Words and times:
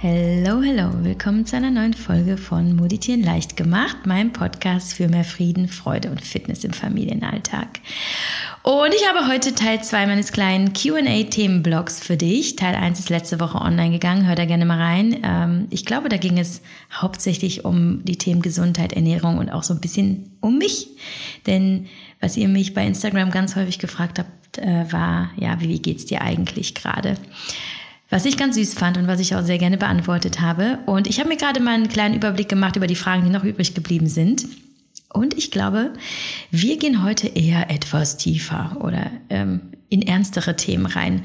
Hello, 0.00 0.62
hello, 0.62 0.92
willkommen 1.02 1.44
zu 1.44 1.56
einer 1.56 1.72
neuen 1.72 1.92
Folge 1.92 2.36
von 2.36 2.76
Moditieren 2.76 3.20
leicht 3.20 3.56
gemacht, 3.56 4.06
meinem 4.06 4.32
Podcast 4.32 4.92
für 4.92 5.08
mehr 5.08 5.24
Frieden, 5.24 5.66
Freude 5.66 6.12
und 6.12 6.20
Fitness 6.20 6.62
im 6.62 6.72
Familienalltag. 6.72 7.80
Und 8.62 8.94
ich 8.94 9.08
habe 9.08 9.26
heute 9.26 9.56
Teil 9.56 9.82
2 9.82 10.06
meines 10.06 10.30
kleinen 10.30 10.72
QA-Themenblogs 10.72 11.98
für 11.98 12.16
dich. 12.16 12.54
Teil 12.54 12.76
1 12.76 13.00
ist 13.00 13.10
letzte 13.10 13.40
Woche 13.40 13.58
online 13.58 13.90
gegangen, 13.90 14.24
hör 14.28 14.36
da 14.36 14.44
gerne 14.44 14.66
mal 14.66 14.80
rein. 14.80 15.16
Ähm, 15.24 15.66
ich 15.70 15.84
glaube, 15.84 16.08
da 16.08 16.16
ging 16.16 16.38
es 16.38 16.62
hauptsächlich 16.92 17.64
um 17.64 18.04
die 18.04 18.18
Themen 18.18 18.40
Gesundheit, 18.40 18.92
Ernährung 18.92 19.38
und 19.38 19.50
auch 19.50 19.64
so 19.64 19.74
ein 19.74 19.80
bisschen 19.80 20.30
um 20.40 20.58
mich. 20.58 20.90
Denn 21.48 21.88
was 22.20 22.36
ihr 22.36 22.46
mich 22.46 22.72
bei 22.72 22.86
Instagram 22.86 23.32
ganz 23.32 23.56
häufig 23.56 23.80
gefragt 23.80 24.20
habt, 24.20 24.58
äh, 24.58 24.92
war, 24.92 25.30
ja, 25.36 25.60
wie 25.60 25.82
geht's 25.82 26.04
dir 26.04 26.22
eigentlich 26.22 26.76
gerade? 26.76 27.16
Was 28.10 28.24
ich 28.24 28.36
ganz 28.36 28.54
süß 28.56 28.74
fand 28.74 28.96
und 28.96 29.06
was 29.06 29.20
ich 29.20 29.34
auch 29.34 29.42
sehr 29.42 29.58
gerne 29.58 29.76
beantwortet 29.76 30.40
habe. 30.40 30.78
Und 30.86 31.06
ich 31.06 31.18
habe 31.18 31.28
mir 31.28 31.36
gerade 31.36 31.60
mal 31.60 31.74
einen 31.74 31.88
kleinen 31.88 32.14
Überblick 32.14 32.48
gemacht 32.48 32.76
über 32.76 32.86
die 32.86 32.94
Fragen, 32.94 33.24
die 33.24 33.30
noch 33.30 33.44
übrig 33.44 33.74
geblieben 33.74 34.08
sind. 34.08 34.46
Und 35.12 35.34
ich 35.34 35.50
glaube, 35.50 35.92
wir 36.50 36.78
gehen 36.78 37.02
heute 37.02 37.28
eher 37.28 37.70
etwas 37.70 38.16
tiefer 38.16 38.76
oder 38.80 39.10
ähm, 39.30 39.60
in 39.88 40.02
ernstere 40.02 40.56
Themen 40.56 40.86
rein. 40.86 41.22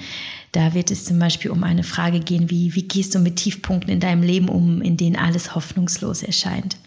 Da 0.51 0.73
wird 0.73 0.91
es 0.91 1.05
zum 1.05 1.19
Beispiel 1.19 1.51
um 1.51 1.63
eine 1.63 1.83
Frage 1.83 2.19
gehen, 2.19 2.49
wie, 2.49 2.75
wie 2.75 2.87
gehst 2.87 3.15
du 3.15 3.19
mit 3.19 3.37
Tiefpunkten 3.37 3.91
in 3.91 3.99
deinem 3.99 4.23
Leben 4.23 4.49
um, 4.49 4.81
in 4.81 4.97
denen 4.97 5.15
alles 5.15 5.55
hoffnungslos 5.55 6.23
erscheint? 6.23 6.77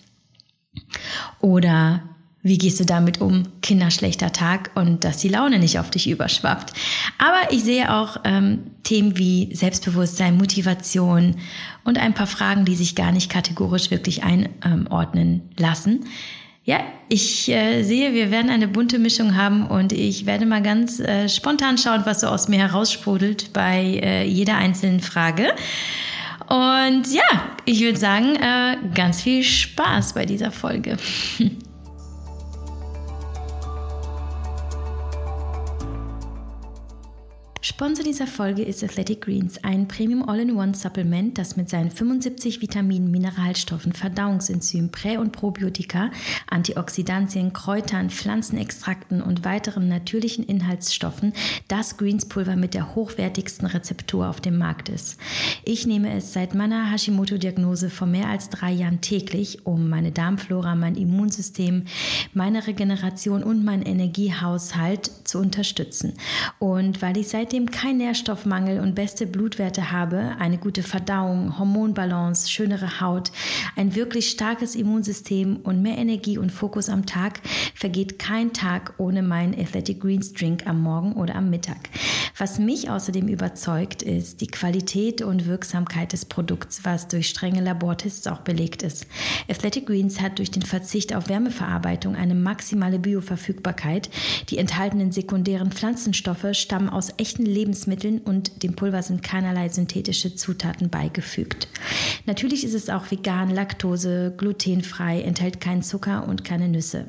Oder 1.40 2.02
wie 2.46 2.58
gehst 2.58 2.78
du 2.78 2.84
damit 2.84 3.20
um? 3.20 3.42
Kinderschlechter 3.60 4.30
Tag 4.30 4.70
und 4.76 5.02
dass 5.02 5.16
die 5.16 5.28
Laune 5.28 5.58
nicht 5.58 5.80
auf 5.80 5.90
dich 5.90 6.08
überschwappt. 6.08 6.72
Aber 7.18 7.52
ich 7.52 7.64
sehe 7.64 7.92
auch 7.92 8.18
ähm, 8.22 8.70
Themen 8.84 9.18
wie 9.18 9.52
Selbstbewusstsein, 9.52 10.36
Motivation 10.36 11.34
und 11.82 11.98
ein 11.98 12.14
paar 12.14 12.28
Fragen, 12.28 12.64
die 12.64 12.76
sich 12.76 12.94
gar 12.94 13.10
nicht 13.10 13.32
kategorisch 13.32 13.90
wirklich 13.90 14.22
einordnen 14.22 15.42
lassen. 15.56 16.04
Ja, 16.62 16.80
ich 17.08 17.48
äh, 17.48 17.82
sehe, 17.82 18.14
wir 18.14 18.30
werden 18.30 18.50
eine 18.50 18.68
bunte 18.68 19.00
Mischung 19.00 19.36
haben 19.36 19.66
und 19.66 19.92
ich 19.92 20.24
werde 20.24 20.46
mal 20.46 20.62
ganz 20.62 21.00
äh, 21.00 21.28
spontan 21.28 21.78
schauen, 21.78 22.02
was 22.04 22.20
so 22.20 22.28
aus 22.28 22.46
mir 22.46 22.58
heraussprudelt 22.60 23.52
bei 23.52 24.00
äh, 24.02 24.24
jeder 24.24 24.56
einzelnen 24.56 25.00
Frage. 25.00 25.48
Und 26.48 27.12
ja, 27.12 27.56
ich 27.64 27.80
würde 27.80 27.98
sagen, 27.98 28.36
äh, 28.36 28.76
ganz 28.94 29.20
viel 29.20 29.42
Spaß 29.42 30.12
bei 30.12 30.26
dieser 30.26 30.52
Folge. 30.52 30.96
Sponsor 37.68 38.04
dieser 38.04 38.28
Folge 38.28 38.62
ist 38.62 38.84
Athletic 38.84 39.22
Greens, 39.22 39.58
ein 39.64 39.88
Premium 39.88 40.28
All-in-One-Supplement, 40.28 41.36
das 41.36 41.56
mit 41.56 41.68
seinen 41.68 41.90
75 41.90 42.62
Vitaminen, 42.62 43.10
Mineralstoffen, 43.10 43.92
Verdauungsenzymen, 43.92 44.92
Prä- 44.92 45.16
und 45.16 45.32
Probiotika, 45.32 46.12
Antioxidantien, 46.48 47.52
Kräutern, 47.52 48.10
Pflanzenextrakten 48.10 49.20
und 49.20 49.44
weiteren 49.44 49.88
natürlichen 49.88 50.46
Inhaltsstoffen 50.46 51.32
das 51.66 51.96
Greens-Pulver 51.96 52.54
mit 52.54 52.72
der 52.72 52.94
hochwertigsten 52.94 53.66
Rezeptur 53.66 54.28
auf 54.28 54.40
dem 54.40 54.58
Markt 54.58 54.88
ist. 54.88 55.18
Ich 55.64 55.88
nehme 55.88 56.14
es 56.14 56.32
seit 56.32 56.54
meiner 56.54 56.92
Hashimoto-Diagnose 56.92 57.90
vor 57.90 58.06
mehr 58.06 58.28
als 58.28 58.48
drei 58.48 58.70
Jahren 58.70 59.00
täglich, 59.00 59.66
um 59.66 59.88
meine 59.88 60.12
Darmflora, 60.12 60.76
mein 60.76 60.94
Immunsystem, 60.94 61.82
meine 62.32 62.68
Regeneration 62.68 63.42
und 63.42 63.64
meinen 63.64 63.82
Energiehaushalt 63.82 65.10
zu 65.24 65.40
unterstützen. 65.40 66.12
Und 66.60 67.02
weil 67.02 67.16
ich 67.16 67.26
seitdem 67.26 67.55
seitdem 67.56 67.70
kein 67.70 67.96
Nährstoffmangel 67.96 68.80
und 68.80 68.94
beste 68.94 69.26
Blutwerte 69.26 69.90
habe, 69.90 70.36
eine 70.38 70.58
gute 70.58 70.82
Verdauung, 70.82 71.58
Hormonbalance, 71.58 72.50
schönere 72.50 73.00
Haut, 73.00 73.32
ein 73.76 73.94
wirklich 73.94 74.28
starkes 74.28 74.74
Immunsystem 74.74 75.60
und 75.62 75.80
mehr 75.80 75.96
Energie 75.96 76.36
und 76.36 76.52
Fokus 76.52 76.90
am 76.90 77.06
Tag, 77.06 77.40
vergeht 77.74 78.18
kein 78.18 78.52
Tag 78.52 78.92
ohne 78.98 79.22
meinen 79.22 79.58
Athletic 79.58 80.02
Greens 80.02 80.34
Drink 80.34 80.66
am 80.66 80.82
Morgen 80.82 81.14
oder 81.14 81.34
am 81.34 81.48
Mittag. 81.48 81.78
Was 82.38 82.58
mich 82.58 82.90
außerdem 82.90 83.28
überzeugt, 83.28 84.02
ist 84.02 84.42
die 84.42 84.46
Qualität 84.46 85.22
und 85.22 85.46
Wirksamkeit 85.46 86.12
des 86.12 86.26
Produkts, 86.26 86.80
was 86.84 87.08
durch 87.08 87.30
strenge 87.30 87.62
Labortests 87.62 88.26
auch 88.26 88.40
belegt 88.40 88.82
ist. 88.82 89.06
Athletic 89.48 89.86
Greens 89.86 90.20
hat 90.20 90.38
durch 90.38 90.50
den 90.50 90.60
Verzicht 90.60 91.14
auf 91.14 91.30
Wärmeverarbeitung 91.30 92.14
eine 92.14 92.34
maximale 92.34 92.98
Bioverfügbarkeit. 92.98 94.10
Die 94.50 94.58
enthaltenen 94.58 95.12
sekundären 95.12 95.72
Pflanzenstoffe 95.72 96.48
stammen 96.52 96.90
aus 96.90 97.14
echten 97.16 97.46
Lebensmitteln 97.46 98.18
und 98.18 98.62
dem 98.62 98.74
Pulver 98.74 99.02
sind 99.02 99.22
keinerlei 99.22 99.70
synthetische 99.70 100.34
Zutaten 100.34 100.90
beigefügt. 100.90 101.68
Natürlich 102.26 102.64
ist 102.64 102.74
es 102.74 102.90
auch 102.90 103.10
vegan, 103.10 103.48
Laktose, 103.48 104.34
glutenfrei, 104.36 105.22
enthält 105.22 105.62
keinen 105.62 105.82
Zucker 105.82 106.28
und 106.28 106.44
keine 106.44 106.68
Nüsse. 106.68 107.06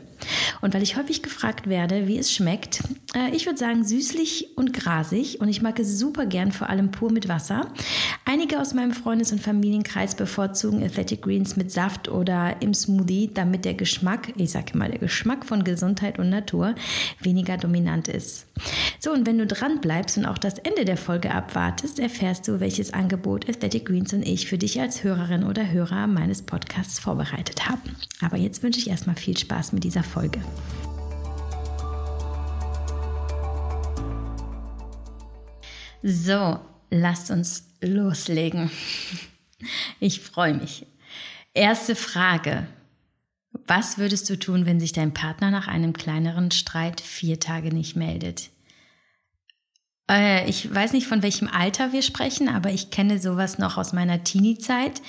Und 0.62 0.74
weil 0.74 0.84
ich 0.84 0.98
häufig 0.98 1.22
gefragt 1.22 1.68
werde, 1.68 2.08
wie 2.08 2.18
es 2.18 2.34
schmeckt, 2.34 2.82
äh, 3.16 3.36
ich 3.36 3.46
würde 3.46 3.58
sagen 3.58 3.84
süßlich 3.84 4.58
und 4.58 4.74
grasig 4.74 5.40
und 5.40 5.50
ich 5.50 5.62
mag 5.62 5.80
es 5.80 6.00
super 6.00 6.26
gern, 6.26 6.52
vor 6.52 6.70
allem 6.70 6.92
pur 6.92 7.12
mit 7.12 7.28
Wasser. 7.28 7.72
Einige 8.26 8.60
aus 8.60 8.74
meinem 8.74 8.92
Freundes- 8.92 9.32
und 9.32 9.42
Familienkreis 9.42 10.16
bevorzugen 10.16 10.84
Athletic 10.84 11.22
Greens 11.22 11.56
mit 11.56 11.72
Saft 11.72 12.10
oder 12.10 12.62
im 12.62 12.74
Smoothie, 12.74 13.32
damit 13.34 13.66
der 13.66 13.76
Geschmack, 13.76 14.34
ich 14.36 14.52
sage 14.52 14.78
mal, 14.78 14.90
der 14.90 15.00
Geschmack 15.00 15.46
von 15.46 15.64
Gesundheit 15.64 16.20
und 16.20 16.30
Natur 16.30 16.76
weniger 17.22 17.58
dominant 17.58 18.08
ist. 18.08 18.47
So, 19.00 19.12
und 19.12 19.26
wenn 19.26 19.38
du 19.38 19.46
dran 19.46 19.82
bleibst 19.82 20.18
und 20.18 20.26
auch 20.26 20.38
das 20.38 20.58
Ende 20.60 20.86
der 20.86 20.98
Folge 20.98 21.32
abwartest, 21.32 22.00
erfährst 22.00 22.48
du, 22.48 22.60
welches 22.60 22.94
Angebot 22.94 23.50
Athletic 23.50 23.86
Greens 23.86 24.14
und 24.14 24.24
ich 24.24 24.48
für 24.48 24.58
dich 24.58 24.80
als 24.80 25.04
Hörerin 25.04 25.44
oder 25.44 25.70
Hörer 25.70 26.08
meines 26.08 26.42
Podcasts 26.42 27.00
vorbereitet 27.00 27.70
haben. 27.70 27.96
Aber 28.22 28.38
jetzt 28.38 28.64
wünsche 28.64 28.80
ich 28.80 28.90
erstmal 28.90 29.16
viel 29.16 29.38
Spaß 29.38 29.74
mit 29.74 29.84
dieser 29.84 30.04
Folge. 30.04 30.40
So, 36.04 36.60
lasst 36.90 37.32
uns 37.32 37.70
loslegen. 37.82 38.70
Ich 40.00 40.22
freue 40.22 40.54
mich. 40.54 40.86
Erste 41.54 41.96
Frage. 41.96 42.68
Was 43.66 43.98
würdest 43.98 44.30
du 44.30 44.38
tun, 44.38 44.66
wenn 44.66 44.80
sich 44.80 44.94
dein 44.94 45.14
Partner 45.14 45.52
nach 45.52 45.68
einem 45.68 45.94
kleineren 45.94 46.52
Streit 46.52 47.02
vier 47.02 47.40
Tage 47.40 47.74
nicht 47.74 47.96
meldet? 47.96 48.50
Äh, 50.10 50.50
ich 50.50 50.74
weiß 50.74 50.94
nicht, 50.94 51.08
von 51.08 51.24
welchem 51.24 51.48
Alter 51.48 51.94
wir 51.94 52.02
sprechen, 52.02 52.50
aber 52.50 52.72
ich 52.72 52.90
kenne 52.90 53.20
sowas 53.20 53.58
noch 53.58 53.78
aus 53.78 53.94
meiner 53.94 54.24
Teenie-Zeit 54.24 55.02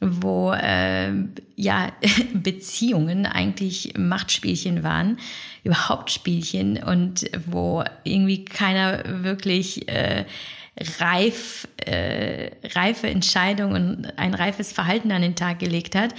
wo 0.00 0.52
äh, 0.52 1.12
ja 1.56 1.92
Beziehungen 2.32 3.26
eigentlich 3.26 3.94
Machtspielchen 3.96 4.82
waren, 4.82 5.18
überhaupt 5.64 6.10
Spielchen 6.10 6.82
und 6.82 7.24
wo 7.46 7.82
irgendwie 8.04 8.44
keiner 8.44 9.24
wirklich 9.24 9.88
äh, 9.88 10.24
reif, 11.00 11.66
äh, 11.84 12.50
reife 12.74 13.08
Entscheidungen 13.08 13.96
und 13.96 14.18
ein 14.18 14.34
reifes 14.34 14.72
Verhalten 14.72 15.10
an 15.10 15.22
den 15.22 15.34
Tag 15.34 15.58
gelegt 15.58 15.96
hat. 15.96 16.14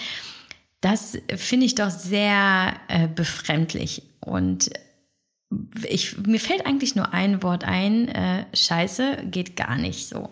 Das 0.81 1.17
finde 1.35 1.65
ich 1.65 1.75
doch 1.75 1.89
sehr 1.89 2.73
äh, 2.87 3.07
befremdlich 3.07 4.03
und 4.21 4.69
ich, 5.87 6.15
mir 6.17 6.39
fällt 6.39 6.67
eigentlich 6.67 6.95
nur 6.95 7.11
ein 7.11 7.41
Wort 7.41 7.63
ein, 7.63 8.07
äh, 8.07 8.45
scheiße, 8.53 9.23
geht 9.25 9.55
gar 9.55 9.77
nicht 9.77 10.07
so. 10.07 10.29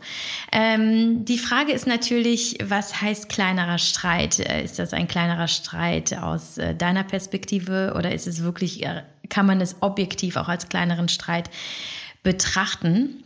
Ähm, 0.51 1.25
die 1.25 1.39
Frage 1.39 1.71
ist 1.71 1.87
natürlich, 1.87 2.57
was 2.63 3.01
heißt 3.01 3.27
kleinerer 3.27 3.79
Streit? 3.79 4.39
Äh, 4.39 4.63
ist 4.63 4.77
das 4.77 4.93
ein 4.93 5.07
kleinerer 5.07 5.47
Streit 5.47 6.15
aus 6.15 6.59
äh, 6.59 6.75
deiner 6.75 7.03
Perspektive 7.03 7.95
oder 7.97 8.13
ist 8.13 8.27
es 8.27 8.43
wirklich, 8.43 8.83
äh, 8.83 9.03
kann 9.27 9.47
man 9.47 9.59
es 9.59 9.77
objektiv 9.81 10.35
auch 10.35 10.49
als 10.49 10.69
kleineren 10.69 11.09
Streit 11.09 11.49
betrachten? 12.21 13.23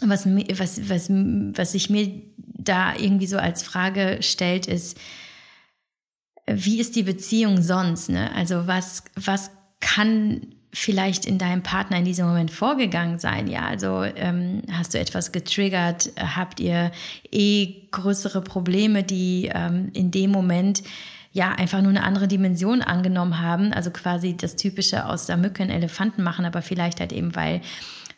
Was, 0.00 0.24
was, 0.24 0.88
was, 0.88 1.10
was 1.10 1.72
sich 1.72 1.90
mir 1.90 2.12
da 2.44 2.94
irgendwie 2.94 3.26
so 3.26 3.38
als 3.38 3.64
Frage 3.64 4.18
stellt, 4.20 4.66
ist, 4.66 4.96
wie 6.54 6.80
ist 6.80 6.96
die 6.96 7.02
Beziehung 7.02 7.62
sonst? 7.62 8.10
Ne? 8.10 8.30
Also 8.34 8.66
was, 8.66 9.04
was 9.16 9.50
kann 9.80 10.42
vielleicht 10.72 11.24
in 11.24 11.38
deinem 11.38 11.62
Partner 11.62 11.98
in 11.98 12.04
diesem 12.04 12.26
Moment 12.26 12.50
vorgegangen 12.50 13.18
sein? 13.18 13.46
Ja, 13.46 13.66
also 13.66 14.02
ähm, 14.02 14.62
hast 14.70 14.94
du 14.94 14.98
etwas 14.98 15.32
getriggert? 15.32 16.10
Habt 16.18 16.60
ihr 16.60 16.92
eh 17.30 17.88
größere 17.90 18.42
Probleme, 18.42 19.02
die 19.02 19.50
ähm, 19.52 19.90
in 19.92 20.10
dem 20.10 20.30
Moment 20.30 20.82
ja 21.32 21.52
einfach 21.52 21.80
nur 21.80 21.90
eine 21.90 22.02
andere 22.02 22.28
Dimension 22.28 22.82
angenommen 22.82 23.40
haben? 23.40 23.72
Also 23.72 23.90
quasi 23.90 24.36
das 24.36 24.56
Typische 24.56 25.06
aus 25.06 25.26
der 25.26 25.36
Mücke 25.36 25.62
einen 25.62 25.72
Elefanten 25.72 26.22
machen, 26.22 26.44
aber 26.44 26.62
vielleicht 26.62 27.00
halt 27.00 27.12
eben, 27.12 27.34
weil 27.34 27.60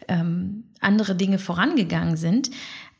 ähm, 0.08 0.64
andere 0.80 1.14
Dinge 1.14 1.38
vorangegangen 1.38 2.16
sind. 2.16 2.50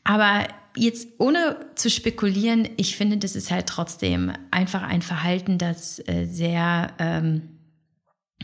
Aber 0.03 0.47
jetzt 0.75 1.07
ohne 1.19 1.57
zu 1.75 1.89
spekulieren, 1.89 2.69
ich 2.77 2.95
finde, 2.95 3.17
das 3.17 3.35
ist 3.35 3.51
halt 3.51 3.67
trotzdem 3.67 4.31
einfach 4.51 4.83
ein 4.83 5.01
Verhalten, 5.01 5.57
das 5.57 5.99
äh, 6.07 6.25
sehr 6.25 6.93
ähm, 6.99 7.59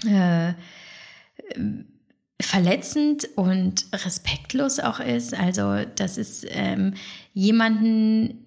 äh, 0.06 0.54
verletzend 2.42 3.30
und 3.36 3.88
respektlos 3.94 4.80
auch 4.80 5.00
ist. 5.00 5.34
Also, 5.34 5.86
das 5.96 6.18
ist 6.18 6.46
ähm, 6.50 6.94
jemanden 7.34 8.47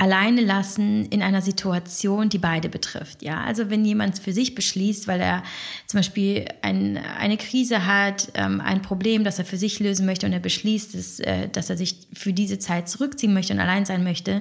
alleine 0.00 0.40
lassen 0.40 1.04
in 1.10 1.22
einer 1.22 1.42
Situation, 1.42 2.30
die 2.30 2.38
beide 2.38 2.70
betrifft. 2.70 3.20
Ja, 3.20 3.44
also 3.44 3.68
wenn 3.68 3.84
jemand 3.84 4.18
für 4.18 4.32
sich 4.32 4.54
beschließt, 4.54 5.06
weil 5.06 5.20
er 5.20 5.42
zum 5.86 5.98
Beispiel 5.98 6.46
ein, 6.62 6.96
eine 6.96 7.36
Krise 7.36 7.84
hat, 7.84 8.32
ähm, 8.32 8.62
ein 8.62 8.80
Problem, 8.80 9.24
das 9.24 9.38
er 9.38 9.44
für 9.44 9.58
sich 9.58 9.78
lösen 9.78 10.06
möchte 10.06 10.24
und 10.24 10.32
er 10.32 10.40
beschließt, 10.40 10.94
dass, 10.94 11.20
äh, 11.20 11.50
dass 11.50 11.68
er 11.68 11.76
sich 11.76 12.08
für 12.14 12.32
diese 12.32 12.58
Zeit 12.58 12.88
zurückziehen 12.88 13.34
möchte 13.34 13.52
und 13.52 13.60
allein 13.60 13.84
sein 13.84 14.02
möchte, 14.02 14.40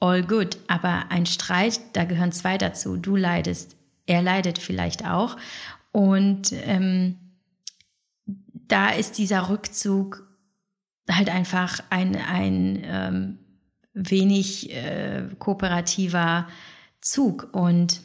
all 0.00 0.24
good. 0.24 0.58
Aber 0.66 1.04
ein 1.10 1.24
Streit, 1.24 1.78
da 1.92 2.02
gehören 2.02 2.32
zwei 2.32 2.58
dazu. 2.58 2.96
Du 2.96 3.14
leidest, 3.14 3.76
er 4.06 4.22
leidet 4.22 4.58
vielleicht 4.58 5.06
auch. 5.06 5.36
Und 5.92 6.52
ähm, 6.64 7.16
da 8.26 8.88
ist 8.90 9.18
dieser 9.18 9.50
Rückzug 9.50 10.26
halt 11.08 11.28
einfach 11.28 11.78
ein, 11.90 12.16
ein 12.16 12.82
ähm, 12.84 13.39
wenig 13.94 14.72
äh, 14.74 15.24
kooperativer 15.38 16.46
Zug. 17.00 17.48
Und 17.52 18.00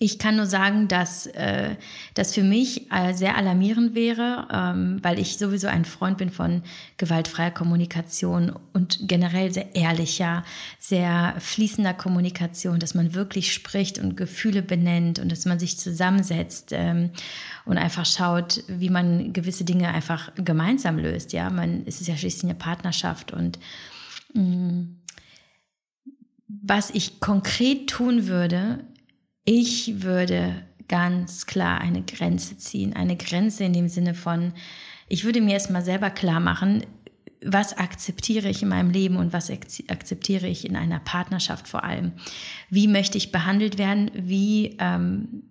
ich 0.00 0.18
kann 0.18 0.36
nur 0.36 0.46
sagen, 0.46 0.88
dass 0.88 1.26
äh, 1.26 1.76
das 2.14 2.34
für 2.34 2.42
mich 2.42 2.90
äh, 2.92 3.14
sehr 3.14 3.36
alarmierend 3.36 3.94
wäre, 3.94 4.48
ähm, 4.52 4.98
weil 5.02 5.18
ich 5.18 5.38
sowieso 5.38 5.68
ein 5.68 5.84
Freund 5.84 6.18
bin 6.18 6.30
von 6.30 6.62
gewaltfreier 6.96 7.52
Kommunikation 7.52 8.52
und 8.72 8.98
generell 9.08 9.52
sehr 9.52 9.74
ehrlicher, 9.74 10.44
sehr 10.78 11.34
fließender 11.38 11.94
Kommunikation, 11.94 12.80
dass 12.80 12.94
man 12.94 13.14
wirklich 13.14 13.54
spricht 13.54 13.98
und 13.98 14.16
Gefühle 14.16 14.62
benennt 14.62 15.20
und 15.20 15.30
dass 15.30 15.46
man 15.46 15.58
sich 15.58 15.78
zusammensetzt 15.78 16.70
ähm, 16.72 17.10
und 17.64 17.78
einfach 17.78 18.04
schaut, 18.04 18.64
wie 18.66 18.90
man 18.90 19.32
gewisse 19.32 19.64
Dinge 19.64 19.88
einfach 19.88 20.32
gemeinsam 20.34 20.98
löst. 20.98 21.32
Ja, 21.32 21.50
man 21.50 21.84
es 21.86 22.00
ist 22.00 22.08
ja 22.08 22.16
schließlich 22.16 22.44
eine 22.44 22.58
Partnerschaft 22.58 23.32
und 23.32 23.58
was 26.48 26.90
ich 26.90 27.20
konkret 27.20 27.88
tun 27.88 28.26
würde, 28.26 28.84
ich 29.44 30.02
würde 30.02 30.64
ganz 30.88 31.46
klar 31.46 31.80
eine 31.80 32.02
Grenze 32.02 32.56
ziehen. 32.56 32.94
Eine 32.94 33.16
Grenze 33.16 33.64
in 33.64 33.72
dem 33.72 33.88
Sinne 33.88 34.14
von, 34.14 34.52
ich 35.08 35.24
würde 35.24 35.40
mir 35.40 35.52
erstmal 35.52 35.84
selber 35.84 36.10
klar 36.10 36.40
machen, 36.40 36.84
was 37.44 37.76
akzeptiere 37.76 38.48
ich 38.48 38.62
in 38.62 38.68
meinem 38.68 38.90
Leben 38.90 39.16
und 39.16 39.32
was 39.32 39.50
akzeptiere 39.50 40.46
ich 40.46 40.66
in 40.66 40.76
einer 40.76 41.00
Partnerschaft 41.00 41.68
vor 41.68 41.84
allem. 41.84 42.12
Wie 42.70 42.88
möchte 42.88 43.18
ich 43.18 43.32
behandelt 43.32 43.76
werden? 43.76 44.10
Wie, 44.14 44.76
ähm, 44.78 45.42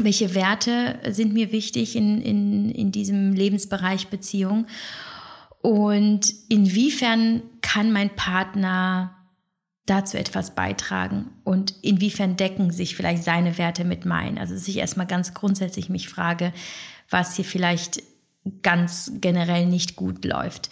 welche 0.00 0.34
Werte 0.34 1.00
sind 1.10 1.32
mir 1.32 1.50
wichtig 1.50 1.96
in, 1.96 2.22
in, 2.22 2.70
in 2.70 2.92
diesem 2.92 3.32
Lebensbereich 3.32 4.08
Beziehung? 4.08 4.66
Und 5.60 6.32
inwiefern 6.48 7.42
kann 7.68 7.92
mein 7.92 8.08
Partner 8.16 9.14
dazu 9.84 10.16
etwas 10.16 10.54
beitragen 10.54 11.26
und 11.44 11.74
inwiefern 11.82 12.34
decken 12.34 12.70
sich 12.70 12.96
vielleicht 12.96 13.22
seine 13.22 13.58
Werte 13.58 13.84
mit 13.84 14.06
meinen? 14.06 14.38
Also 14.38 14.54
dass 14.54 14.68
ich 14.68 14.78
erstmal 14.78 15.06
ganz 15.06 15.34
grundsätzlich 15.34 15.90
mich 15.90 16.08
frage, 16.08 16.54
was 17.10 17.36
hier 17.36 17.44
vielleicht 17.44 18.02
ganz 18.62 19.12
generell 19.20 19.66
nicht 19.66 19.96
gut 19.96 20.24
läuft. 20.24 20.70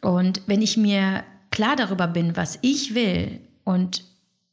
Und 0.00 0.42
wenn 0.46 0.62
ich 0.62 0.76
mir 0.76 1.22
klar 1.52 1.76
darüber 1.76 2.08
bin, 2.08 2.36
was 2.36 2.58
ich 2.62 2.92
will 2.92 3.40
und 3.62 4.02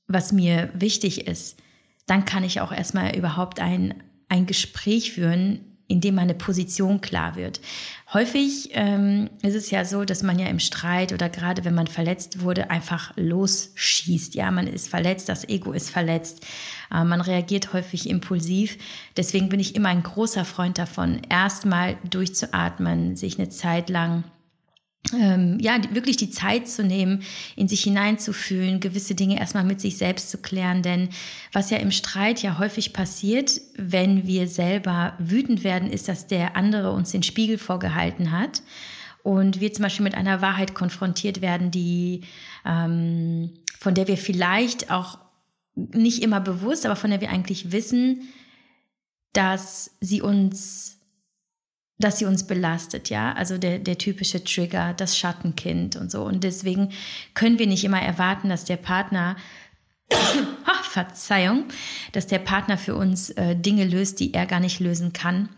was 0.07 0.31
mir 0.31 0.69
wichtig 0.75 1.25
ist, 1.25 1.57
dann 2.05 2.23
kann 2.23 2.43
ich 2.43 2.61
auch 2.61 2.71
erstmal 2.71 3.15
überhaupt 3.15 3.59
ein, 3.59 3.95
ein 4.27 4.45
Gespräch 4.45 5.13
führen, 5.13 5.68
in 5.89 6.01
dem 6.01 6.15
meine 6.15 6.35
Position 6.35 7.01
klar 7.01 7.35
wird. 7.35 7.59
Häufig 8.13 8.69
ähm, 8.73 9.29
ist 9.41 9.55
es 9.55 9.71
ja 9.71 9.83
so, 9.83 10.05
dass 10.05 10.23
man 10.23 10.39
ja 10.39 10.45
im 10.45 10.59
Streit 10.59 11.13
oder 11.13 11.29
gerade 11.29 11.65
wenn 11.65 11.73
man 11.73 11.87
verletzt 11.87 12.41
wurde, 12.41 12.69
einfach 12.69 13.11
losschießt. 13.17 14.35
Ja, 14.35 14.51
man 14.51 14.67
ist 14.67 14.87
verletzt, 14.87 15.29
das 15.29 15.49
Ego 15.49 15.73
ist 15.73 15.89
verletzt, 15.89 16.45
äh, 16.93 17.03
man 17.03 17.21
reagiert 17.21 17.73
häufig 17.73 18.07
impulsiv. 18.09 18.77
Deswegen 19.17 19.49
bin 19.49 19.59
ich 19.59 19.75
immer 19.75 19.89
ein 19.89 20.03
großer 20.03 20.45
Freund 20.45 20.77
davon, 20.77 21.21
erstmal 21.27 21.97
durchzuatmen, 22.09 23.17
sich 23.17 23.39
eine 23.39 23.49
Zeit 23.49 23.89
lang 23.89 24.23
ähm, 25.13 25.57
ja, 25.59 25.77
wirklich 25.91 26.17
die 26.17 26.29
Zeit 26.29 26.67
zu 26.67 26.83
nehmen, 26.83 27.23
in 27.55 27.67
sich 27.67 27.83
hineinzufühlen, 27.83 28.79
gewisse 28.79 29.15
Dinge 29.15 29.39
erstmal 29.39 29.63
mit 29.63 29.81
sich 29.81 29.97
selbst 29.97 30.29
zu 30.29 30.37
klären. 30.37 30.83
Denn 30.83 31.09
was 31.51 31.69
ja 31.69 31.77
im 31.77 31.91
Streit 31.91 32.41
ja 32.41 32.59
häufig 32.59 32.93
passiert, 32.93 33.59
wenn 33.75 34.27
wir 34.27 34.47
selber 34.47 35.13
wütend 35.17 35.63
werden, 35.63 35.89
ist, 35.89 36.07
dass 36.07 36.27
der 36.27 36.55
andere 36.55 36.91
uns 36.91 37.11
den 37.11 37.23
Spiegel 37.23 37.57
vorgehalten 37.57 38.31
hat 38.31 38.61
und 39.23 39.59
wir 39.59 39.73
zum 39.73 39.83
Beispiel 39.83 40.03
mit 40.03 40.15
einer 40.15 40.41
Wahrheit 40.41 40.75
konfrontiert 40.75 41.41
werden, 41.41 41.71
die, 41.71 42.21
ähm, 42.65 43.53
von 43.79 43.95
der 43.95 44.07
wir 44.07 44.17
vielleicht 44.17 44.91
auch 44.91 45.17
nicht 45.75 46.21
immer 46.21 46.41
bewusst, 46.41 46.85
aber 46.85 46.95
von 46.95 47.09
der 47.09 47.21
wir 47.21 47.29
eigentlich 47.29 47.71
wissen, 47.71 48.29
dass 49.33 49.91
sie 50.01 50.21
uns 50.21 50.98
dass 51.99 52.17
sie 52.17 52.25
uns 52.25 52.47
belastet, 52.47 53.09
ja, 53.09 53.33
also 53.33 53.57
der, 53.57 53.77
der 53.77 53.97
typische 53.97 54.43
Trigger, 54.43 54.93
das 54.93 55.17
Schattenkind 55.17 55.97
und 55.97 56.09
so. 56.09 56.23
Und 56.23 56.43
deswegen 56.45 56.89
können 57.33 57.59
wir 57.59 57.67
nicht 57.67 57.83
immer 57.83 58.01
erwarten, 58.01 58.47
dass 58.49 58.63
der 58.63 58.77
Partner, 58.77 59.35
ach, 60.65 60.83
Verzeihung, 60.85 61.65
dass 62.13 62.25
der 62.25 62.39
Partner 62.39 62.77
für 62.77 62.95
uns 62.95 63.31
äh, 63.31 63.55
Dinge 63.55 63.85
löst, 63.85 64.21
die 64.21 64.33
er 64.33 64.45
gar 64.45 64.61
nicht 64.61 64.79
lösen 64.79 65.13
kann 65.13 65.49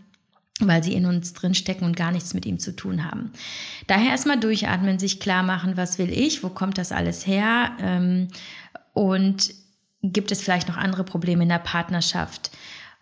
weil 0.63 0.83
sie 0.83 0.93
in 0.93 1.07
uns 1.07 1.33
drinstecken 1.33 1.85
und 1.85 1.95
gar 1.95 2.11
nichts 2.11 2.35
mit 2.35 2.45
ihm 2.45 2.59
zu 2.59 2.75
tun 2.75 3.03
haben. 3.03 3.31
Daher 3.87 4.11
erstmal 4.11 4.39
durchatmen, 4.39 4.99
sich 4.99 5.19
klar 5.19 5.41
machen, 5.41 5.75
was 5.75 5.97
will 5.97 6.11
ich, 6.11 6.43
wo 6.43 6.49
kommt 6.49 6.77
das 6.77 6.91
alles 6.91 7.25
her 7.25 7.71
ähm, 7.79 8.27
und 8.93 9.55
gibt 10.03 10.31
es 10.31 10.41
vielleicht 10.41 10.67
noch 10.67 10.77
andere 10.77 11.03
Probleme 11.03 11.43
in 11.43 11.49
der 11.49 11.59
Partnerschaft. 11.59 12.51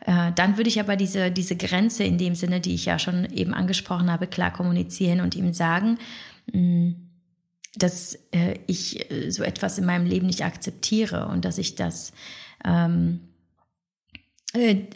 Äh, 0.05 0.31
dann 0.33 0.57
würde 0.57 0.69
ich 0.69 0.79
aber 0.79 0.95
diese, 0.95 1.31
diese 1.31 1.55
Grenze 1.55 2.03
in 2.03 2.17
dem 2.17 2.35
Sinne, 2.35 2.61
die 2.61 2.73
ich 2.73 2.85
ja 2.85 2.99
schon 2.99 3.25
eben 3.31 3.53
angesprochen 3.53 4.11
habe, 4.11 4.27
klar 4.27 4.51
kommunizieren 4.51 5.21
und 5.21 5.35
ihm 5.35 5.53
sagen, 5.53 5.97
mm, 6.53 6.91
dass 7.75 8.15
äh, 8.31 8.59
ich 8.67 9.11
äh, 9.11 9.29
so 9.31 9.43
etwas 9.43 9.77
in 9.77 9.85
meinem 9.85 10.05
Leben 10.05 10.27
nicht 10.27 10.43
akzeptiere 10.43 11.27
und 11.27 11.45
dass 11.45 11.57
ich 11.57 11.75
das, 11.75 12.13
ähm, 12.63 13.21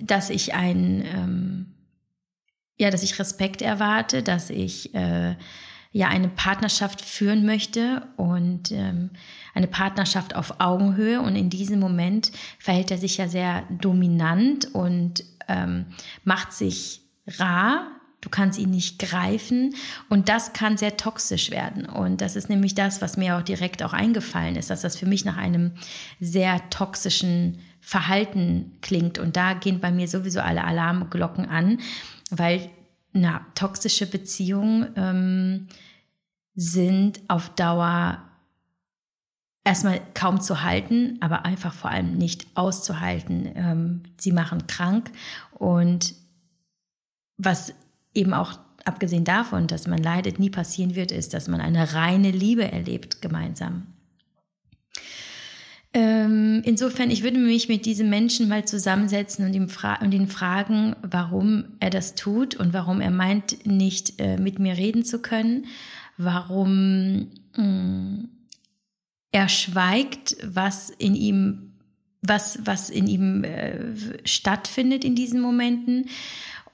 dass 0.02 0.30
ich 0.30 0.54
ein, 0.56 1.04
ähm, 1.06 1.66
ja, 2.80 2.90
dass 2.90 3.04
ich 3.04 3.20
Respekt 3.20 3.62
erwarte, 3.62 4.24
dass 4.24 4.50
ich 4.50 4.96
äh, 4.96 5.36
ja 5.94 6.08
eine 6.08 6.28
Partnerschaft 6.28 7.02
führen 7.02 7.46
möchte 7.46 8.02
und 8.18 8.72
ähm, 8.72 9.12
eine 9.54 9.68
Partnerschaft 9.68 10.36
auf 10.36 10.60
Augenhöhe. 10.60 11.22
Und 11.22 11.36
in 11.36 11.50
diesem 11.50 11.80
Moment 11.80 12.32
verhält 12.60 12.92
er 12.92 12.98
sich 12.98 13.18
ja 13.18 13.30
sehr 13.30 13.64
dominant 13.70 14.74
und 14.74 15.24
ähm, 15.48 15.86
macht 16.24 16.52
sich 16.52 17.02
rar. 17.28 17.88
Du 18.22 18.30
kannst 18.30 18.58
ihn 18.58 18.72
nicht 18.72 19.00
greifen 19.00 19.76
und 20.10 20.30
das 20.30 20.54
kann 20.54 20.78
sehr 20.78 20.98
toxisch 20.98 21.52
werden. 21.52 21.86
Und 21.86 22.22
das 22.22 22.36
ist 22.36 22.50
nämlich 22.50 22.74
das, 22.74 23.02
was 23.02 23.18
mir 23.18 23.38
auch 23.38 23.42
direkt 23.42 23.84
auch 23.84 23.94
eingefallen 23.94 24.56
ist, 24.56 24.70
dass 24.70 24.82
das 24.82 24.96
für 24.96 25.06
mich 25.06 25.26
nach 25.26 25.38
einem 25.38 25.74
sehr 26.20 26.70
toxischen 26.70 27.60
Verhalten 27.82 28.72
klingt. 28.82 29.20
Und 29.20 29.36
da 29.36 29.54
gehen 29.54 29.80
bei 29.80 29.92
mir 29.92 30.08
sowieso 30.08 30.40
alle 30.40 30.64
Alarmglocken 30.64 31.50
an, 31.50 31.80
weil 32.32 32.70
na, 33.14 33.46
toxische 33.56 34.08
Beziehungen 34.08 34.92
ähm, 34.96 35.68
sind 36.56 37.22
auf 37.28 37.50
Dauer 37.50 38.22
erstmal 39.64 40.02
kaum 40.14 40.42
zu 40.42 40.62
halten, 40.62 41.18
aber 41.22 41.46
einfach 41.46 41.74
vor 41.74 41.92
allem 41.92 42.18
nicht 42.18 42.46
auszuhalten. 42.56 43.50
Ähm, 43.56 44.04
sie 44.20 44.32
machen 44.32 44.68
krank 44.68 45.12
und 45.54 46.16
was 47.38 47.74
eben 48.14 48.34
auch 48.34 48.60
abgesehen 48.86 49.24
davon, 49.24 49.68
dass 49.68 49.88
man 49.88 50.02
leidet, 50.02 50.40
nie 50.40 50.50
passieren 50.50 50.96
wird, 50.96 51.12
ist, 51.12 51.34
dass 51.34 51.48
man 51.48 51.62
eine 51.62 51.94
reine 51.94 52.32
Liebe 52.32 52.70
erlebt 52.70 53.22
gemeinsam. 53.22 53.88
Ähm, 55.96 56.62
insofern, 56.66 57.12
ich 57.12 57.22
würde 57.22 57.38
mich 57.38 57.70
mit 57.70 57.86
diesem 57.86 58.10
Menschen 58.10 58.48
mal 58.48 58.66
zusammensetzen 58.66 59.46
und, 59.46 59.54
ihm 59.54 59.70
fra 59.70 60.02
und 60.02 60.12
ihn 60.12 60.28
fragen, 60.28 60.96
warum 61.04 61.66
er 61.80 61.92
das 61.92 62.16
tut 62.16 62.56
und 62.56 62.74
warum 62.74 63.00
er 63.00 63.12
meint, 63.12 63.68
nicht 63.68 64.20
äh, 64.20 64.38
mit 64.38 64.58
mir 64.58 64.76
reden 64.76 65.06
zu 65.06 65.20
können, 65.20 65.66
warum 66.18 67.28
mh, 67.56 67.64
mm, 67.64 68.30
er 69.32 69.50
schweigt, 69.50 70.38
was 70.44 70.90
in 70.90 71.16
ihm, 71.16 71.74
was, 72.22 72.60
was 72.64 72.90
in 72.90 73.08
ihm 73.08 73.44
äh, 73.44 73.96
stattfindet 74.26 75.04
in 75.04 75.16
diesen 75.16 75.42
Momenten 75.42 76.06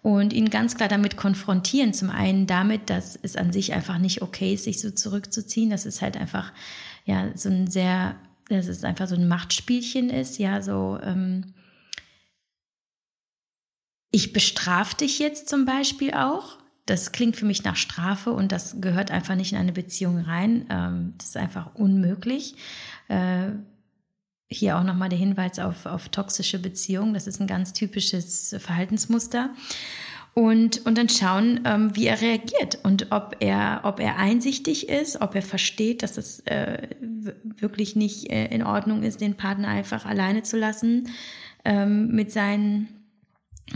und 0.01 0.31
ihn 0.31 0.49
ganz 0.49 0.75
klar 0.75 0.87
damit 0.87 1.17
konfrontieren. 1.17 1.93
Zum 1.93 2.09
einen 2.09 2.47
damit, 2.47 2.89
dass 2.89 3.19
es 3.21 3.35
an 3.35 3.51
sich 3.51 3.73
einfach 3.73 3.97
nicht 3.97 4.21
okay 4.21 4.53
ist, 4.53 4.63
sich 4.63 4.79
so 4.79 4.91
zurückzuziehen. 4.91 5.69
Das 5.69 5.85
ist 5.85 6.01
halt 6.01 6.15
einfach, 6.15 6.53
ja, 7.05 7.35
so 7.35 7.49
ein 7.49 7.67
sehr 7.67 8.15
dass 8.57 8.67
es 8.67 8.83
einfach 8.83 9.07
so 9.07 9.15
ein 9.15 9.27
Machtspielchen 9.27 10.09
ist, 10.09 10.37
ja, 10.39 10.61
so, 10.61 10.99
ähm, 11.01 11.53
ich 14.11 14.33
bestrafe 14.33 14.97
dich 14.97 15.19
jetzt 15.19 15.47
zum 15.49 15.65
Beispiel 15.65 16.13
auch, 16.13 16.57
Das 16.89 17.11
klingt 17.11 17.35
für 17.35 17.45
mich 17.45 17.63
nach 17.63 17.75
Strafe 17.75 18.31
und 18.31 18.51
das 18.51 18.81
gehört 18.81 19.11
einfach 19.11 19.35
nicht 19.35 19.51
in 19.51 19.59
eine 19.59 19.71
Beziehung 19.71 20.21
rein. 20.21 20.65
Ähm, 20.71 21.13
das 21.19 21.27
ist 21.27 21.37
einfach 21.37 21.75
unmöglich. 21.75 22.55
Äh, 23.09 23.51
hier 24.47 24.75
auch 24.75 24.83
nochmal 24.83 25.09
der 25.09 25.19
Hinweis 25.19 25.59
auf, 25.59 25.85
auf 25.85 26.09
toxische 26.09 26.57
Beziehungen. 26.57 27.13
Das 27.13 27.27
ist 27.27 27.39
ein 27.39 27.45
ganz 27.45 27.73
typisches 27.73 28.55
Verhaltensmuster. 28.57 29.51
Und, 30.33 30.85
und 30.85 30.97
dann 30.97 31.09
schauen, 31.09 31.61
ähm, 31.65 31.95
wie 31.95 32.05
er 32.05 32.21
reagiert 32.21 32.79
und 32.83 33.11
ob 33.11 33.35
er, 33.39 33.81
ob 33.83 33.99
er 33.99 34.17
einsichtig 34.17 34.87
ist, 34.87 35.21
ob 35.21 35.35
er 35.35 35.41
versteht, 35.41 36.01
dass 36.01 36.17
es 36.17 36.39
äh, 36.41 36.87
wirklich 37.43 37.95
nicht 37.95 38.31
äh, 38.31 38.45
in 38.45 38.63
Ordnung 38.63 39.03
ist, 39.03 39.19
den 39.19 39.35
Partner 39.35 39.67
einfach 39.67 40.05
alleine 40.05 40.43
zu 40.43 40.57
lassen 40.57 41.09
ähm, 41.65 42.07
mit 42.15 42.31
seinen 42.31 42.87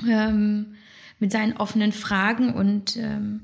ähm, 0.08 0.76
mit 1.20 1.32
seinen 1.32 1.58
offenen 1.58 1.92
Fragen 1.92 2.54
und 2.54 2.98
ähm, 2.98 3.42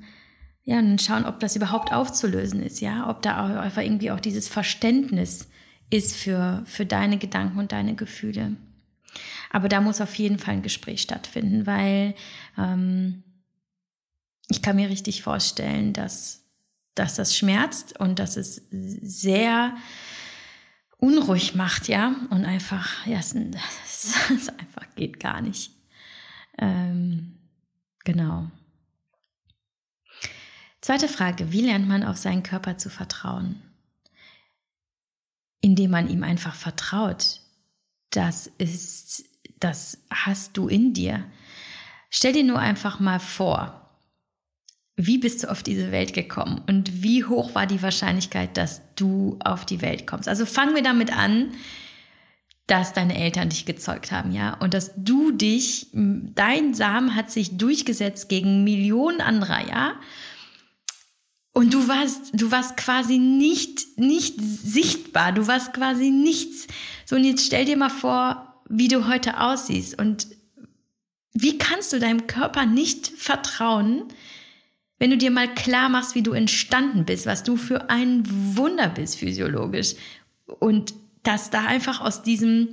ja, 0.65 0.79
und 0.79 0.85
dann 0.85 0.99
schauen, 0.99 1.25
ob 1.25 1.39
das 1.39 1.55
überhaupt 1.55 1.91
aufzulösen 1.91 2.61
ist, 2.61 2.79
ja, 2.81 3.09
ob 3.09 3.21
da 3.21 3.43
auch 3.43 3.55
einfach 3.61 3.81
irgendwie 3.81 4.11
auch 4.11 4.19
dieses 4.19 4.47
Verständnis 4.47 5.49
ist 5.89 6.15
für, 6.15 6.61
für 6.65 6.85
deine 6.85 7.17
Gedanken 7.17 7.57
und 7.57 7.71
deine 7.71 7.95
Gefühle. 7.95 8.55
Aber 9.49 9.69
da 9.69 9.81
muss 9.81 10.01
auf 10.01 10.15
jeden 10.15 10.39
Fall 10.39 10.55
ein 10.55 10.61
Gespräch 10.61 11.01
stattfinden, 11.01 11.65
weil 11.65 12.15
ähm, 12.57 13.23
ich 14.49 14.61
kann 14.61 14.75
mir 14.75 14.89
richtig 14.89 15.21
vorstellen, 15.21 15.93
dass, 15.93 16.43
dass 16.95 17.15
das 17.15 17.38
schmerzt 17.38 17.99
und 17.99 18.19
dass 18.19 18.35
es 18.35 18.61
sehr 18.69 19.75
unruhig 20.97 21.55
macht, 21.55 21.88
ja, 21.88 22.15
und 22.29 22.45
einfach, 22.45 23.05
ja, 23.05 23.19
es, 23.19 23.33
es, 23.33 24.15
es 24.29 24.49
einfach 24.49 24.85
geht 24.95 25.19
gar 25.19 25.41
nicht. 25.41 25.71
Ähm, 26.57 27.38
genau. 28.03 28.51
Zweite 30.81 31.07
Frage, 31.07 31.51
wie 31.51 31.61
lernt 31.61 31.88
man 31.88 32.03
auf 32.03 32.17
seinen 32.17 32.43
Körper 32.43 32.77
zu 32.77 32.89
vertrauen? 32.89 33.61
Indem 35.61 35.91
man 35.91 36.09
ihm 36.09 36.23
einfach 36.23 36.55
vertraut. 36.55 37.41
Das 38.11 38.47
ist, 38.57 39.23
das 39.59 39.99
hast 40.09 40.57
du 40.57 40.67
in 40.67 40.93
dir. 40.93 41.25
Stell 42.09 42.33
dir 42.33 42.43
nur 42.43 42.59
einfach 42.59 42.99
mal 42.99 43.19
vor, 43.19 43.79
wie 44.95 45.17
bist 45.17 45.43
du 45.43 45.49
auf 45.49 45.63
diese 45.63 45.91
Welt 45.91 46.13
gekommen 46.13 46.61
und 46.67 47.03
wie 47.03 47.23
hoch 47.23 47.55
war 47.55 47.65
die 47.65 47.81
Wahrscheinlichkeit, 47.81 48.57
dass 48.57 48.81
du 48.95 49.39
auf 49.43 49.65
die 49.65 49.81
Welt 49.81 50.05
kommst? 50.05 50.27
Also 50.27 50.45
fangen 50.45 50.75
wir 50.75 50.83
damit 50.83 51.15
an, 51.15 51.53
dass 52.67 52.93
deine 52.93 53.17
Eltern 53.17 53.49
dich 53.49 53.65
gezeugt 53.65 54.11
haben, 54.11 54.31
ja, 54.31 54.55
und 54.55 54.73
dass 54.73 54.91
du 54.95 55.31
dich, 55.31 55.87
dein 55.93 56.73
Samen 56.73 57.15
hat 57.15 57.31
sich 57.31 57.57
durchgesetzt 57.57 58.29
gegen 58.29 58.63
Millionen 58.63 59.21
anderer, 59.21 59.67
ja, 59.67 59.93
und 61.59 61.73
du 61.73 61.89
warst, 61.89 62.31
du 62.31 62.51
warst 62.51 62.77
quasi 62.77 63.17
nicht, 63.17 63.97
nicht 63.97 64.35
sichtbar, 64.39 65.33
du 65.33 65.45
warst 65.45 65.73
quasi 65.73 66.09
nichts. 66.09 66.67
So, 67.05 67.17
und 67.17 67.25
jetzt 67.25 67.45
stell 67.45 67.65
dir 67.65 67.75
mal 67.75 67.89
vor, 67.89 68.63
wie 68.69 68.87
du 68.87 69.09
heute 69.09 69.41
aussiehst 69.41 69.99
und 69.99 70.27
wie 71.33 71.57
kannst 71.57 71.91
du 71.91 71.99
deinem 71.99 72.27
Körper 72.27 72.65
nicht 72.65 73.07
vertrauen, 73.09 74.03
wenn 74.99 75.09
du 75.09 75.17
dir 75.17 75.31
mal 75.31 75.53
klar 75.53 75.89
machst, 75.89 76.15
wie 76.15 76.21
du 76.21 76.31
entstanden 76.31 77.03
bist, 77.03 77.25
was 77.25 77.43
du 77.43 77.57
für 77.57 77.89
ein 77.89 78.23
Wunder 78.55 78.87
bist 78.87 79.17
physiologisch 79.17 79.95
und 80.59 80.93
dass 81.23 81.49
da 81.49 81.65
einfach 81.65 81.99
aus 81.99 82.23
diesem, 82.23 82.69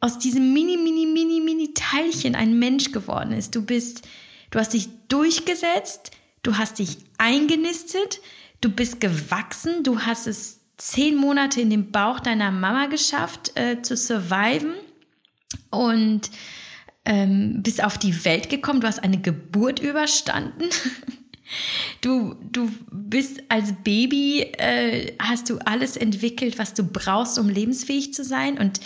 aus 0.00 0.18
diesem 0.18 0.54
mini, 0.54 0.78
mini, 0.78 1.04
mini, 1.04 1.42
mini 1.42 1.74
Teilchen 1.74 2.34
ein 2.34 2.58
Mensch 2.58 2.92
geworden 2.92 3.32
ist. 3.32 3.54
Du 3.54 3.60
bist, 3.60 4.08
du 4.50 4.58
hast 4.58 4.72
dich 4.72 4.88
durchgesetzt, 5.08 6.12
du 6.46 6.56
hast 6.56 6.78
dich 6.78 6.98
eingenistet, 7.18 8.20
du 8.60 8.70
bist 8.70 9.00
gewachsen, 9.00 9.82
du 9.82 10.00
hast 10.02 10.26
es 10.26 10.60
zehn 10.76 11.16
Monate 11.16 11.60
in 11.60 11.70
dem 11.70 11.90
Bauch 11.90 12.20
deiner 12.20 12.50
Mama 12.50 12.86
geschafft 12.86 13.52
äh, 13.56 13.82
zu 13.82 13.96
surviven 13.96 14.74
und 15.70 16.30
ähm, 17.04 17.62
bist 17.62 17.82
auf 17.82 17.98
die 17.98 18.24
Welt 18.24 18.48
gekommen, 18.48 18.80
du 18.80 18.86
hast 18.86 19.02
eine 19.02 19.18
Geburt 19.20 19.80
überstanden. 19.80 20.64
Du, 22.00 22.34
du 22.42 22.68
bist 22.90 23.40
als 23.48 23.72
Baby, 23.84 24.40
äh, 24.58 25.12
hast 25.20 25.48
du 25.48 25.58
alles 25.58 25.96
entwickelt, 25.96 26.58
was 26.58 26.74
du 26.74 26.82
brauchst, 26.82 27.38
um 27.38 27.48
lebensfähig 27.48 28.12
zu 28.12 28.24
sein. 28.24 28.58
Und, 28.58 28.80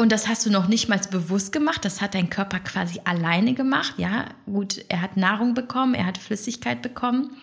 und 0.00 0.12
das 0.12 0.28
hast 0.28 0.46
du 0.46 0.50
noch 0.50 0.68
nicht 0.68 0.88
mal 0.88 1.00
bewusst 1.10 1.50
gemacht. 1.50 1.84
Das 1.84 2.00
hat 2.00 2.14
dein 2.14 2.30
Körper 2.30 2.60
quasi 2.60 3.00
alleine 3.02 3.54
gemacht. 3.54 3.94
Ja, 3.96 4.26
gut, 4.46 4.84
er 4.88 5.02
hat 5.02 5.16
Nahrung 5.16 5.54
bekommen, 5.54 5.94
er 5.94 6.06
hat 6.06 6.18
Flüssigkeit 6.18 6.82
bekommen, 6.82 7.36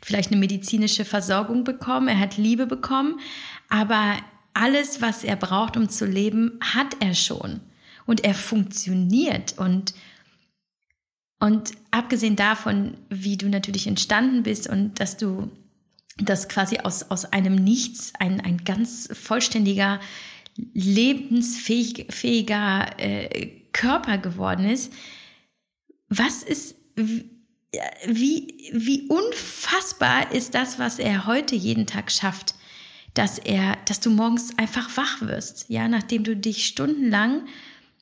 vielleicht 0.00 0.32
eine 0.32 0.40
medizinische 0.40 1.04
Versorgung 1.04 1.64
bekommen, 1.64 2.08
er 2.08 2.18
hat 2.18 2.38
Liebe 2.38 2.66
bekommen. 2.66 3.20
Aber 3.68 4.16
alles, 4.54 5.02
was 5.02 5.22
er 5.22 5.36
braucht, 5.36 5.76
um 5.76 5.90
zu 5.90 6.06
leben, 6.06 6.58
hat 6.62 6.96
er 7.00 7.14
schon. 7.14 7.60
Und 8.06 8.24
er 8.24 8.34
funktioniert. 8.34 9.58
Und 9.58 9.92
und 11.40 11.72
abgesehen 11.90 12.34
davon, 12.36 12.96
wie 13.10 13.36
du 13.36 13.48
natürlich 13.48 13.86
entstanden 13.86 14.42
bist 14.42 14.68
und 14.68 14.98
dass 14.98 15.18
du 15.18 15.50
das 16.16 16.48
quasi 16.48 16.78
aus, 16.78 17.10
aus 17.10 17.26
einem 17.32 17.54
Nichts 17.54 18.12
ein, 18.18 18.40
ein 18.40 18.64
ganz 18.64 19.08
vollständiger, 19.12 20.00
lebensfähiger 20.74 22.98
äh, 22.98 23.46
Körper 23.72 24.18
geworden 24.18 24.68
ist, 24.68 24.92
was 26.08 26.42
ist, 26.42 26.76
wie, 28.06 28.70
wie 28.72 29.06
unfassbar 29.08 30.32
ist 30.32 30.54
das, 30.54 30.78
was 30.78 30.98
er 30.98 31.26
heute 31.26 31.54
jeden 31.54 31.86
Tag 31.86 32.10
schafft, 32.10 32.54
dass 33.14 33.38
er, 33.38 33.76
dass 33.86 34.00
du 34.00 34.10
morgens 34.10 34.58
einfach 34.58 34.96
wach 34.96 35.22
wirst, 35.22 35.66
ja, 35.68 35.88
nachdem 35.88 36.24
du 36.24 36.36
dich 36.36 36.66
stundenlang 36.66 37.46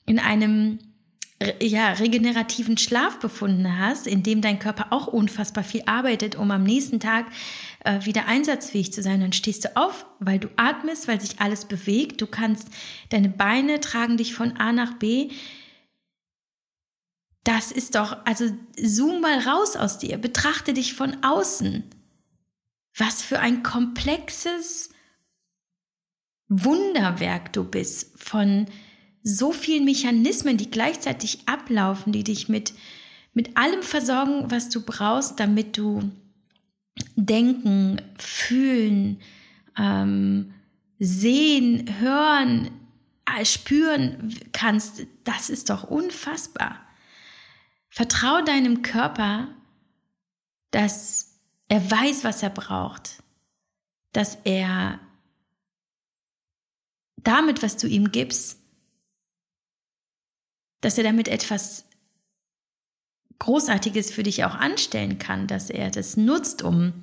in 0.06 0.18
einem 0.18 0.78
ja, 1.60 1.92
regenerativen 1.92 2.78
Schlaf 2.78 3.18
befunden 3.18 3.78
hast, 3.78 4.06
in 4.06 4.22
dem 4.22 4.40
dein 4.40 4.58
Körper 4.58 4.86
auch 4.90 5.06
unfassbar 5.06 5.64
viel 5.64 5.82
arbeitet, 5.84 6.36
um 6.36 6.50
am 6.50 6.62
nächsten 6.62 6.98
Tag 6.98 7.26
äh, 7.84 8.04
wieder 8.06 8.26
einsatzfähig 8.26 8.92
zu 8.92 9.02
sein, 9.02 9.20
dann 9.20 9.34
stehst 9.34 9.64
du 9.64 9.76
auf, 9.76 10.06
weil 10.18 10.38
du 10.38 10.48
atmest, 10.56 11.08
weil 11.08 11.20
sich 11.20 11.40
alles 11.40 11.66
bewegt. 11.66 12.22
Du 12.22 12.26
kannst, 12.26 12.68
deine 13.10 13.28
Beine 13.28 13.80
tragen 13.80 14.16
dich 14.16 14.34
von 14.34 14.56
A 14.56 14.72
nach 14.72 14.94
B. 14.94 15.30
Das 17.44 17.70
ist 17.70 17.94
doch, 17.96 18.24
also 18.24 18.50
zoom 18.76 19.20
mal 19.20 19.38
raus 19.38 19.76
aus 19.76 19.98
dir, 19.98 20.16
betrachte 20.16 20.72
dich 20.72 20.94
von 20.94 21.22
außen. 21.22 21.84
Was 22.96 23.20
für 23.22 23.40
ein 23.40 23.62
komplexes 23.62 24.88
Wunderwerk 26.48 27.52
du 27.52 27.62
bist 27.62 28.18
von 28.18 28.66
so 29.28 29.50
vielen 29.50 29.84
Mechanismen, 29.84 30.56
die 30.56 30.70
gleichzeitig 30.70 31.40
ablaufen, 31.46 32.12
die 32.12 32.22
dich 32.22 32.48
mit, 32.48 32.72
mit 33.34 33.56
allem 33.56 33.82
versorgen, 33.82 34.52
was 34.52 34.68
du 34.68 34.82
brauchst, 34.82 35.40
damit 35.40 35.76
du 35.76 36.12
denken, 37.16 38.00
fühlen, 38.16 39.20
ähm, 39.76 40.54
sehen, 41.00 41.98
hören, 41.98 42.70
äh, 43.26 43.44
spüren 43.44 44.32
kannst, 44.52 45.08
das 45.24 45.50
ist 45.50 45.70
doch 45.70 45.82
unfassbar. 45.82 46.78
Vertrau 47.88 48.42
deinem 48.42 48.82
Körper, 48.82 49.48
dass 50.70 51.40
er 51.68 51.90
weiß, 51.90 52.22
was 52.22 52.44
er 52.44 52.50
braucht, 52.50 53.24
dass 54.12 54.38
er 54.44 55.00
damit, 57.16 57.64
was 57.64 57.76
du 57.76 57.88
ihm 57.88 58.12
gibst, 58.12 58.60
dass 60.80 60.98
er 60.98 61.04
damit 61.04 61.28
etwas 61.28 61.86
Großartiges 63.38 64.10
für 64.10 64.22
dich 64.22 64.44
auch 64.44 64.54
anstellen 64.54 65.18
kann, 65.18 65.46
dass 65.46 65.68
er 65.68 65.90
das 65.90 66.16
nutzt, 66.16 66.62
um, 66.62 66.94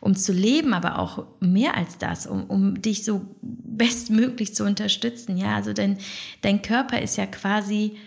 um 0.00 0.16
zu 0.16 0.32
leben, 0.32 0.72
aber 0.72 0.98
auch 0.98 1.26
mehr 1.40 1.76
als 1.76 1.98
das, 1.98 2.26
um, 2.26 2.44
um 2.44 2.80
dich 2.80 3.04
so 3.04 3.26
bestmöglich 3.42 4.54
zu 4.54 4.64
unterstützen. 4.64 5.36
Ja, 5.36 5.56
also 5.56 5.74
dein, 5.74 5.98
dein 6.40 6.62
Körper 6.62 7.02
ist 7.02 7.18
ja 7.18 7.26
quasi 7.26 7.98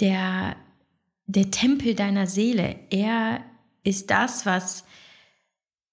der, 0.00 0.56
der 1.26 1.52
Tempel 1.52 1.94
deiner 1.94 2.26
Seele. 2.26 2.76
Er 2.90 3.40
ist 3.84 4.10
das, 4.10 4.46
was, 4.46 4.84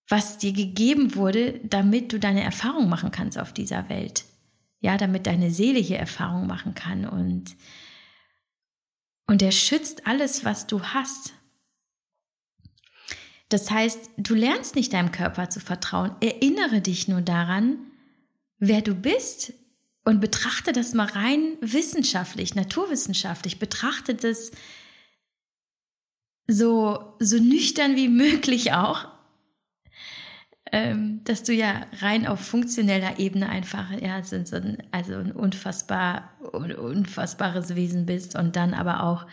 was 0.07 0.39
dir 0.39 0.51
gegeben 0.51 1.13
wurde, 1.13 1.59
damit 1.63 2.11
du 2.11 2.19
deine 2.19 2.41
Erfahrung 2.41 2.89
machen 2.89 3.11
kannst 3.11 3.37
auf 3.37 3.53
dieser 3.53 3.87
Welt 3.87 4.25
ja, 4.81 4.97
damit 4.97 5.27
deine 5.27 5.51
Seele 5.51 5.79
hier 5.79 5.97
Erfahrung 5.97 6.47
machen 6.47 6.73
kann 6.75 7.07
und 7.07 7.55
und 9.27 9.41
er 9.41 9.53
schützt 9.53 10.07
alles, 10.07 10.43
was 10.43 10.67
du 10.67 10.81
hast. 10.81 11.31
Das 13.47 13.71
heißt, 13.71 14.09
du 14.17 14.35
lernst 14.35 14.75
nicht 14.75 14.91
deinem 14.91 15.13
Körper 15.13 15.49
zu 15.49 15.61
vertrauen. 15.61 16.15
Erinnere 16.19 16.81
dich 16.81 17.07
nur 17.07 17.21
daran, 17.21 17.77
wer 18.57 18.81
du 18.81 18.93
bist 18.93 19.53
und 20.03 20.19
betrachte 20.19 20.73
das 20.73 20.93
mal 20.93 21.07
rein 21.07 21.57
wissenschaftlich, 21.61 22.55
naturwissenschaftlich. 22.55 23.57
Betrachte 23.57 24.15
das 24.15 24.51
so, 26.47 27.15
so 27.19 27.37
nüchtern 27.37 27.95
wie 27.95 28.09
möglich 28.09 28.73
auch, 28.73 29.07
ähm, 30.71 31.21
dass 31.25 31.43
du 31.43 31.53
ja 31.53 31.85
rein 31.99 32.25
auf 32.25 32.39
funktioneller 32.39 33.19
Ebene 33.19 33.49
einfach 33.49 33.91
ja, 33.99 34.23
so 34.23 34.37
ein, 34.37 34.77
also 34.91 35.15
ein 35.15 35.31
unfassbar, 35.31 36.31
unfassbares 36.53 37.75
Wesen 37.75 38.05
bist 38.05 38.35
und 38.35 38.55
dann 38.55 38.73
aber 38.73 39.03
auch, 39.03 39.27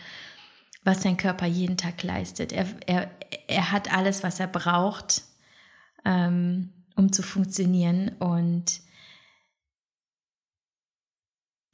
was 0.83 1.01
dein 1.01 1.17
Körper 1.17 1.45
jeden 1.45 1.77
Tag 1.77 2.03
leistet. 2.03 2.51
Er, 2.51 2.65
er, 2.85 3.11
er 3.47 3.71
hat 3.71 3.93
alles, 3.93 4.23
was 4.23 4.39
er 4.39 4.47
braucht, 4.47 5.23
ähm, 6.05 6.73
um 6.95 7.11
zu 7.11 7.21
funktionieren 7.21 8.09
und 8.19 8.81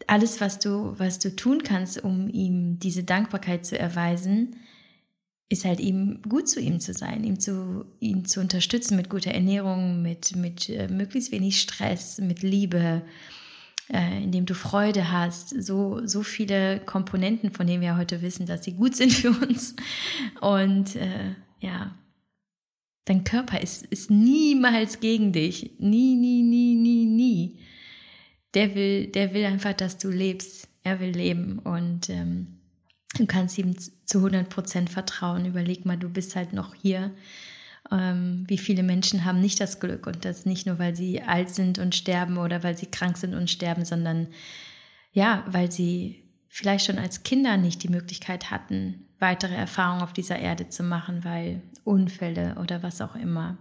alles, 0.07 0.41
was 0.41 0.60
du, 0.60 0.93
was 1.00 1.17
du 1.19 1.36
tun 1.36 1.63
kannst, 1.63 2.03
um 2.03 2.29
ihm 2.29 2.77
diese 2.77 3.03
Dankbarkeit 3.03 3.65
zu 3.65 3.77
erweisen, 3.77 4.57
ist 5.50 5.66
halt 5.66 5.80
ihm 5.80 6.22
gut 6.28 6.48
zu 6.50 6.60
ihm 6.60 6.80
zu 6.80 6.94
sein, 6.94 7.24
ihm 7.24 7.40
zu, 7.40 7.86
ihn 8.00 8.25
zu 8.25 8.40
unterstützen 8.40 8.96
mit 8.96 9.10
guter 9.10 9.32
Ernährung, 9.32 10.02
mit, 10.02 10.36
mit 10.36 10.70
äh, 10.70 10.88
möglichst 10.88 11.32
wenig 11.32 11.62
Stress, 11.62 12.18
mit 12.20 12.42
Liebe, 12.42 13.04
äh, 13.94 14.24
indem 14.24 14.48
du 14.48 14.56
Freude 14.56 15.12
hast. 15.12 15.50
So, 15.50 16.06
so 16.06 16.24
viele 16.24 16.80
Komponenten, 16.80 17.52
von 17.52 17.68
denen 17.68 17.82
wir 17.82 17.98
heute 17.98 18.22
wissen, 18.24 18.48
dass 18.48 18.64
sie 18.64 18.74
gut 18.74 18.96
sind 18.96 19.14
für 19.14 19.32
uns. 19.32 19.75
Und 20.42 20.96
äh, 20.96 21.36
ja, 21.60 21.96
dein 23.06 23.24
Körper 23.24 23.62
ist, 23.62 23.86
ist 23.86 24.10
niemals 24.10 25.00
gegen 25.00 25.32
dich. 25.32 25.72
Nie, 25.78 26.16
nie, 26.16 26.42
nie, 26.42 26.74
nie, 26.74 27.06
nie. 27.06 27.60
Der 28.56 28.74
will, 28.74 29.08
der 29.08 29.34
will 29.34 29.46
einfach, 29.46 29.74
dass 29.74 30.00
du 30.00 30.10
lebst. 30.10 30.70
Er 30.82 31.00
will 31.00 31.10
leben 31.10 31.60
und 31.60 32.10
ähm, 32.10 32.54
Du 33.17 33.25
kannst 33.25 33.57
ihm 33.57 33.75
zu 33.77 34.17
100 34.17 34.50
Prozent 34.50 34.89
vertrauen. 34.89 35.45
Überleg 35.45 35.86
mal, 35.86 35.98
du 35.98 36.10
bist 36.10 36.36
halt 36.36 36.53
noch 36.53 36.75
hier. 36.75 37.12
Ähm, 37.91 38.43
wie 38.48 38.57
viele 38.57 38.84
Menschen 38.84 39.25
haben 39.25 39.39
nicht 39.39 39.60
das 39.60 39.79
Glück 39.79 40.07
und 40.07 40.25
das 40.25 40.45
nicht 40.45 40.65
nur, 40.65 40.79
weil 40.79 40.95
sie 40.95 41.22
alt 41.22 41.50
sind 41.50 41.79
und 41.79 41.95
sterben 41.95 42.38
oder 42.38 42.63
weil 42.63 42.77
sie 42.77 42.88
krank 42.88 43.17
sind 43.17 43.34
und 43.34 43.50
sterben, 43.50 43.86
sondern 43.86 44.27
ja, 45.13 45.43
weil 45.48 45.72
sie 45.72 46.24
vielleicht 46.50 46.86
schon 46.86 46.98
als 46.98 47.24
Kinder 47.24 47.57
nicht 47.57 47.84
die 47.84 47.89
Möglichkeit 47.89 48.50
hatten, 48.51 49.05
weitere 49.19 49.55
Erfahrungen 49.55 50.01
auf 50.01 50.13
dieser 50.13 50.39
Erde 50.39 50.69
zu 50.69 50.84
machen, 50.84 51.24
weil 51.24 51.62
Unfälle 51.84 52.55
oder 52.60 52.81
was 52.84 53.01
auch 53.01 53.15
immer. 53.15 53.57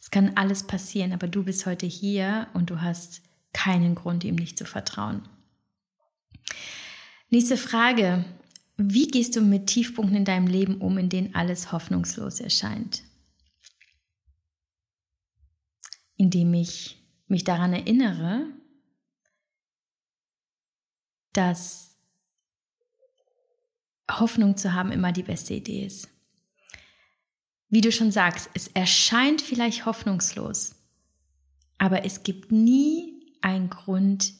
Es 0.00 0.10
kann 0.10 0.32
alles 0.36 0.66
passieren, 0.66 1.12
aber 1.12 1.28
du 1.28 1.44
bist 1.44 1.66
heute 1.66 1.86
hier 1.86 2.48
und 2.54 2.70
du 2.70 2.80
hast 2.80 3.22
keinen 3.52 3.94
Grund, 3.94 4.24
ihm 4.24 4.34
nicht 4.36 4.58
zu 4.58 4.64
vertrauen. 4.64 5.22
Nächste 7.30 7.56
Frage. 7.56 8.24
Wie 8.76 9.06
gehst 9.06 9.36
du 9.36 9.40
mit 9.40 9.68
Tiefpunkten 9.68 10.16
in 10.16 10.24
deinem 10.24 10.48
Leben 10.48 10.78
um, 10.80 10.98
in 10.98 11.08
denen 11.08 11.34
alles 11.34 11.70
hoffnungslos 11.70 12.40
erscheint? 12.40 13.04
Indem 16.16 16.54
ich 16.54 17.00
mich 17.28 17.44
daran 17.44 17.72
erinnere, 17.72 18.46
dass 21.32 21.96
Hoffnung 24.10 24.56
zu 24.56 24.72
haben 24.72 24.92
immer 24.92 25.12
die 25.12 25.22
beste 25.22 25.54
Idee 25.54 25.86
ist. 25.86 26.08
Wie 27.68 27.80
du 27.80 27.90
schon 27.90 28.12
sagst, 28.12 28.50
es 28.54 28.68
erscheint 28.68 29.40
vielleicht 29.40 29.86
hoffnungslos, 29.86 30.76
aber 31.78 32.04
es 32.04 32.22
gibt 32.22 32.52
nie 32.52 33.34
einen 33.40 33.70
Grund, 33.70 34.34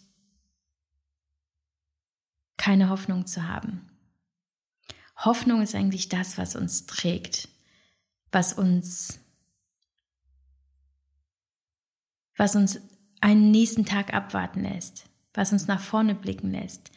keine 2.56 2.90
Hoffnung 2.90 3.26
zu 3.26 3.48
haben. 3.48 3.90
Hoffnung 5.24 5.62
ist 5.62 5.74
eigentlich 5.74 6.08
das, 6.08 6.38
was 6.38 6.56
uns 6.56 6.86
trägt, 6.86 7.48
was 8.32 8.52
uns, 8.52 9.20
was 12.37 12.56
uns 12.56 12.80
einen 13.20 13.50
nächsten 13.50 13.87
Tag 13.87 14.12
abwarten 14.12 14.62
lässt, 14.62 15.06
was 15.32 15.52
uns 15.52 15.66
nach 15.66 15.80
vorne 15.80 16.14
blicken 16.14 16.50
lässt. 16.50 16.90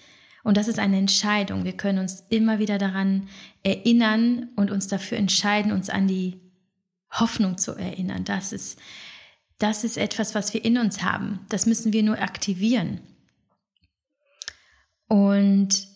Und 0.43 0.57
das 0.57 0.67
ist 0.67 0.79
eine 0.79 0.97
Entscheidung. 0.97 1.63
Wir 1.63 1.75
können 1.75 1.99
uns 1.99 2.23
immer 2.29 2.59
wieder 2.59 2.77
daran 2.77 3.27
erinnern 3.63 4.49
und 4.55 4.71
uns 4.71 4.87
dafür 4.87 5.17
entscheiden, 5.17 5.71
uns 5.71 5.89
an 5.89 6.07
die 6.07 6.39
Hoffnung 7.11 7.57
zu 7.57 7.73
erinnern. 7.73 8.23
Das 8.23 8.51
ist, 8.51 8.79
das 9.57 9.83
ist 9.83 9.97
etwas, 9.97 10.35
was 10.35 10.53
wir 10.53 10.63
in 10.63 10.77
uns 10.77 11.03
haben. 11.03 11.45
Das 11.49 11.65
müssen 11.65 11.93
wir 11.93 12.03
nur 12.03 12.21
aktivieren. 12.21 13.01
Und 15.07 15.87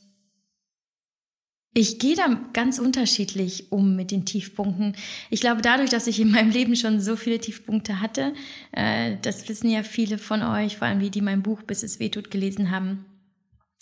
ich 1.74 2.00
gehe 2.00 2.16
da 2.16 2.28
ganz 2.52 2.80
unterschiedlich 2.80 3.72
um 3.72 3.96
mit 3.96 4.12
den 4.12 4.26
Tiefpunkten. 4.26 4.94
Ich 5.30 5.40
glaube, 5.40 5.62
dadurch, 5.62 5.90
dass 5.90 6.08
ich 6.08 6.20
in 6.20 6.32
meinem 6.32 6.52
Leben 6.52 6.76
schon 6.76 7.00
so 7.00 7.16
viele 7.16 7.40
Tiefpunkte 7.40 8.02
hatte, 8.02 8.34
äh, 8.74 9.16
das 9.22 9.48
wissen 9.48 9.70
ja 9.70 9.84
viele 9.84 10.18
von 10.18 10.44
euch, 10.44 10.78
vor 10.78 10.88
allem 10.88 11.00
die, 11.00 11.10
die 11.10 11.22
mein 11.22 11.42
Buch 11.42 11.62
Bis 11.62 11.84
es 11.84 12.00
wehtut 12.00 12.30
gelesen 12.30 12.72
haben, 12.72 13.06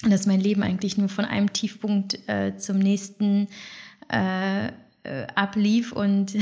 dass 0.08 0.28
mein 0.28 0.40
Leben 0.40 0.62
eigentlich 0.62 0.98
nur 0.98 1.10
von 1.10 1.26
einem 1.26 1.52
Tiefpunkt 1.52 2.20
äh, 2.28 2.56
zum 2.58 2.78
nächsten 2.78 3.48
äh, 4.12 4.68
äh 4.68 4.72
ablief 5.34 5.92
und 5.92 6.36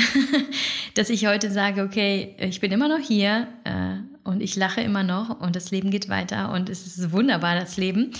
dass 0.95 1.09
ich 1.09 1.27
heute 1.27 1.49
sage, 1.49 1.83
okay, 1.83 2.35
ich 2.39 2.59
bin 2.59 2.73
immer 2.73 2.89
noch 2.89 2.99
hier, 2.99 3.47
äh, 3.63 3.95
und 4.27 4.41
ich 4.41 4.57
lache 4.57 4.81
immer 4.81 5.03
noch 5.03 5.39
und 5.39 5.55
das 5.55 5.71
Leben 5.71 5.89
geht 5.89 6.09
weiter 6.09 6.51
und 6.51 6.69
es 6.69 6.85
ist 6.85 7.11
wunderbar, 7.13 7.55
das 7.55 7.77
Leben, 7.77 8.11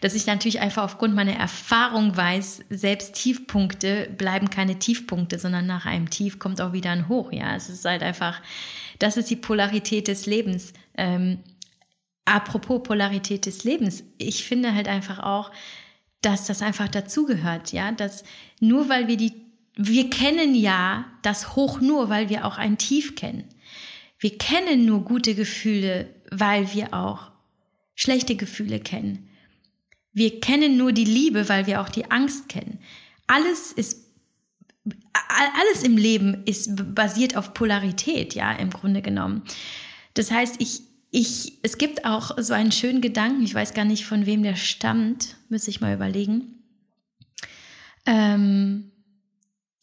dass 0.00 0.14
ich 0.14 0.26
natürlich 0.26 0.60
einfach 0.60 0.84
aufgrund 0.84 1.14
meiner 1.14 1.34
Erfahrung 1.34 2.16
weiß, 2.16 2.60
selbst 2.70 3.14
Tiefpunkte 3.14 4.08
bleiben 4.16 4.48
keine 4.48 4.78
Tiefpunkte, 4.78 5.40
sondern 5.40 5.66
nach 5.66 5.84
einem 5.84 6.08
Tief 6.08 6.38
kommt 6.38 6.60
auch 6.60 6.72
wieder 6.72 6.92
ein 6.92 7.08
Hoch. 7.08 7.32
Ja, 7.32 7.56
es 7.56 7.68
ist 7.68 7.84
halt 7.84 8.04
einfach, 8.04 8.40
das 9.00 9.16
ist 9.16 9.28
die 9.28 9.36
Polarität 9.36 10.06
des 10.06 10.26
Lebens. 10.26 10.72
Ähm, 10.96 11.38
apropos 12.24 12.84
Polarität 12.84 13.44
des 13.44 13.64
Lebens, 13.64 14.04
ich 14.18 14.44
finde 14.44 14.72
halt 14.72 14.86
einfach 14.86 15.18
auch, 15.18 15.50
dass 16.22 16.46
das 16.46 16.62
einfach 16.62 16.88
dazugehört, 16.88 17.72
ja, 17.72 17.90
dass 17.90 18.22
nur 18.60 18.88
weil 18.88 19.08
wir 19.08 19.16
die, 19.16 19.32
wir 19.74 20.10
kennen 20.10 20.54
ja 20.54 21.06
das 21.22 21.56
Hoch 21.56 21.80
nur, 21.80 22.08
weil 22.08 22.28
wir 22.28 22.44
auch 22.44 22.56
ein 22.56 22.78
Tief 22.78 23.16
kennen. 23.16 23.44
Wir 24.26 24.38
kennen 24.38 24.86
nur 24.86 25.04
gute 25.04 25.36
Gefühle, 25.36 26.08
weil 26.32 26.74
wir 26.74 26.92
auch 26.92 27.30
schlechte 27.94 28.34
Gefühle 28.34 28.80
kennen. 28.80 29.28
Wir 30.12 30.40
kennen 30.40 30.76
nur 30.76 30.90
die 30.90 31.04
Liebe, 31.04 31.48
weil 31.48 31.68
wir 31.68 31.80
auch 31.80 31.88
die 31.88 32.10
Angst 32.10 32.48
kennen. 32.48 32.80
Alles 33.28 33.70
ist 33.70 34.04
alles 35.12 35.84
im 35.84 35.96
Leben 35.96 36.42
ist 36.44 36.70
basiert 36.92 37.36
auf 37.36 37.54
Polarität, 37.54 38.34
ja, 38.34 38.50
im 38.50 38.70
Grunde 38.70 39.00
genommen. 39.00 39.42
Das 40.14 40.32
heißt, 40.32 40.56
ich, 40.60 40.80
ich, 41.12 41.60
es 41.62 41.78
gibt 41.78 42.04
auch 42.04 42.36
so 42.36 42.52
einen 42.52 42.72
schönen 42.72 43.02
Gedanken, 43.02 43.44
ich 43.44 43.54
weiß 43.54 43.74
gar 43.74 43.84
nicht, 43.84 44.06
von 44.06 44.26
wem 44.26 44.42
der 44.42 44.56
stammt, 44.56 45.36
müsste 45.48 45.70
ich 45.70 45.80
mal 45.80 45.94
überlegen, 45.94 46.64
ähm, 48.06 48.90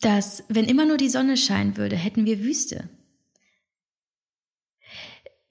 dass 0.02 0.44
wenn 0.50 0.66
immer 0.66 0.86
nur 0.86 0.98
die 0.98 1.08
Sonne 1.08 1.38
scheinen 1.38 1.78
würde, 1.78 1.96
hätten 1.96 2.26
wir 2.26 2.42
Wüste 2.42 2.90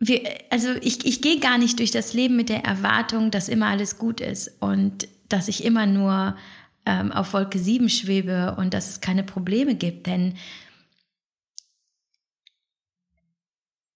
wir, 0.04 0.20
also 0.50 0.70
ich, 0.80 1.06
ich 1.06 1.22
gehe 1.22 1.38
gar 1.38 1.58
nicht 1.58 1.78
durch 1.78 1.92
das 1.92 2.12
Leben 2.12 2.34
mit 2.34 2.48
der 2.48 2.64
Erwartung, 2.64 3.30
dass 3.30 3.48
immer 3.48 3.68
alles 3.68 3.98
gut 3.98 4.20
ist 4.20 4.50
und 4.60 5.06
dass 5.28 5.46
ich 5.46 5.62
immer 5.62 5.86
nur 5.86 6.36
ähm, 6.84 7.12
auf 7.12 7.32
Wolke 7.32 7.60
7 7.60 7.88
schwebe 7.88 8.56
und 8.58 8.74
dass 8.74 8.90
es 8.90 9.00
keine 9.00 9.22
Probleme 9.22 9.76
gibt. 9.76 10.08
Denn 10.08 10.34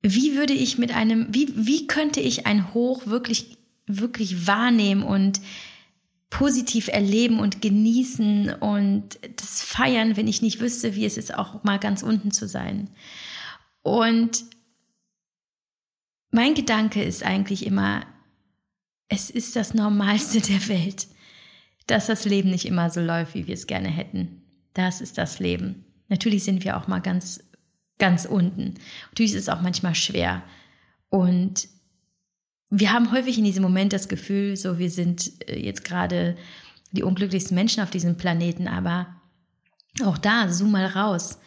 wie 0.00 0.36
würde 0.36 0.52
ich 0.52 0.78
mit 0.78 0.94
einem, 0.94 1.26
wie, 1.30 1.52
wie 1.56 1.88
könnte 1.88 2.20
ich 2.20 2.46
ein 2.46 2.72
Hoch 2.72 3.06
wirklich, 3.06 3.58
wirklich 3.88 4.46
wahrnehmen 4.46 5.02
und 5.02 5.40
positiv 6.30 6.86
erleben 6.86 7.40
und 7.40 7.62
genießen 7.62 8.54
und 8.60 9.18
das 9.34 9.60
feiern, 9.60 10.16
wenn 10.16 10.28
ich 10.28 10.40
nicht 10.40 10.60
wüsste, 10.60 10.94
wie 10.94 11.04
es 11.04 11.16
ist, 11.16 11.34
auch 11.34 11.64
mal 11.64 11.80
ganz 11.80 12.04
unten 12.04 12.30
zu 12.30 12.46
sein. 12.46 12.90
Und 13.82 14.44
mein 16.36 16.54
Gedanke 16.54 17.02
ist 17.02 17.24
eigentlich 17.24 17.64
immer, 17.64 18.04
es 19.08 19.30
ist 19.30 19.56
das 19.56 19.72
Normalste 19.72 20.40
der 20.40 20.68
Welt, 20.68 21.08
dass 21.86 22.06
das 22.06 22.26
Leben 22.26 22.50
nicht 22.50 22.66
immer 22.66 22.90
so 22.90 23.00
läuft, 23.00 23.34
wie 23.34 23.46
wir 23.46 23.54
es 23.54 23.66
gerne 23.66 23.88
hätten. 23.88 24.42
Das 24.74 25.00
ist 25.00 25.16
das 25.16 25.38
Leben. 25.38 25.86
Natürlich 26.08 26.44
sind 26.44 26.62
wir 26.62 26.76
auch 26.76 26.88
mal 26.88 27.00
ganz, 27.00 27.42
ganz 27.98 28.26
unten. 28.26 28.74
Natürlich 29.10 29.32
ist 29.32 29.42
es 29.42 29.48
auch 29.48 29.62
manchmal 29.62 29.94
schwer. 29.94 30.42
Und 31.08 31.68
wir 32.68 32.92
haben 32.92 33.12
häufig 33.12 33.38
in 33.38 33.44
diesem 33.44 33.62
Moment 33.62 33.94
das 33.94 34.08
Gefühl, 34.08 34.58
so 34.58 34.78
wir 34.78 34.90
sind 34.90 35.48
äh, 35.48 35.58
jetzt 35.58 35.84
gerade 35.84 36.36
die 36.92 37.02
unglücklichsten 37.02 37.54
Menschen 37.54 37.82
auf 37.82 37.90
diesem 37.90 38.18
Planeten, 38.18 38.68
aber 38.68 39.06
auch 40.04 40.18
da, 40.18 40.50
zoom 40.50 40.72
mal 40.72 40.86
raus. 40.86 41.38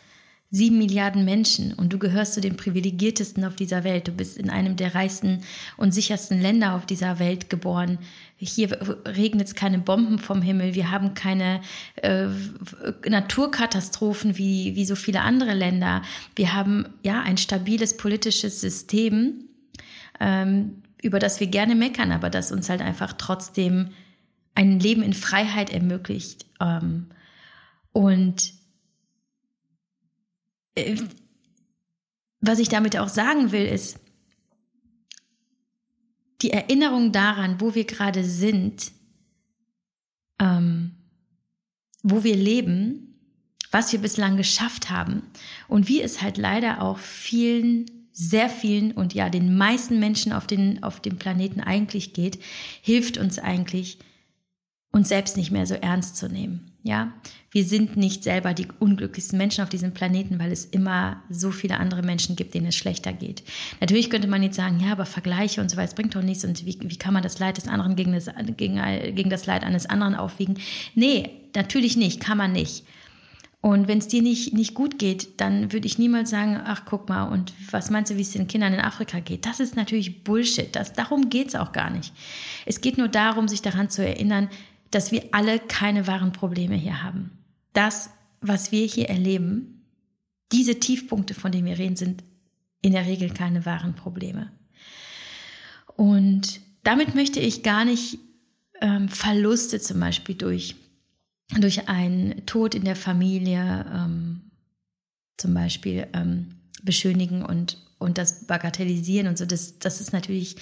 Sieben 0.52 0.80
Milliarden 0.80 1.26
Menschen 1.26 1.74
und 1.74 1.94
du 1.94 2.00
gehörst 2.00 2.34
zu 2.34 2.42
den 2.42 2.58
privilegiertesten 2.58 3.46
auf 3.46 3.56
dieser 3.56 3.84
Welt. 3.84 4.08
Du 4.08 4.12
bist 4.12 4.36
in 4.36 4.50
einem 4.50 4.76
der 4.76 4.96
reichsten 4.96 5.44
und 5.78 5.94
sichersten 5.94 6.42
Länder 6.42 6.74
auf 6.74 6.88
dieser 6.88 7.20
Welt 7.20 7.52
geboren. 7.52 8.00
Hier 8.36 8.72
regnet 9.06 9.48
es 9.48 9.54
keine 9.54 9.78
Bomben 9.78 10.18
vom 10.18 10.42
Himmel. 10.42 10.74
Wir 10.74 10.90
haben 10.90 11.14
keine 11.14 11.62
äh, 11.98 12.26
Naturkatastrophen 13.08 14.40
wie, 14.40 14.76
wie 14.76 14.86
so 14.86 14.96
viele 14.96 15.22
andere 15.22 15.54
Länder. 15.54 16.02
Wir 16.36 16.54
haben 16.54 16.88
ja 17.04 17.22
ein 17.22 17.38
stabiles 17.38 17.96
politisches 17.96 18.60
System, 18.60 19.50
ähm, 20.20 20.82
über 21.04 21.20
das 21.20 21.40
wir 21.40 21.48
gerne 21.48 21.76
meckern, 21.76 22.12
aber 22.12 22.32
das 22.32 22.52
uns 22.52 22.70
halt 22.70 22.82
einfach 22.82 23.14
trotzdem 23.14 23.90
ein 24.56 24.80
Leben 24.80 25.04
in 25.04 25.14
Freiheit 25.14 25.72
ermöglicht. 25.72 26.48
Ähm, 26.60 27.08
und 27.92 28.59
was 32.42 32.60
ich 32.60 32.70
damit 32.70 32.98
auch 32.98 33.10
sagen 33.10 33.52
will, 33.52 33.66
ist, 33.66 34.00
die 36.42 36.52
Erinnerung 36.52 37.12
daran, 37.12 37.60
wo 37.60 37.76
wir 37.76 37.84
gerade 37.84 38.24
sind, 38.24 38.92
ähm, 40.40 40.92
wo 42.02 42.24
wir 42.24 42.36
leben, 42.36 43.10
was 43.72 43.92
wir 43.92 44.00
bislang 44.00 44.38
geschafft 44.38 44.90
haben 44.90 45.24
und 45.68 45.88
wie 45.88 46.02
es 46.02 46.22
halt 46.22 46.38
leider 46.38 46.82
auch 46.82 46.98
vielen, 46.98 48.10
sehr 48.12 48.50
vielen 48.50 48.92
und 48.92 49.14
ja 49.14 49.30
den 49.30 49.58
meisten 49.58 50.00
Menschen 50.00 50.32
auf, 50.32 50.48
den, 50.48 50.82
auf 50.82 51.02
dem 51.02 51.18
Planeten 51.18 51.62
eigentlich 51.62 52.14
geht, 52.14 52.40
hilft 52.82 53.18
uns 53.18 53.38
eigentlich, 53.38 54.00
uns 54.92 55.10
selbst 55.10 55.38
nicht 55.38 55.52
mehr 55.52 55.68
so 55.68 55.76
ernst 55.76 56.18
zu 56.18 56.30
nehmen. 56.30 56.69
Ja, 56.82 57.12
wir 57.52 57.66
sind 57.66 57.98
nicht 57.98 58.24
selber 58.24 58.54
die 58.54 58.68
unglücklichsten 58.80 59.38
Menschen 59.38 59.64
auf 59.64 59.70
diesem 59.70 59.94
Planeten, 59.94 60.40
weil 60.40 60.52
es 60.52 60.66
immer 60.66 61.22
so 61.30 61.52
viele 61.52 61.78
andere 61.78 62.04
Menschen 62.04 62.38
gibt, 62.38 62.54
denen 62.54 62.68
es 62.68 62.76
schlechter 62.76 63.12
geht. 63.12 63.44
Natürlich 63.82 64.10
könnte 64.10 64.30
man 64.30 64.44
jetzt 64.44 64.56
sagen, 64.56 64.80
ja, 64.80 64.94
aber 64.94 65.06
Vergleiche 65.06 65.60
und 65.60 65.70
so 65.70 65.76
weiter, 65.76 65.96
bringt 65.96 66.16
doch 66.16 66.22
nichts 66.22 66.46
und 66.46 66.66
wie, 66.66 66.78
wie 66.82 66.98
kann 66.98 67.14
man 67.14 67.24
das 67.24 67.40
Leid 67.40 67.58
des 67.58 67.68
anderen 67.68 67.98
gegen 67.98 68.14
das, 68.14 68.30
gegen, 68.56 68.80
gegen 69.14 69.30
das 69.30 69.46
Leid 69.46 69.64
eines 69.64 69.88
anderen 69.88 70.16
aufwiegen? 70.16 70.58
Nee, 70.96 71.30
natürlich 71.54 71.98
nicht, 71.98 72.22
kann 72.22 72.38
man 72.38 72.54
nicht. 72.54 72.86
Und 73.62 73.90
wenn 73.90 73.98
es 73.98 74.08
dir 74.08 74.22
nicht, 74.22 74.54
nicht 74.54 74.74
gut 74.74 75.00
geht, 75.00 75.42
dann 75.42 75.74
würde 75.74 75.86
ich 75.86 75.98
niemals 75.98 76.30
sagen, 76.30 76.62
ach 76.64 76.84
guck 76.86 77.10
mal, 77.10 77.24
und 77.24 77.52
was 77.72 77.90
meinst 77.90 78.10
du, 78.10 78.16
wie 78.16 78.22
es 78.22 78.32
den 78.32 78.48
Kindern 78.48 78.74
in 78.74 78.80
Afrika 78.80 79.20
geht? 79.20 79.46
Das 79.46 79.60
ist 79.60 79.76
natürlich 79.76 80.24
Bullshit. 80.24 80.74
Das, 80.74 80.94
darum 80.94 81.30
geht 81.30 81.50
es 81.50 81.56
auch 81.56 81.74
gar 81.74 81.90
nicht. 81.90 82.14
Es 82.66 82.80
geht 82.80 82.98
nur 82.98 83.10
darum, 83.10 83.50
sich 83.50 83.62
daran 83.62 83.90
zu 83.90 84.06
erinnern, 84.06 84.48
dass 84.92 85.12
wir 85.12 85.24
alle 85.32 85.60
keine 85.60 86.08
wahren 86.08 86.32
Probleme 86.32 86.76
hier 86.76 87.04
haben. 87.04 87.32
Das, 87.74 88.10
was 88.42 88.72
wir 88.72 88.86
hier 88.86 89.10
erleben, 89.10 89.86
diese 90.52 90.80
Tiefpunkte, 90.80 91.34
von 91.34 91.52
denen 91.52 91.68
wir 91.68 91.78
reden, 91.78 91.96
sind 91.96 92.24
in 92.82 92.94
der 92.94 93.06
Regel 93.06 93.30
keine 93.30 93.66
wahren 93.66 93.94
Probleme. 93.96 94.52
Und 95.96 96.62
damit 96.84 97.14
möchte 97.14 97.40
ich 97.40 97.62
gar 97.62 97.86
nicht 97.86 98.20
ähm, 98.82 99.10
Verluste 99.10 99.80
zum 99.80 100.00
Beispiel 100.00 100.36
durch, 100.36 100.76
durch 101.60 101.88
einen 101.90 102.46
Tod 102.46 102.74
in 102.74 102.86
der 102.86 102.96
Familie 102.96 103.86
ähm, 103.94 104.52
zum 105.38 105.54
Beispiel 105.54 106.08
ähm, 106.14 106.56
beschönigen 106.82 107.44
und, 107.44 107.78
und 108.00 108.18
das 108.18 108.48
bagatellisieren 108.48 109.28
und 109.28 109.38
so. 109.38 109.46
Das, 109.46 109.78
das 109.80 110.02
ist 110.02 110.14
natürlich 110.14 110.56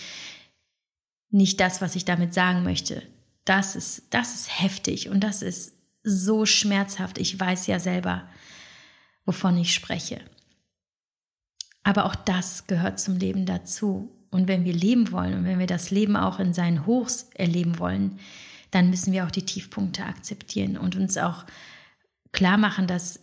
nicht 1.30 1.60
das, 1.60 1.82
was 1.82 1.96
ich 1.96 2.04
damit 2.04 2.34
sagen 2.34 2.64
möchte 2.64 3.04
das 3.48 3.76
ist, 3.76 4.04
das 4.10 4.36
ist 4.36 4.62
heftig 4.62 5.10
und 5.10 5.22
das 5.22 5.42
ist 5.42 5.74
so 6.04 6.46
schmerzhaft. 6.46 7.18
Ich 7.18 7.40
weiß 7.40 7.68
ja 7.68 7.80
selber, 7.80 8.28
wovon 9.26 9.58
ich 9.58 9.74
spreche. 9.74 10.22
Aber 11.84 12.06
auch 12.06 12.16
das 12.16 12.68
gehört 12.68 13.00
zum 13.00 13.18
Leben 13.18 13.46
dazu. 13.46 14.12
Und 14.30 14.48
wenn 14.50 14.66
wir 14.66 14.74
leben 14.74 15.12
wollen 15.12 15.34
und 15.34 15.46
wenn 15.46 15.60
wir 15.60 15.68
das 15.68 15.90
Leben 15.90 16.18
auch 16.18 16.40
in 16.40 16.54
seinen 16.54 16.86
Hochs 16.86 17.30
erleben 17.34 17.80
wollen, 17.80 18.20
dann 18.72 18.90
müssen 18.90 19.14
wir 19.14 19.26
auch 19.26 19.32
die 19.32 19.46
Tiefpunkte 19.46 20.04
akzeptieren 20.04 20.78
und 20.78 20.98
uns 20.98 21.18
auch 21.18 21.46
klar 22.34 22.58
machen, 22.58 22.88
dass, 22.88 23.22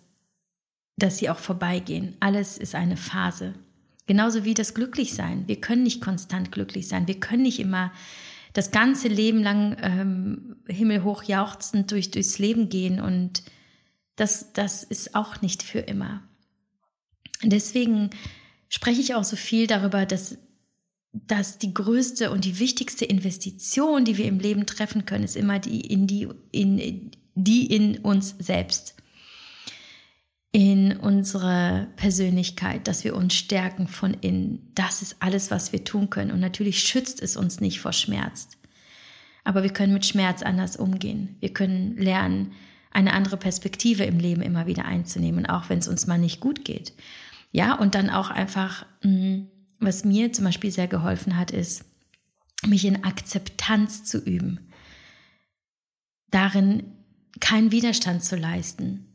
dass 0.96 1.18
sie 1.18 1.28
auch 1.28 1.38
vorbeigehen. 1.38 2.16
Alles 2.20 2.56
ist 2.56 2.74
eine 2.74 2.96
Phase. 2.96 3.54
Genauso 4.06 4.44
wie 4.44 4.54
das 4.54 4.72
Glücklichsein. 4.72 5.46
Wir 5.46 5.60
können 5.60 5.82
nicht 5.82 6.00
konstant 6.00 6.50
glücklich 6.50 6.88
sein. 6.88 7.06
Wir 7.06 7.20
können 7.20 7.42
nicht 7.42 7.60
immer 7.60 7.92
das 8.54 8.70
ganze 8.70 9.08
Leben 9.08 9.42
lang 9.42 9.76
ähm, 9.82 10.56
himmelhoch 10.66 11.24
jauchzend 11.24 11.90
durch, 11.90 12.10
durchs 12.10 12.38
Leben 12.38 12.70
gehen 12.70 13.00
und 13.00 13.42
das, 14.16 14.52
das 14.52 14.84
ist 14.84 15.14
auch 15.14 15.42
nicht 15.42 15.62
für 15.62 15.80
immer. 15.80 16.22
Deswegen 17.42 18.10
spreche 18.68 19.00
ich 19.00 19.14
auch 19.14 19.24
so 19.24 19.34
viel 19.36 19.66
darüber, 19.66 20.06
dass, 20.06 20.38
dass 21.12 21.58
die 21.58 21.74
größte 21.74 22.30
und 22.30 22.44
die 22.44 22.60
wichtigste 22.60 23.04
Investition, 23.04 24.04
die 24.04 24.16
wir 24.16 24.26
im 24.26 24.38
Leben 24.38 24.66
treffen 24.66 25.04
können, 25.04 25.24
ist 25.24 25.36
immer 25.36 25.58
die 25.58 25.80
in 25.80 26.06
die, 26.06 26.28
in, 26.52 27.10
die 27.34 27.66
in 27.66 27.98
uns 27.98 28.36
selbst 28.38 28.93
in 30.54 30.96
unsere 30.96 31.88
Persönlichkeit, 31.96 32.86
dass 32.86 33.02
wir 33.02 33.16
uns 33.16 33.34
stärken 33.34 33.88
von 33.88 34.14
innen. 34.14 34.70
Das 34.76 35.02
ist 35.02 35.16
alles, 35.18 35.50
was 35.50 35.72
wir 35.72 35.82
tun 35.82 36.10
können. 36.10 36.30
Und 36.30 36.38
natürlich 36.38 36.78
schützt 36.78 37.20
es 37.20 37.36
uns 37.36 37.60
nicht 37.60 37.80
vor 37.80 37.92
Schmerz. 37.92 38.46
Aber 39.42 39.64
wir 39.64 39.72
können 39.72 39.92
mit 39.92 40.06
Schmerz 40.06 40.42
anders 40.42 40.76
umgehen. 40.76 41.34
Wir 41.40 41.52
können 41.52 41.96
lernen, 41.96 42.52
eine 42.92 43.14
andere 43.14 43.36
Perspektive 43.36 44.04
im 44.04 44.20
Leben 44.20 44.42
immer 44.42 44.68
wieder 44.68 44.84
einzunehmen, 44.84 45.44
auch 45.46 45.70
wenn 45.70 45.80
es 45.80 45.88
uns 45.88 46.06
mal 46.06 46.18
nicht 46.18 46.38
gut 46.38 46.64
geht. 46.64 46.92
Ja, 47.50 47.74
und 47.74 47.96
dann 47.96 48.08
auch 48.08 48.30
einfach, 48.30 48.86
mm, 49.02 49.46
was 49.80 50.04
mir 50.04 50.32
zum 50.32 50.44
Beispiel 50.44 50.70
sehr 50.70 50.86
geholfen 50.86 51.36
hat, 51.36 51.50
ist, 51.50 51.84
mich 52.64 52.84
in 52.84 53.02
Akzeptanz 53.02 54.04
zu 54.04 54.18
üben. 54.18 54.60
Darin 56.30 56.84
keinen 57.40 57.72
Widerstand 57.72 58.22
zu 58.22 58.36
leisten, 58.36 59.06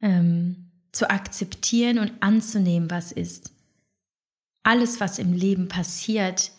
ähm, 0.00 0.70
zu 0.92 1.10
akzeptieren 1.10 1.98
und 1.98 2.22
anzunehmen, 2.22 2.90
was 2.90 3.12
ist. 3.12 3.52
Alles, 4.62 5.00
was 5.00 5.18
im 5.18 5.32
Leben 5.32 5.68
passiert, 5.68 6.52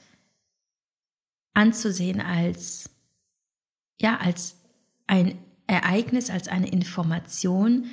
anzusehen 1.54 2.22
als, 2.22 2.90
ja, 4.00 4.18
als 4.18 4.58
ein 5.08 5.38
Ereignis, 5.68 6.30
als 6.30 6.48
eine 6.48 6.70
Information, 6.70 7.86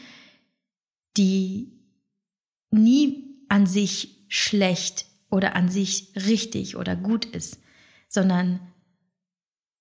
die 1.17 1.73
nie 2.71 3.45
an 3.49 3.67
sich 3.67 4.25
schlecht 4.29 5.07
oder 5.31 5.57
an 5.57 5.69
sich 5.69 6.13
richtig 6.15 6.77
oder 6.77 6.97
gut 6.97 7.25
ist, 7.25 7.59
sondern 8.09 8.61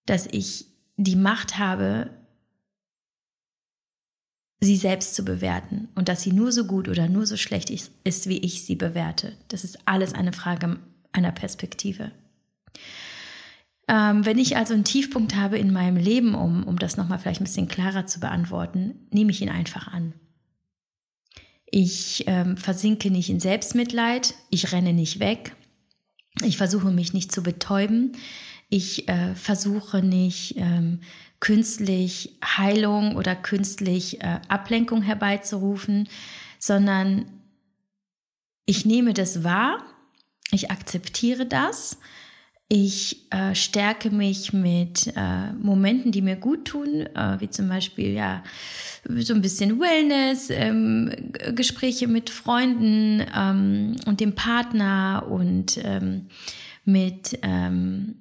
dass 0.05 0.27
ich 0.27 0.65
die 0.97 1.15
Macht 1.15 1.57
habe, 1.57 2.09
sie 4.61 4.77
selbst 4.77 5.15
zu 5.15 5.23
bewerten 5.23 5.89
und 5.95 6.09
dass 6.09 6.21
sie 6.21 6.31
nur 6.31 6.51
so 6.51 6.65
gut 6.65 6.87
oder 6.87 7.07
nur 7.07 7.25
so 7.25 7.37
schlecht 7.37 7.69
ist, 7.69 8.29
wie 8.29 8.39
ich 8.39 8.63
sie 8.63 8.75
bewerte. 8.75 9.33
Das 9.49 9.63
ist 9.63 9.79
alles 9.85 10.13
eine 10.13 10.33
Frage 10.33 10.79
einer 11.11 11.31
Perspektive. 11.31 12.11
Ähm, 13.87 14.25
wenn 14.25 14.39
ich 14.39 14.57
also 14.57 14.73
einen 14.73 14.83
Tiefpunkt 14.83 15.35
habe 15.35 15.59
in 15.59 15.71
meinem 15.71 15.97
Leben, 15.97 16.33
um, 16.33 16.63
um 16.63 16.79
das 16.79 16.97
nochmal 16.97 17.19
vielleicht 17.19 17.41
ein 17.41 17.45
bisschen 17.45 17.67
klarer 17.67 18.07
zu 18.07 18.19
beantworten, 18.19 18.95
nehme 19.11 19.31
ich 19.31 19.41
ihn 19.41 19.49
einfach 19.49 19.87
an. 19.87 20.13
Ich 21.67 22.23
ähm, 22.27 22.57
versinke 22.57 23.11
nicht 23.11 23.29
in 23.29 23.39
Selbstmitleid, 23.39 24.33
ich 24.49 24.71
renne 24.71 24.93
nicht 24.93 25.19
weg, 25.19 25.55
ich 26.43 26.57
versuche 26.57 26.91
mich 26.91 27.13
nicht 27.13 27.31
zu 27.31 27.43
betäuben, 27.43 28.13
ich 28.69 29.07
äh, 29.07 29.35
versuche 29.35 30.01
nicht 30.01 30.55
ähm, 30.57 31.01
künstlich 31.45 32.39
Heilung 32.43 33.17
oder 33.17 33.35
künstlich 33.35 34.19
äh, 34.19 34.39
Ablenkung 34.47 35.03
herbeizurufen, 35.03 36.09
sondern 36.57 37.27
ich 38.65 38.83
nehme 38.87 39.13
das 39.13 39.43
wahr, 39.43 39.85
ich 40.49 40.71
akzeptiere 40.71 41.45
das, 41.45 41.99
ich 42.67 43.31
äh, 43.31 43.53
stärke 43.53 44.09
mich 44.09 44.53
mit 44.53 45.13
äh, 45.15 45.53
Momenten, 45.53 46.11
die 46.11 46.23
mir 46.23 46.35
gut 46.35 46.65
tun, 46.65 47.01
äh, 47.13 47.39
wie 47.39 47.49
zum 47.51 47.69
Beispiel 47.69 48.13
ja 48.13 48.41
so 49.07 49.35
ein 49.35 49.43
bisschen 49.43 49.79
Wellness, 49.79 50.49
ähm, 50.49 51.11
Gespräche 51.53 52.07
mit 52.07 52.31
Freunden 52.31 53.23
ähm, 53.37 53.97
und 54.07 54.19
dem 54.19 54.33
Partner 54.33 55.27
und 55.29 55.79
ähm, 55.83 56.25
mit 56.85 57.37
ähm, 57.43 58.15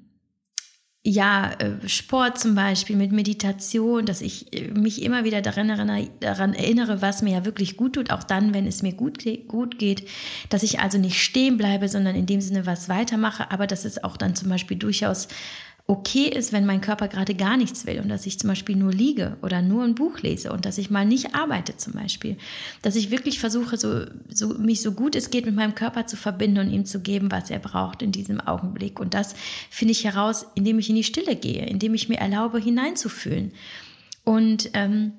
ja, 1.07 1.53
äh, 1.59 1.87
Sport 1.87 2.39
zum 2.39 2.55
Beispiel, 2.55 2.97
mit 2.97 3.13
Meditation, 3.13 4.07
dass 4.07 4.23
ich 4.23 4.53
äh, 4.55 4.69
mich 4.69 5.03
immer 5.03 5.25
wieder 5.25 5.43
daran 5.43 5.69
erinnere, 5.69 6.09
daran 6.21 6.55
erinnere, 6.55 7.03
was 7.03 7.21
mir 7.21 7.35
ja 7.35 7.45
wirklich 7.45 7.77
gut 7.77 7.95
tut, 7.95 8.11
auch 8.11 8.23
dann, 8.23 8.55
wenn 8.55 8.67
es 8.67 8.81
mir 8.81 8.95
gut, 8.95 9.23
gut 9.47 9.79
geht, 9.79 10.09
dass 10.49 10.63
ich 10.63 10.81
also 10.81 10.97
nicht 10.97 11.23
stehen 11.23 11.59
bleibe, 11.59 11.91
sondern 11.91 12.17
in 12.17 12.25
dem 12.25 12.41
Sinne 12.41 12.65
was 12.65 12.89
weitermache, 12.89 13.51
aber 13.51 13.67
dass 13.67 13.85
es 13.85 14.03
auch 14.03 14.17
dann 14.17 14.35
zum 14.35 14.49
Beispiel 14.49 14.79
durchaus 14.79 15.29
okay 15.87 16.29
ist, 16.29 16.53
wenn 16.53 16.65
mein 16.65 16.81
Körper 16.81 17.09
gerade 17.09 17.35
gar 17.35 17.59
nichts 17.59 17.85
will 17.85 18.01
und 18.01 18.09
dass 18.09 18.25
ich 18.25 18.39
zum 18.39 18.49
Beispiel 18.49 18.75
nur 18.75 18.91
liege 18.91 19.37
oder 19.43 19.61
nur 19.61 19.85
ein 19.85 19.95
Buch 19.95 20.21
lese 20.21 20.51
und 20.51 20.65
dass 20.65 20.79
ich 20.79 20.89
mal 20.89 21.05
nicht 21.05 21.35
arbeite 21.35 21.77
zum 21.77 21.93
Beispiel. 21.93 22.39
Dass 22.81 22.97
ich 22.97 23.11
wirklich 23.11 23.39
versuche, 23.39 23.77
so, 23.77 24.05
so, 24.31 24.49
mich 24.55 24.81
so 24.81 24.93
gut 24.93 25.15
es 25.15 25.29
geht 25.29 25.45
mit 25.45 25.55
meinem 25.55 25.75
Körper 25.75 26.07
zu 26.07 26.17
verbinden 26.17 26.61
und 26.61 26.71
ihm 26.71 26.87
zu 26.87 27.01
geben, 27.01 27.31
was 27.31 27.51
er 27.51 27.59
braucht 27.59 28.01
in 28.01 28.13
diesem 28.13 28.41
Augenblick. 28.41 28.99
Und 28.99 29.13
das 29.13 29.35
finde 29.69 29.93
ich 29.93 30.05
heraus, 30.05 30.47
indem 30.55 30.79
ich 30.79 30.89
in 30.89 30.97
die 30.97 31.05
Stille 31.05 31.37
gehe, 31.37 31.67
indem 31.67 31.93
ich 31.93 32.09
mir 32.09 32.19
erlaube, 32.19 32.59
hineinzufühlen. 32.59 33.53
Und 34.25 34.71
ähm, 34.73 35.13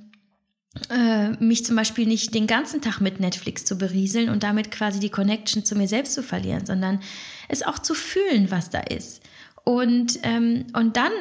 äh, 0.89 1.29
mich 1.43 1.63
zum 1.63 1.75
Beispiel 1.75 2.07
nicht 2.07 2.33
den 2.33 2.47
ganzen 2.47 2.81
Tag 2.81 3.01
mit 3.01 3.19
Netflix 3.19 3.65
zu 3.65 3.77
berieseln 3.77 4.29
und 4.29 4.41
damit 4.41 4.71
quasi 4.71 4.99
die 4.99 5.11
Connection 5.11 5.63
zu 5.63 5.75
mir 5.75 5.87
selbst 5.87 6.13
zu 6.13 6.23
verlieren, 6.23 6.65
sondern 6.65 7.01
es 7.49 7.61
auch 7.61 7.77
zu 7.77 7.93
fühlen, 7.93 8.49
was 8.49 8.71
da 8.71 8.79
ist. 8.79 9.21
Und, 9.65 10.19
ähm, 10.23 10.67
und 10.73 10.95
dann, 10.95 11.11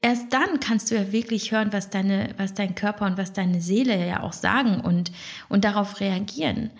erst 0.00 0.32
dann 0.32 0.60
kannst 0.60 0.90
du 0.90 0.94
ja 0.94 1.12
wirklich 1.12 1.52
hören, 1.52 1.72
was 1.72 1.90
deine, 1.90 2.34
was 2.38 2.54
dein 2.54 2.74
Körper 2.74 3.04
und 3.04 3.18
was 3.18 3.34
deine 3.34 3.60
Seele 3.60 4.06
ja 4.06 4.22
auch 4.22 4.32
sagen 4.32 4.80
und, 4.80 5.12
und 5.50 5.64
darauf 5.64 6.00
reagieren. 6.00 6.70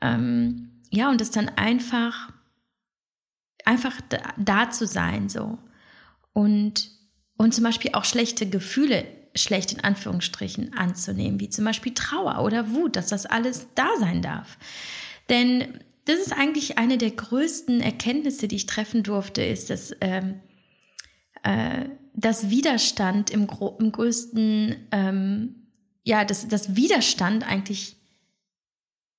Ähm, 0.00 0.70
ja, 0.90 1.10
und 1.10 1.20
es 1.20 1.30
dann 1.30 1.48
einfach, 1.50 2.32
einfach 3.64 4.00
da, 4.08 4.18
da 4.38 4.70
zu 4.70 4.86
sein, 4.86 5.28
so. 5.28 5.58
Und, 6.32 6.90
und 7.36 7.52
zum 7.52 7.64
Beispiel 7.64 7.90
auch 7.94 8.04
schlechte 8.04 8.48
Gefühle 8.48 9.04
schlecht 9.34 9.72
in 9.72 9.84
Anführungsstrichen 9.84 10.74
anzunehmen, 10.74 11.40
wie 11.40 11.48
zum 11.48 11.64
Beispiel 11.64 11.94
Trauer 11.94 12.42
oder 12.44 12.70
Wut, 12.70 12.96
dass 12.96 13.08
das 13.08 13.26
alles 13.26 13.68
da 13.74 13.88
sein 13.98 14.22
darf. 14.22 14.58
Denn 15.28 15.80
das 16.10 16.18
ist 16.18 16.32
eigentlich 16.32 16.76
eine 16.76 16.98
der 16.98 17.12
größten 17.12 17.80
Erkenntnisse, 17.80 18.48
die 18.48 18.56
ich 18.56 18.66
treffen 18.66 19.02
durfte, 19.04 19.42
ist, 19.42 19.70
dass 19.70 19.94
ähm, 20.00 20.40
äh, 21.44 21.88
das 22.14 22.50
Widerstand 22.50 23.30
im, 23.30 23.46
im 23.78 23.92
größten, 23.92 24.88
ähm, 24.90 25.54
ja, 26.02 26.24
das, 26.24 26.48
das 26.48 26.74
Widerstand 26.74 27.48
eigentlich 27.48 27.96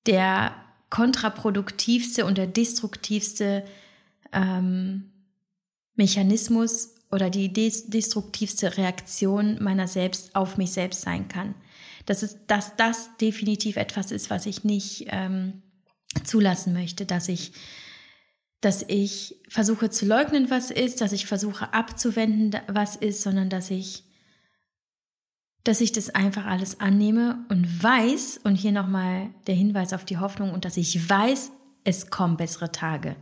der 0.06 0.54
kontraproduktivste 0.90 2.26
und 2.26 2.36
der 2.36 2.46
destruktivste 2.46 3.64
ähm, 4.32 5.10
Mechanismus 5.94 6.94
oder 7.10 7.30
die 7.30 7.52
destruktivste 7.52 8.76
Reaktion 8.76 9.62
meiner 9.62 9.88
selbst 9.88 10.36
auf 10.36 10.58
mich 10.58 10.72
selbst 10.72 11.00
sein 11.00 11.28
kann. 11.28 11.54
Das 12.04 12.22
ist, 12.22 12.40
dass 12.48 12.76
das 12.76 13.16
definitiv 13.16 13.76
etwas 13.76 14.10
ist, 14.10 14.28
was 14.28 14.44
ich 14.44 14.64
nicht 14.64 15.06
ähm, 15.08 15.62
zulassen 16.24 16.72
möchte, 16.72 17.06
dass 17.06 17.28
ich, 17.28 17.52
dass 18.60 18.84
ich 18.88 19.36
versuche 19.48 19.90
zu 19.90 20.06
leugnen, 20.06 20.50
was 20.50 20.70
ist, 20.70 21.00
dass 21.00 21.12
ich 21.12 21.26
versuche 21.26 21.72
abzuwenden, 21.72 22.60
was 22.68 22.96
ist, 22.96 23.22
sondern 23.22 23.48
dass 23.48 23.70
ich, 23.70 24.04
dass 25.64 25.80
ich 25.80 25.92
das 25.92 26.10
einfach 26.10 26.46
alles 26.46 26.80
annehme 26.80 27.44
und 27.48 27.82
weiß, 27.82 28.40
und 28.44 28.56
hier 28.56 28.72
nochmal 28.72 29.30
der 29.46 29.54
Hinweis 29.54 29.92
auf 29.92 30.04
die 30.04 30.18
Hoffnung, 30.18 30.52
und 30.52 30.64
dass 30.64 30.76
ich 30.76 31.08
weiß, 31.08 31.52
es 31.84 32.10
kommen 32.10 32.36
bessere 32.36 32.72
Tage. 32.72 33.16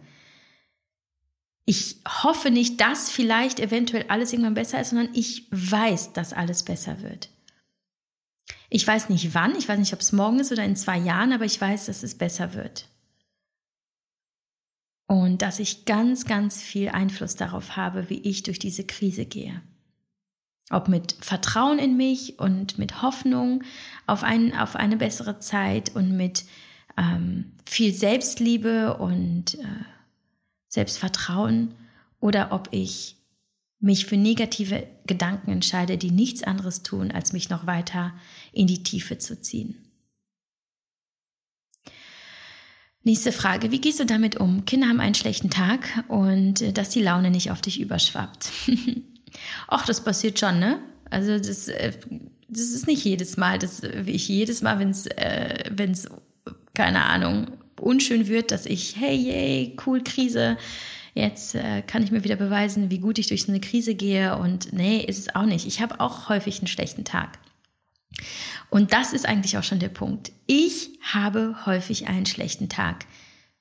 Ich 1.64 1.96
hoffe 2.22 2.50
nicht, 2.50 2.80
dass 2.80 3.10
vielleicht 3.10 3.60
eventuell 3.60 4.06
alles 4.08 4.32
irgendwann 4.32 4.54
besser 4.54 4.80
ist, 4.80 4.90
sondern 4.90 5.14
ich 5.14 5.46
weiß, 5.50 6.12
dass 6.12 6.32
alles 6.32 6.62
besser 6.64 7.00
wird. 7.02 7.30
Ich 8.70 8.86
weiß 8.86 9.08
nicht 9.08 9.34
wann, 9.34 9.56
ich 9.56 9.68
weiß 9.68 9.78
nicht, 9.78 9.92
ob 9.92 10.00
es 10.00 10.12
morgen 10.12 10.38
ist 10.38 10.52
oder 10.52 10.64
in 10.64 10.76
zwei 10.76 10.96
Jahren, 10.96 11.32
aber 11.32 11.44
ich 11.44 11.60
weiß, 11.60 11.86
dass 11.86 12.04
es 12.04 12.16
besser 12.16 12.54
wird. 12.54 12.88
Und 15.06 15.42
dass 15.42 15.58
ich 15.58 15.86
ganz, 15.86 16.24
ganz 16.24 16.62
viel 16.62 16.88
Einfluss 16.88 17.34
darauf 17.34 17.76
habe, 17.76 18.08
wie 18.08 18.20
ich 18.20 18.44
durch 18.44 18.60
diese 18.60 18.84
Krise 18.84 19.26
gehe. 19.26 19.60
Ob 20.70 20.86
mit 20.86 21.16
Vertrauen 21.20 21.80
in 21.80 21.96
mich 21.96 22.38
und 22.38 22.78
mit 22.78 23.02
Hoffnung 23.02 23.64
auf, 24.06 24.22
ein, 24.22 24.56
auf 24.56 24.76
eine 24.76 24.96
bessere 24.96 25.40
Zeit 25.40 25.96
und 25.96 26.16
mit 26.16 26.44
ähm, 26.96 27.52
viel 27.64 27.92
Selbstliebe 27.92 28.98
und 28.98 29.54
äh, 29.54 29.84
Selbstvertrauen 30.68 31.74
oder 32.20 32.52
ob 32.52 32.68
ich 32.70 33.16
mich 33.80 34.06
für 34.06 34.16
negative 34.16 34.86
Gedanken 35.06 35.50
entscheide, 35.50 35.96
die 35.96 36.10
nichts 36.10 36.42
anderes 36.42 36.82
tun, 36.82 37.10
als 37.10 37.32
mich 37.32 37.48
noch 37.48 37.66
weiter 37.66 38.14
in 38.52 38.66
die 38.66 38.82
Tiefe 38.82 39.18
zu 39.18 39.40
ziehen. 39.40 39.90
Nächste 43.02 43.32
Frage. 43.32 43.70
Wie 43.70 43.80
gehst 43.80 43.98
du 43.98 44.04
damit 44.04 44.36
um? 44.36 44.66
Kinder 44.66 44.88
haben 44.88 45.00
einen 45.00 45.14
schlechten 45.14 45.48
Tag 45.48 46.04
und 46.08 46.60
äh, 46.60 46.72
dass 46.72 46.90
die 46.90 47.02
Laune 47.02 47.30
nicht 47.30 47.50
auf 47.50 47.62
dich 47.62 47.80
überschwappt. 47.80 48.50
Ach, 49.68 49.86
das 49.86 50.04
passiert 50.04 50.38
schon, 50.38 50.58
ne? 50.58 50.80
Also 51.08 51.38
das, 51.38 51.68
äh, 51.68 51.94
das 52.48 52.70
ist 52.70 52.86
nicht 52.86 53.02
jedes 53.04 53.38
Mal, 53.38 53.58
dass 53.58 53.82
ich 53.82 54.28
jedes 54.28 54.60
Mal, 54.60 54.78
wenn 54.78 54.90
es, 54.90 55.06
äh, 55.06 55.70
keine 56.74 57.04
Ahnung, 57.04 57.46
unschön 57.80 58.28
wird, 58.28 58.50
dass 58.50 58.66
ich, 58.66 58.96
hey, 58.96 59.16
yay, 59.16 59.76
cool, 59.86 60.02
Krise, 60.04 60.58
jetzt 61.14 61.54
äh, 61.54 61.82
kann 61.82 62.02
ich 62.02 62.10
mir 62.10 62.24
wieder 62.24 62.36
beweisen, 62.36 62.90
wie 62.90 62.98
gut 62.98 63.18
ich 63.18 63.26
durch 63.26 63.44
so 63.44 63.52
eine 63.52 63.60
Krise 63.60 63.94
gehe. 63.94 64.36
Und 64.36 64.72
nee, 64.72 64.98
ist 64.98 65.18
es 65.18 65.34
auch 65.34 65.46
nicht. 65.46 65.66
Ich 65.66 65.80
habe 65.80 66.00
auch 66.00 66.28
häufig 66.28 66.58
einen 66.58 66.66
schlechten 66.66 67.04
Tag. 67.04 67.38
Und 68.70 68.92
das 68.92 69.12
ist 69.12 69.26
eigentlich 69.26 69.56
auch 69.58 69.62
schon 69.62 69.78
der 69.78 69.88
Punkt. 69.88 70.32
Ich 70.46 70.98
habe 71.02 71.56
häufig 71.66 72.08
einen 72.08 72.26
schlechten 72.26 72.68
Tag. 72.68 73.06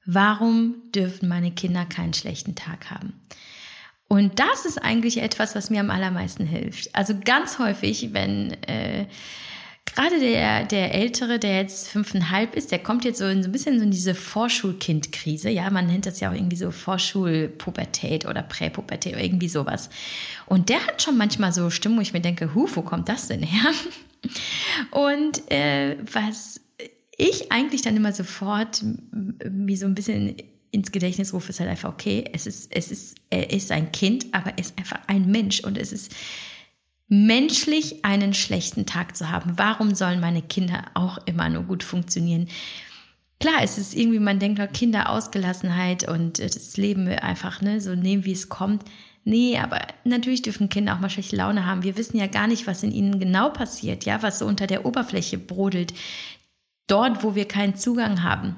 Warum 0.05 0.75
dürfen 0.93 1.29
meine 1.29 1.51
Kinder 1.51 1.85
keinen 1.85 2.13
schlechten 2.13 2.55
Tag 2.55 2.89
haben? 2.89 3.13
Und 4.07 4.39
das 4.39 4.65
ist 4.65 4.79
eigentlich 4.79 5.21
etwas, 5.21 5.53
was 5.55 5.69
mir 5.69 5.81
am 5.81 5.91
allermeisten 5.91 6.45
hilft. 6.45 6.95
Also 6.95 7.13
ganz 7.23 7.59
häufig, 7.59 8.09
wenn 8.11 8.51
äh, 8.63 9.05
gerade 9.95 10.19
der, 10.19 10.65
der 10.65 10.93
Ältere, 10.93 11.39
der 11.39 11.57
jetzt 11.57 11.87
fünfeinhalb 11.89 12.55
ist, 12.55 12.71
der 12.71 12.79
kommt 12.79 13.05
jetzt 13.05 13.19
so, 13.19 13.25
in, 13.25 13.43
so 13.43 13.49
ein 13.49 13.51
bisschen 13.51 13.77
so 13.77 13.83
in 13.83 13.91
diese 13.91 14.15
Vorschulkindkrise. 14.15 15.49
Ja, 15.49 15.69
man 15.69 15.87
nennt 15.87 16.05
das 16.05 16.19
ja 16.19 16.29
auch 16.29 16.35
irgendwie 16.35 16.55
so 16.55 16.71
Vorschulpubertät 16.71 18.25
oder 18.25 18.41
Präpubertät 18.41 19.13
oder 19.13 19.23
irgendwie 19.23 19.49
sowas. 19.49 19.89
Und 20.45 20.69
der 20.69 20.85
hat 20.85 21.01
schon 21.01 21.17
manchmal 21.17 21.53
so 21.53 21.69
Stimmen, 21.69 21.97
wo 21.97 22.01
ich 22.01 22.13
mir 22.13 22.21
denke, 22.21 22.53
hu, 22.55 22.67
wo 22.73 22.81
kommt 22.81 23.09
das 23.09 23.27
denn 23.27 23.43
her? 23.43 23.71
Und 24.91 25.49
äh, 25.51 25.97
was 26.11 26.61
ich 27.17 27.51
eigentlich 27.51 27.81
dann 27.81 27.97
immer 27.97 28.13
sofort 28.13 28.83
mir 29.49 29.77
so 29.77 29.85
ein 29.85 29.95
bisschen 29.95 30.35
ins 30.71 30.91
Gedächtnis 30.91 31.33
rufe, 31.33 31.49
ist 31.49 31.59
halt 31.59 31.69
einfach, 31.69 31.91
okay, 31.91 32.25
es 32.33 32.45
ist, 32.47 32.73
es 32.73 32.91
ist, 32.91 33.17
er 33.29 33.49
ist 33.51 33.71
ein 33.71 33.91
Kind, 33.91 34.27
aber 34.31 34.51
er 34.51 34.59
ist 34.59 34.77
einfach 34.77 34.99
ein 35.07 35.29
Mensch 35.29 35.61
und 35.61 35.77
es 35.77 35.91
ist 35.91 36.13
menschlich 37.09 38.05
einen 38.05 38.33
schlechten 38.33 38.85
Tag 38.85 39.17
zu 39.17 39.29
haben. 39.29 39.53
Warum 39.57 39.95
sollen 39.95 40.19
meine 40.19 40.43
Kinder 40.43 40.85
auch 40.93 41.17
immer 41.25 41.49
nur 41.49 41.63
gut 41.63 41.83
funktionieren? 41.83 42.47
Klar, 43.39 43.63
es 43.63 43.77
ist 43.77 43.95
irgendwie, 43.95 44.19
man 44.19 44.39
denkt, 44.39 44.61
Kinder 44.73 45.09
Ausgelassenheit 45.09 46.07
und 46.07 46.39
das 46.39 46.77
Leben 46.77 47.07
einfach, 47.07 47.61
ne, 47.61 47.81
so 47.81 47.95
nehmen, 47.95 48.25
wie 48.25 48.33
es 48.33 48.49
kommt. 48.49 48.83
Nee, 49.23 49.57
aber 49.57 49.79
natürlich 50.03 50.41
dürfen 50.41 50.69
Kinder 50.69 50.93
auch 50.93 50.99
mal 50.99 51.09
schlechte 51.09 51.35
Laune 51.35 51.65
haben. 51.65 51.83
Wir 51.83 51.97
wissen 51.97 52.17
ja 52.17 52.27
gar 52.27 52.47
nicht, 52.47 52.67
was 52.67 52.83
in 52.83 52.91
ihnen 52.91 53.19
genau 53.19 53.49
passiert, 53.49 54.05
ja, 54.05 54.21
was 54.21 54.39
so 54.39 54.45
unter 54.45 54.67
der 54.67 54.85
Oberfläche 54.85 55.37
brodelt. 55.37 55.93
Dort, 56.87 57.23
wo 57.23 57.35
wir 57.35 57.47
keinen 57.47 57.75
Zugang 57.75 58.23
haben. 58.23 58.55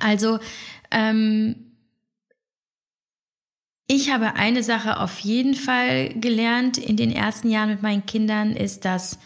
Also, 0.00 0.38
ähm, 0.90 1.65
ich 3.86 4.10
habe 4.10 4.34
eine 4.34 4.62
Sache 4.62 4.98
auf 5.00 5.20
jeden 5.20 5.54
Fall 5.54 6.12
gelernt 6.14 6.76
in 6.76 6.96
den 6.96 7.12
ersten 7.12 7.50
Jahren 7.50 7.70
mit 7.70 7.82
meinen 7.82 8.04
Kindern, 8.04 8.52
ist, 8.52 8.84
dass, 8.84 9.18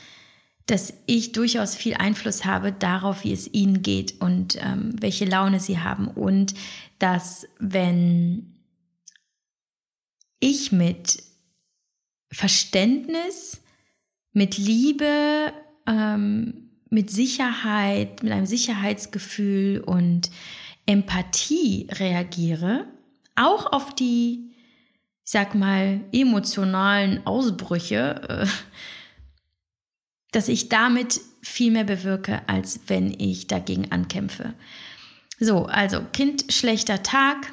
dass 0.66 0.92
ich 1.06 1.32
durchaus 1.32 1.74
viel 1.74 1.94
Einfluss 1.94 2.44
habe 2.44 2.70
darauf, 2.72 3.24
wie 3.24 3.32
es 3.32 3.52
ihnen 3.52 3.82
geht 3.82 4.20
und 4.20 4.56
ähm, 4.62 4.94
welche 5.00 5.24
Laune 5.24 5.60
sie 5.60 5.78
haben. 5.78 6.08
Und 6.08 6.54
dass, 6.98 7.48
wenn 7.58 8.54
ich 10.40 10.72
mit 10.72 11.22
Verständnis, 12.30 13.62
mit 14.32 14.58
Liebe, 14.58 15.54
ähm, 15.86 16.70
mit 16.90 17.10
Sicherheit, 17.10 18.22
mit 18.22 18.32
einem 18.32 18.46
Sicherheitsgefühl 18.46 19.80
und 19.80 20.30
Empathie 20.84 21.86
reagiere, 21.90 22.86
auch 23.36 23.72
auf 23.72 23.94
die 23.94 24.49
ich 25.24 25.32
sag 25.32 25.54
mal, 25.54 26.00
emotionalen 26.12 27.26
Ausbrüche, 27.26 28.20
äh, 28.28 28.46
dass 30.32 30.48
ich 30.48 30.68
damit 30.68 31.20
viel 31.42 31.72
mehr 31.72 31.84
bewirke, 31.84 32.42
als 32.48 32.80
wenn 32.86 33.12
ich 33.18 33.46
dagegen 33.46 33.90
ankämpfe. 33.90 34.54
So, 35.38 35.66
also 35.66 36.02
Kind, 36.12 36.52
schlechter 36.52 37.02
Tag. 37.02 37.52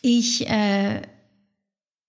Ich 0.00 0.48
äh, 0.48 1.02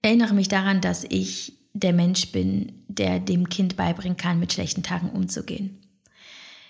erinnere 0.02 0.34
mich 0.34 0.48
daran, 0.48 0.82
dass 0.82 1.04
ich 1.04 1.54
der 1.74 1.94
Mensch 1.94 2.32
bin, 2.32 2.84
der 2.88 3.20
dem 3.20 3.50
Kind 3.50 3.76
beibringen 3.76 4.18
kann, 4.18 4.40
mit 4.40 4.54
schlechten 4.54 4.84
Tagen 4.84 5.10
umzugehen. 5.10 5.80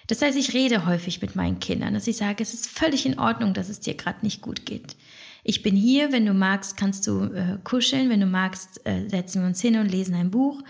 Das 0.07 0.21
heißt, 0.21 0.37
ich 0.37 0.53
rede 0.53 0.85
häufig 0.85 1.21
mit 1.21 1.35
meinen 1.35 1.59
Kindern, 1.59 1.93
dass 1.93 2.07
ich 2.07 2.17
sage, 2.17 2.43
es 2.43 2.53
ist 2.53 2.67
völlig 2.67 3.05
in 3.05 3.19
Ordnung, 3.19 3.53
dass 3.53 3.69
es 3.69 3.79
dir 3.79 3.93
gerade 3.93 4.19
nicht 4.21 4.41
gut 4.41 4.65
geht. 4.65 4.95
Ich 5.43 5.61
bin 5.61 5.75
hier, 5.75 6.11
wenn 6.11 6.25
du 6.25 6.33
magst, 6.33 6.77
kannst 6.77 7.05
du 7.07 7.25
äh, 7.25 7.57
kuscheln, 7.63 8.09
wenn 8.09 8.21
du 8.21 8.25
magst, 8.25 8.85
äh, 8.85 9.07
setzen 9.09 9.41
wir 9.41 9.47
uns 9.47 9.61
hin 9.61 9.77
und 9.77 9.91
lesen 9.91 10.15
ein 10.15 10.31
Buch. 10.31 10.61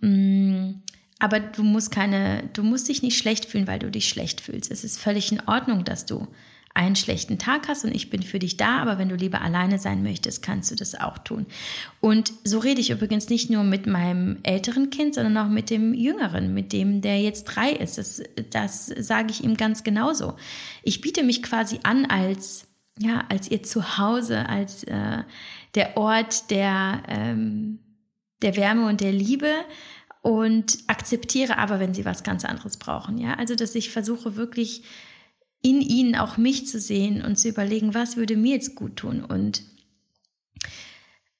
Mm, 0.00 0.74
aber 1.18 1.40
du 1.40 1.62
musst 1.62 1.90
keine, 1.90 2.48
du 2.52 2.62
musst 2.62 2.88
dich 2.88 3.02
nicht 3.02 3.18
schlecht 3.18 3.44
fühlen, 3.44 3.66
weil 3.66 3.78
du 3.78 3.90
dich 3.90 4.08
schlecht 4.08 4.40
fühlst. 4.40 4.70
Es 4.70 4.84
ist 4.84 4.98
völlig 4.98 5.32
in 5.32 5.40
Ordnung, 5.46 5.84
dass 5.84 6.06
du 6.06 6.28
einen 6.76 6.94
schlechten 6.94 7.38
Tag 7.38 7.68
hast 7.68 7.86
und 7.86 7.94
ich 7.94 8.10
bin 8.10 8.22
für 8.22 8.38
dich 8.38 8.58
da, 8.58 8.78
aber 8.78 8.98
wenn 8.98 9.08
du 9.08 9.14
lieber 9.14 9.40
alleine 9.40 9.78
sein 9.78 10.02
möchtest, 10.02 10.42
kannst 10.42 10.70
du 10.70 10.74
das 10.74 10.94
auch 10.94 11.16
tun. 11.16 11.46
Und 12.00 12.34
so 12.44 12.58
rede 12.58 12.82
ich 12.82 12.90
übrigens 12.90 13.30
nicht 13.30 13.48
nur 13.48 13.64
mit 13.64 13.86
meinem 13.86 14.38
älteren 14.42 14.90
Kind, 14.90 15.14
sondern 15.14 15.38
auch 15.38 15.50
mit 15.50 15.70
dem 15.70 15.94
jüngeren, 15.94 16.52
mit 16.52 16.74
dem, 16.74 17.00
der 17.00 17.18
jetzt 17.18 17.44
drei 17.44 17.72
ist. 17.72 17.96
Das, 17.96 18.22
das 18.50 18.86
sage 18.86 19.28
ich 19.30 19.42
ihm 19.42 19.56
ganz 19.56 19.84
genauso. 19.84 20.34
Ich 20.82 21.00
biete 21.00 21.22
mich 21.22 21.42
quasi 21.42 21.80
an 21.82 22.04
als, 22.04 22.65
ja, 22.98 23.24
als 23.28 23.50
ihr 23.50 23.62
Zuhause, 23.62 24.48
als 24.48 24.84
äh, 24.84 25.22
der 25.74 25.96
Ort 25.96 26.50
der, 26.50 27.02
ähm, 27.08 27.78
der 28.42 28.56
Wärme 28.56 28.86
und 28.86 29.00
der 29.00 29.12
Liebe 29.12 29.52
und 30.22 30.78
akzeptiere 30.86 31.58
aber, 31.58 31.78
wenn 31.78 31.94
sie 31.94 32.04
was 32.04 32.22
ganz 32.22 32.44
anderes 32.44 32.78
brauchen. 32.78 33.18
Ja, 33.18 33.34
also 33.34 33.54
dass 33.54 33.74
ich 33.74 33.90
versuche 33.90 34.36
wirklich 34.36 34.82
in 35.62 35.80
ihnen 35.80 36.16
auch 36.16 36.36
mich 36.36 36.66
zu 36.66 36.78
sehen 36.80 37.22
und 37.22 37.36
zu 37.36 37.48
überlegen, 37.48 37.94
was 37.94 38.16
würde 38.16 38.36
mir 38.36 38.54
jetzt 38.54 38.74
gut 38.74 38.96
tun. 38.96 39.24
Und 39.24 39.62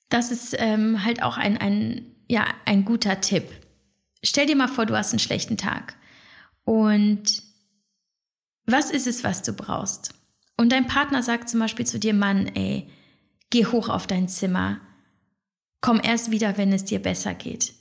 das 0.09 0.31
ist 0.31 0.55
ähm, 0.59 1.05
halt 1.05 1.23
auch 1.23 1.37
ein, 1.37 1.57
ein, 1.57 2.15
ja, 2.29 2.45
ein 2.65 2.85
guter 2.85 3.21
Tipp. 3.21 3.45
Stell 4.23 4.47
dir 4.47 4.57
mal 4.57 4.69
vor, 4.69 4.87
du 4.87 4.97
hast 4.97 5.13
einen 5.13 5.21
schlechten 5.21 5.57
Tag. 5.57 5.97
Und 6.65 7.43
was 8.67 8.91
ist 8.91 9.07
es, 9.07 9.23
was 9.23 9.43
du 9.43 9.53
brauchst? 9.53 10.16
Und 10.57 10.73
dein 10.73 10.87
Partner 10.87 11.23
sagt 11.23 11.49
zum 11.49 11.61
Beispiel 11.61 11.87
zu 11.87 11.99
dir, 11.99 12.15
Mann, 12.15 12.47
ey, 12.55 12.89
geh 13.51 13.67
hoch 13.67 13.89
auf 13.89 14.07
dein 14.07 14.29
Zimmer. 14.29 14.81
Komm 15.81 16.01
erst 16.03 16.31
wieder, 16.31 16.57
wenn 16.57 16.73
es 16.73 16.85
dir 16.85 16.99
besser 16.99 17.35
geht. 17.35 17.75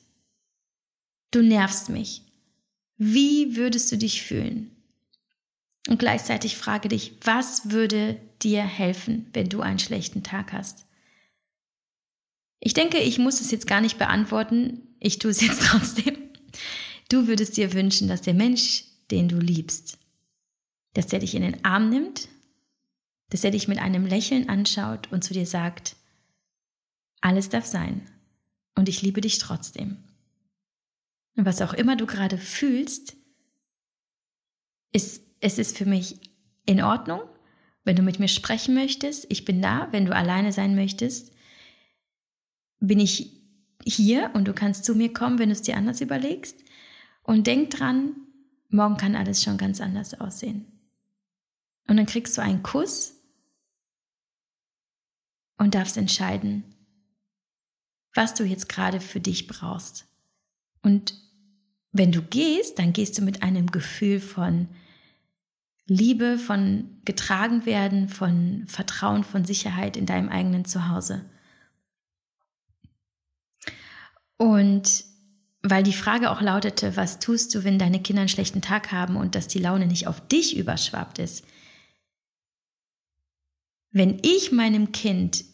Du 1.32 1.42
nervst 1.42 1.90
mich. 1.90 2.22
Wie 2.98 3.56
würdest 3.56 3.92
du 3.92 3.98
dich 3.98 4.22
fühlen? 4.22 4.72
Und 5.88 6.00
gleichzeitig 6.00 6.58
frage 6.58 6.90
dich, 6.90 7.14
was 7.22 7.70
würde 7.70 8.20
dir 8.42 8.64
helfen, 8.64 9.28
wenn 9.34 9.50
du 9.50 9.62
einen 9.62 9.80
schlechten 9.80 10.24
Tag 10.24 10.54
hast? 10.54 10.86
Ich 12.60 12.74
denke, 12.74 12.98
ich 12.98 13.20
muss 13.20 13.42
es 13.42 13.52
jetzt 13.52 13.68
gar 13.68 13.82
nicht 13.82 13.98
beantworten. 13.98 14.82
Ich 15.00 15.20
tue 15.20 15.32
es 15.32 15.42
jetzt 15.42 15.62
trotzdem. 15.66 16.16
Du 17.10 17.28
würdest 17.28 17.58
dir 17.58 17.74
wünschen, 17.74 18.08
dass 18.08 18.22
der 18.22 18.34
Mensch, 18.34 18.86
den 19.12 19.28
du 19.28 19.38
liebst, 19.38 20.00
dass 20.94 21.08
der 21.08 21.20
dich 21.20 21.36
in 21.36 21.44
den 21.44 21.64
Arm 21.64 21.90
nimmt, 21.90 22.28
dass 23.30 23.44
er 23.44 23.52
dich 23.52 23.68
mit 23.68 23.80
einem 23.80 24.06
Lächeln 24.06 24.50
anschaut 24.50 25.12
und 25.12 25.24
zu 25.24 25.34
dir 25.34 25.46
sagt, 25.46 25.96
alles 27.22 27.50
darf 27.50 27.66
sein 27.66 28.10
und 28.76 28.90
ich 28.90 29.02
liebe 29.02 29.22
dich 29.22 29.40
trotzdem. 29.40 29.98
Und 31.36 31.46
was 31.46 31.62
auch 31.62 31.74
immer 31.74 31.96
du 31.96 32.06
gerade 32.06 32.38
fühlst, 32.38 33.16
ist 34.92 35.26
es 35.42 35.58
ist 35.58 35.78
für 35.78 35.86
mich 35.86 36.20
in 36.66 36.82
Ordnung, 36.82 37.22
wenn 37.84 37.96
du 37.96 38.02
mit 38.02 38.20
mir 38.20 38.28
sprechen 38.28 38.74
möchtest. 38.74 39.28
Ich 39.30 39.46
bin 39.46 39.62
da, 39.62 39.88
wenn 39.92 40.06
du 40.06 40.16
alleine 40.16 40.52
sein 40.52 40.76
möchtest. 40.76 41.34
Bin 42.80 43.00
ich 43.00 43.32
hier 43.84 44.32
und 44.34 44.48
du 44.48 44.54
kannst 44.54 44.86
zu 44.86 44.96
mir 44.96 45.14
kommen, 45.14 45.38
wenn 45.38 45.50
du 45.50 45.54
es 45.54 45.62
dir 45.62 45.78
anders 45.78 46.02
überlegst. 46.02 46.58
Und 47.22 47.48
denk 47.48 47.70
dran, 47.72 48.16
morgen 48.70 48.98
kann 48.98 49.16
alles 49.16 49.44
schon 49.44 49.58
ganz 49.58 49.82
anders 49.82 50.20
aussehen. 50.20 50.66
Und 51.88 51.98
dann 51.98 52.08
kriegst 52.08 52.36
du 52.38 52.42
einen 52.42 52.64
Kuss 52.64 53.15
und 55.58 55.76
darfst 55.76 55.98
entscheiden, 55.98 56.64
was 58.14 58.34
du 58.34 58.44
jetzt 58.44 58.70
gerade 58.70 59.00
für 59.00 59.20
dich 59.20 59.48
brauchst. 59.48 60.06
Und 60.82 61.16
wenn 61.92 62.12
du 62.12 62.22
gehst, 62.22 62.80
dann 62.80 62.94
gehst 62.94 63.18
du 63.18 63.22
mit 63.22 63.44
einem 63.44 63.72
Gefühl 63.72 64.20
von 64.20 64.68
Liebe, 65.88 66.38
von 66.38 66.90
getragen 67.06 67.66
werden, 67.66 68.10
von 68.10 68.64
Vertrauen, 68.68 69.24
von 69.24 69.46
Sicherheit 69.46 69.96
in 69.96 70.06
deinem 70.06 70.30
eigenen 70.30 70.66
Zuhause. 70.66 71.26
Und 74.38 75.06
weil 75.62 75.84
die 75.84 75.94
Frage 75.94 76.32
auch 76.32 76.42
lautete, 76.42 76.96
was 76.96 77.20
tust 77.20 77.54
du, 77.56 77.64
wenn 77.64 77.80
deine 77.80 78.02
Kinder 78.02 78.22
einen 78.22 78.30
schlechten 78.30 78.62
Tag 78.62 78.92
haben 78.92 79.16
und 79.16 79.36
dass 79.36 79.48
die 79.48 79.60
Laune 79.60 79.88
nicht 79.88 80.08
auf 80.08 80.28
dich 80.28 80.58
überschwappt 80.58 81.20
ist? 81.20 81.46
Wenn 83.96 84.20
ich 84.24 84.52
meinem 84.52 84.92
Kind 84.92 85.46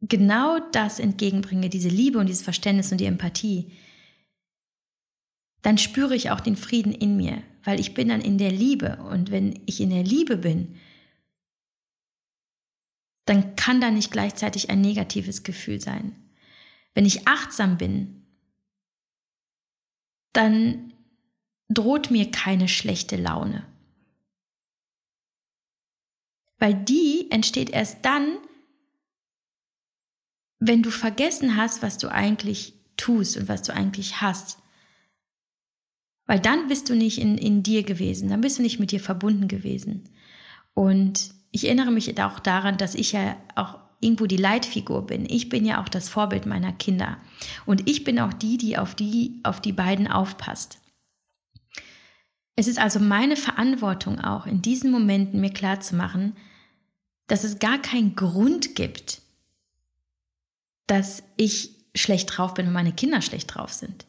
genau 0.00 0.60
das 0.70 1.00
entgegenbringe, 1.00 1.68
diese 1.68 1.88
Liebe 1.88 2.20
und 2.20 2.28
dieses 2.28 2.44
Verständnis 2.44 2.92
und 2.92 2.98
die 2.98 3.06
Empathie, 3.06 3.72
dann 5.62 5.76
spüre 5.76 6.14
ich 6.14 6.30
auch 6.30 6.38
den 6.38 6.54
Frieden 6.54 6.92
in 6.92 7.16
mir, 7.16 7.42
weil 7.64 7.80
ich 7.80 7.94
bin 7.94 8.10
dann 8.10 8.20
in 8.20 8.38
der 8.38 8.52
Liebe. 8.52 8.98
Und 9.10 9.32
wenn 9.32 9.58
ich 9.66 9.80
in 9.80 9.90
der 9.90 10.04
Liebe 10.04 10.36
bin, 10.36 10.76
dann 13.24 13.56
kann 13.56 13.80
da 13.80 13.90
nicht 13.90 14.12
gleichzeitig 14.12 14.70
ein 14.70 14.80
negatives 14.80 15.42
Gefühl 15.42 15.80
sein. 15.80 16.14
Wenn 16.94 17.06
ich 17.06 17.26
achtsam 17.26 17.76
bin, 17.76 18.22
dann 20.32 20.92
droht 21.68 22.12
mir 22.12 22.30
keine 22.30 22.68
schlechte 22.68 23.16
Laune. 23.16 23.66
Weil 26.58 26.74
die 26.74 27.30
entsteht 27.30 27.70
erst 27.70 28.04
dann, 28.04 28.38
wenn 30.58 30.82
du 30.82 30.90
vergessen 30.90 31.56
hast, 31.56 31.82
was 31.82 31.98
du 31.98 32.08
eigentlich 32.08 32.74
tust 32.96 33.36
und 33.36 33.48
was 33.48 33.62
du 33.62 33.74
eigentlich 33.74 34.20
hast. 34.20 34.58
Weil 36.26 36.40
dann 36.40 36.68
bist 36.68 36.88
du 36.88 36.94
nicht 36.94 37.18
in, 37.18 37.38
in 37.38 37.62
dir 37.62 37.82
gewesen, 37.82 38.28
dann 38.28 38.40
bist 38.40 38.58
du 38.58 38.62
nicht 38.62 38.80
mit 38.80 38.90
dir 38.90 39.00
verbunden 39.00 39.48
gewesen. 39.48 40.08
Und 40.74 41.34
ich 41.52 41.64
erinnere 41.64 41.90
mich 41.90 42.20
auch 42.20 42.40
daran, 42.40 42.78
dass 42.78 42.94
ich 42.94 43.12
ja 43.12 43.36
auch 43.54 43.78
irgendwo 44.00 44.26
die 44.26 44.36
Leitfigur 44.36 45.06
bin. 45.06 45.24
Ich 45.28 45.48
bin 45.48 45.64
ja 45.64 45.80
auch 45.80 45.88
das 45.88 46.08
Vorbild 46.08 46.46
meiner 46.46 46.72
Kinder. 46.72 47.18
Und 47.64 47.88
ich 47.88 48.04
bin 48.04 48.18
auch 48.18 48.32
die, 48.32 48.58
die 48.58 48.76
auf 48.76 48.94
die, 48.94 49.40
auf 49.42 49.60
die 49.60 49.72
beiden 49.72 50.06
aufpasst. 50.06 50.78
Es 52.56 52.68
ist 52.68 52.78
also 52.78 52.98
meine 52.98 53.36
Verantwortung 53.36 54.20
auch 54.20 54.46
in 54.46 54.62
diesen 54.62 54.90
Momenten 54.90 55.40
mir 55.40 55.52
klarzumachen, 55.52 56.34
dass 57.26 57.44
es 57.44 57.58
gar 57.58 57.80
keinen 57.80 58.14
Grund 58.14 58.74
gibt, 58.74 59.22
dass 60.86 61.22
ich 61.36 61.70
schlecht 61.94 62.36
drauf 62.36 62.54
bin 62.54 62.66
und 62.66 62.72
meine 62.72 62.92
Kinder 62.92 63.22
schlecht 63.22 63.54
drauf 63.54 63.72
sind. 63.72 64.06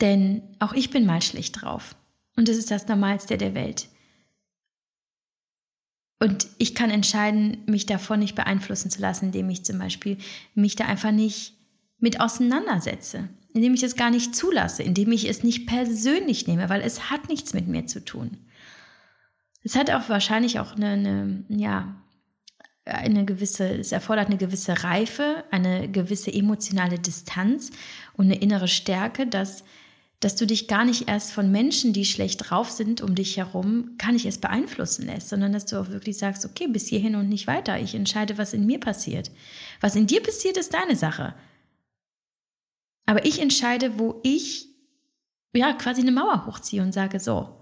Denn 0.00 0.42
auch 0.58 0.72
ich 0.72 0.90
bin 0.90 1.06
mal 1.06 1.22
schlecht 1.22 1.62
drauf. 1.62 1.96
Und 2.36 2.48
das 2.48 2.56
ist 2.56 2.70
das 2.70 2.88
Normalste 2.88 3.38
der 3.38 3.54
Welt. 3.54 3.88
Und 6.20 6.46
ich 6.58 6.74
kann 6.74 6.90
entscheiden, 6.90 7.62
mich 7.66 7.86
davon 7.86 8.20
nicht 8.20 8.34
beeinflussen 8.34 8.90
zu 8.90 9.00
lassen, 9.00 9.26
indem 9.26 9.50
ich 9.50 9.64
zum 9.64 9.78
Beispiel 9.78 10.18
mich 10.54 10.76
da 10.76 10.86
einfach 10.86 11.10
nicht 11.10 11.54
mit 11.98 12.20
auseinandersetze, 12.20 13.28
indem 13.52 13.74
ich 13.74 13.82
es 13.82 13.96
gar 13.96 14.10
nicht 14.10 14.34
zulasse, 14.34 14.82
indem 14.82 15.12
ich 15.12 15.28
es 15.28 15.42
nicht 15.42 15.66
persönlich 15.66 16.46
nehme, 16.46 16.68
weil 16.68 16.82
es 16.82 17.10
hat 17.10 17.28
nichts 17.28 17.54
mit 17.54 17.68
mir 17.68 17.86
zu 17.86 18.04
tun. 18.04 18.38
Es 19.64 19.74
hat 19.74 19.90
auch 19.90 20.08
wahrscheinlich 20.08 20.60
auch 20.60 20.76
eine, 20.76 20.90
eine 20.90 21.44
ja, 21.48 21.96
eine 22.84 23.24
gewisse, 23.24 23.66
es 23.66 23.92
erfordert 23.92 24.26
eine 24.26 24.36
gewisse 24.36 24.84
Reife, 24.84 25.44
eine 25.50 25.90
gewisse 25.90 26.32
emotionale 26.32 26.98
Distanz 26.98 27.70
und 28.12 28.26
eine 28.26 28.36
innere 28.36 28.68
Stärke, 28.68 29.26
dass 29.26 29.64
dass 30.24 30.36
du 30.36 30.46
dich 30.46 30.68
gar 30.68 30.86
nicht 30.86 31.06
erst 31.06 31.32
von 31.32 31.52
Menschen, 31.52 31.92
die 31.92 32.06
schlecht 32.06 32.48
drauf 32.48 32.70
sind, 32.70 33.02
um 33.02 33.14
dich 33.14 33.36
herum, 33.36 33.90
gar 33.98 34.10
nicht 34.10 34.24
erst 34.24 34.40
beeinflussen 34.40 35.04
lässt, 35.04 35.28
sondern 35.28 35.52
dass 35.52 35.66
du 35.66 35.78
auch 35.78 35.90
wirklich 35.90 36.16
sagst, 36.16 36.46
okay, 36.46 36.66
bis 36.66 36.86
hierhin 36.86 37.14
und 37.14 37.28
nicht 37.28 37.46
weiter. 37.46 37.78
Ich 37.78 37.94
entscheide, 37.94 38.38
was 38.38 38.54
in 38.54 38.64
mir 38.64 38.80
passiert. 38.80 39.30
Was 39.82 39.96
in 39.96 40.06
dir 40.06 40.22
passiert, 40.22 40.56
ist 40.56 40.72
deine 40.72 40.96
Sache. 40.96 41.34
Aber 43.04 43.26
ich 43.26 43.38
entscheide, 43.38 43.98
wo 43.98 44.20
ich 44.22 44.68
ja 45.54 45.74
quasi 45.74 46.00
eine 46.00 46.12
Mauer 46.12 46.46
hochziehe 46.46 46.80
und 46.80 46.94
sage 46.94 47.20
so. 47.20 47.60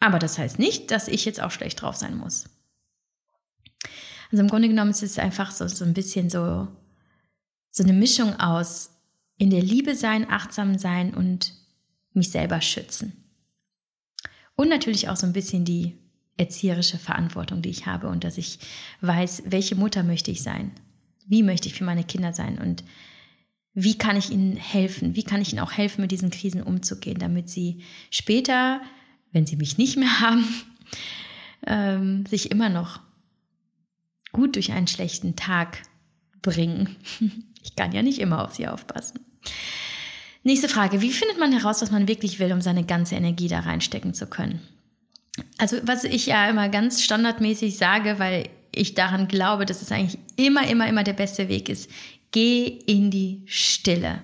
Aber 0.00 0.18
das 0.18 0.38
heißt 0.38 0.58
nicht, 0.58 0.90
dass 0.90 1.08
ich 1.08 1.24
jetzt 1.24 1.40
auch 1.40 1.50
schlecht 1.50 1.82
drauf 1.82 1.96
sein 1.96 2.16
muss. 2.16 2.44
Also 4.30 4.42
im 4.42 4.48
Grunde 4.48 4.68
genommen 4.68 4.90
ist 4.90 5.02
es 5.02 5.18
einfach 5.18 5.50
so, 5.50 5.66
so 5.68 5.84
ein 5.84 5.94
bisschen 5.94 6.30
so, 6.30 6.68
so 7.70 7.82
eine 7.82 7.92
Mischung 7.92 8.38
aus 8.38 8.90
in 9.38 9.50
der 9.50 9.62
Liebe 9.62 9.94
sein, 9.94 10.28
achtsam 10.28 10.78
sein 10.78 11.14
und 11.14 11.54
mich 12.12 12.30
selber 12.30 12.60
schützen. 12.60 13.12
Und 14.54 14.68
natürlich 14.68 15.08
auch 15.08 15.16
so 15.16 15.26
ein 15.26 15.32
bisschen 15.32 15.64
die 15.64 15.96
erzieherische 16.36 16.98
Verantwortung, 16.98 17.62
die 17.62 17.70
ich 17.70 17.86
habe 17.86 18.08
und 18.08 18.24
dass 18.24 18.38
ich 18.38 18.58
weiß, 19.00 19.44
welche 19.46 19.76
Mutter 19.76 20.02
möchte 20.02 20.30
ich 20.30 20.42
sein, 20.42 20.72
wie 21.26 21.42
möchte 21.42 21.68
ich 21.68 21.74
für 21.74 21.84
meine 21.84 22.04
Kinder 22.04 22.32
sein. 22.32 22.58
Und 22.58 22.84
wie 23.74 23.98
kann 23.98 24.16
ich 24.16 24.30
ihnen 24.30 24.56
helfen? 24.56 25.14
Wie 25.14 25.22
kann 25.22 25.40
ich 25.40 25.52
ihnen 25.52 25.60
auch 25.60 25.72
helfen, 25.72 26.00
mit 26.00 26.10
diesen 26.10 26.30
Krisen 26.30 26.62
umzugehen, 26.62 27.18
damit 27.18 27.48
sie 27.48 27.82
später, 28.10 28.80
wenn 29.32 29.46
sie 29.46 29.56
mich 29.56 29.78
nicht 29.78 29.96
mehr 29.96 30.20
haben, 30.20 30.46
ähm, 31.66 32.26
sich 32.26 32.50
immer 32.50 32.68
noch 32.68 33.00
gut 34.32 34.56
durch 34.56 34.72
einen 34.72 34.86
schlechten 34.86 35.36
Tag 35.36 35.82
bringen. 36.42 36.96
Ich 37.60 37.74
kann 37.74 37.92
ja 37.92 38.02
nicht 38.02 38.20
immer 38.20 38.44
auf 38.44 38.54
sie 38.54 38.66
aufpassen. 38.66 39.18
Nächste 40.42 40.68
Frage. 40.68 41.02
Wie 41.02 41.10
findet 41.10 41.38
man 41.38 41.52
heraus, 41.52 41.82
was 41.82 41.90
man 41.90 42.08
wirklich 42.08 42.38
will, 42.38 42.52
um 42.52 42.62
seine 42.62 42.84
ganze 42.84 43.16
Energie 43.16 43.48
da 43.48 43.60
reinstecken 43.60 44.14
zu 44.14 44.26
können? 44.26 44.62
Also, 45.58 45.76
was 45.82 46.04
ich 46.04 46.26
ja 46.26 46.48
immer 46.48 46.68
ganz 46.68 47.02
standardmäßig 47.02 47.76
sage, 47.76 48.18
weil 48.18 48.48
ich 48.74 48.94
daran 48.94 49.28
glaube, 49.28 49.66
dass 49.66 49.82
es 49.82 49.92
eigentlich 49.92 50.18
immer, 50.36 50.66
immer, 50.68 50.88
immer 50.88 51.04
der 51.04 51.12
beste 51.12 51.48
Weg 51.48 51.68
ist. 51.68 51.90
Geh 52.30 52.64
in 52.64 53.10
die 53.10 53.42
Stille. 53.46 54.22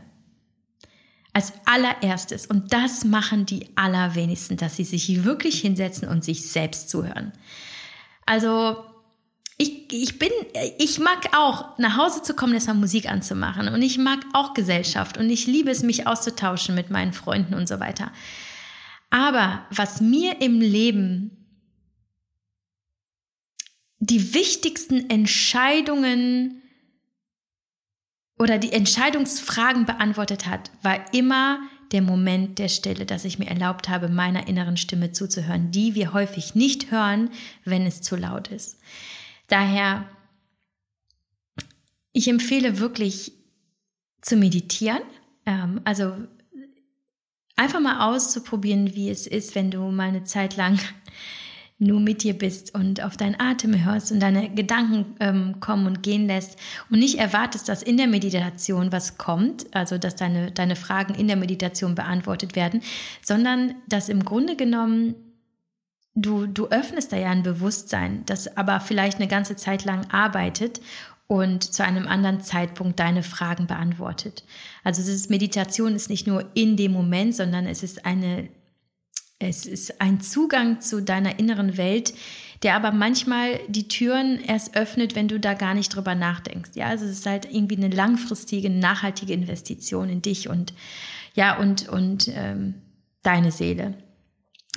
Als 1.35 1.53
allererstes. 1.67 2.47
Und 2.47 2.73
das 2.73 3.05
machen 3.05 3.45
die 3.45 3.69
allerwenigsten, 3.77 4.57
dass 4.57 4.77
sie 4.77 4.85
sich 4.85 5.25
wirklich 5.25 5.61
hinsetzen 5.61 6.09
und 6.09 6.25
sich 6.25 6.49
selbst 6.49 6.89
zuhören. 6.89 7.33
Also, 8.25 8.77
ich, 9.59 9.93
ich 9.93 10.19
bin, 10.19 10.31
ich 10.79 10.99
mag 10.99 11.37
auch 11.37 11.79
nach 11.79 11.97
Hause 11.99 12.23
zu 12.23 12.35
kommen, 12.35 12.55
erstmal 12.55 12.77
Musik 12.77 13.11
anzumachen. 13.11 13.69
Und 13.69 13.83
ich 13.83 13.99
mag 13.99 14.21
auch 14.33 14.55
Gesellschaft. 14.55 15.19
Und 15.19 15.29
ich 15.29 15.47
liebe 15.47 15.71
es, 15.71 15.83
mich 15.83 16.07
auszutauschen 16.07 16.75
mit 16.75 16.91
meinen 16.91 17.13
Freunden 17.13 17.55
und 17.55 17.69
so 17.69 17.81
weiter. 17.81 18.11
Aber 19.11 19.67
was 19.71 20.01
mir 20.01 20.41
im 20.41 20.61
Leben 20.61 21.45
die 24.01 24.35
wichtigsten 24.35 25.09
Entscheidungen 25.09 26.63
oder 28.39 28.59
die 28.59 28.73
Entscheidungsfragen 28.73 29.87
beantwortet 29.87 30.47
hat, 30.47 30.71
war 30.83 31.13
immer 31.15 31.61
der 31.93 32.03
Moment 32.03 32.59
der 32.59 32.69
Stille, 32.69 33.07
dass 33.07 33.25
ich 33.25 33.39
mir 33.39 33.47
erlaubt 33.47 33.89
habe, 33.89 34.09
meiner 34.09 34.49
inneren 34.49 34.77
Stimme 34.77 35.13
zuzuhören, 35.13 35.71
die 35.71 35.95
wir 35.95 36.13
häufig 36.13 36.55
nicht 36.55 36.91
hören, 36.91 37.31
wenn 37.65 37.87
es 37.87 38.03
zu 38.03 38.17
laut 38.17 38.49
ist. 38.49 38.79
Daher, 39.47 40.09
ich 42.13 42.27
empfehle 42.27 42.79
wirklich 42.79 43.33
zu 44.23 44.37
meditieren, 44.37 45.03
ähm, 45.47 45.81
also 45.85 46.17
einfach 47.57 47.81
mal 47.81 48.13
auszuprobieren, 48.13 48.95
wie 48.95 49.11
es 49.11 49.27
ist, 49.27 49.55
wenn 49.55 49.71
du 49.71 49.91
mal 49.91 50.09
eine 50.09 50.25
Zeit 50.25 50.57
lang 50.57 50.79
nur 51.85 52.01
mit 52.01 52.23
dir 52.23 52.37
bist 52.37 52.75
und 52.75 53.03
auf 53.03 53.17
deinen 53.17 53.39
Atem 53.39 53.85
hörst 53.85 54.11
und 54.11 54.21
deine 54.21 54.49
Gedanken 54.51 55.17
ähm, 55.21 55.61
kommen 55.61 55.87
und 55.87 56.03
gehen 56.03 56.27
lässt 56.27 56.59
und 56.91 56.99
nicht 56.99 57.19
erwartest, 57.19 57.69
dass 57.69 57.83
in 57.83 57.97
der 57.97 58.07
Meditation 58.07 58.91
was 58.91 59.19
kommt, 59.19 59.67
also 59.75 59.99
dass 59.99 60.17
deine, 60.17 60.51
deine 60.51 60.77
Fragen 60.77 61.15
in 61.15 61.29
der 61.29 61.37
Meditation 61.37 61.95
beantwortet 61.95 62.57
werden, 62.57 62.83
sondern 63.23 63.75
dass 63.89 64.09
im 64.09 64.25
Grunde 64.25 64.57
genommen 64.57 65.15
du, 66.15 66.47
du 66.47 66.69
öffnest 66.69 67.13
da 67.13 67.17
ja 67.17 67.31
ein 67.31 67.43
Bewusstsein, 67.43 68.23
das 68.27 68.57
aber 68.57 68.81
vielleicht 68.81 69.19
eine 69.19 69.29
ganze 69.29 69.57
Zeit 69.57 69.85
lang 69.85 70.11
arbeitet 70.11 70.81
und 71.27 71.63
zu 71.65 71.85
einem 71.85 72.07
anderen 72.07 72.41
Zeitpunkt 72.41 72.99
deine 73.01 73.23
Fragen 73.23 73.67
beantwortet. 73.67 74.45
Also 74.83 75.03
das 75.03 75.29
Meditation 75.29 75.95
ist 75.95 76.11
nicht 76.11 76.27
nur 76.27 76.45
in 76.55 76.77
dem 76.77 76.93
Moment, 76.93 77.35
sondern 77.35 77.67
es 77.67 77.83
ist 77.83 78.05
eine 78.05 78.49
es 79.49 79.67
ist 79.67 80.01
ein 80.01 80.21
Zugang 80.21 80.81
zu 80.81 81.03
deiner 81.03 81.39
inneren 81.39 81.77
Welt, 81.77 82.15
der 82.63 82.77
aber 82.77 82.93
manchmal 82.93 83.61
die 83.69 83.89
Türen 83.89 84.41
erst 84.41 84.77
öffnet, 84.77 85.15
wenn 85.15 85.29
du 85.29 85.39
da 85.39 85.55
gar 85.55 85.75
nicht 85.75 85.95
drüber 85.95 86.15
nachdenkst. 86.15 86.71
Ja, 86.75 86.87
also 86.87 87.05
es 87.05 87.19
ist 87.19 87.27
halt 87.27 87.47
irgendwie 87.53 87.77
eine 87.77 87.89
langfristige, 87.89 88.71
nachhaltige 88.71 89.33
Investition 89.35 90.09
in 90.09 90.23
dich 90.23 90.49
und 90.49 90.73
ja 91.35 91.59
und 91.59 91.89
und 91.89 92.29
ähm, 92.29 92.75
deine 93.23 93.53
Seele. 93.53 93.95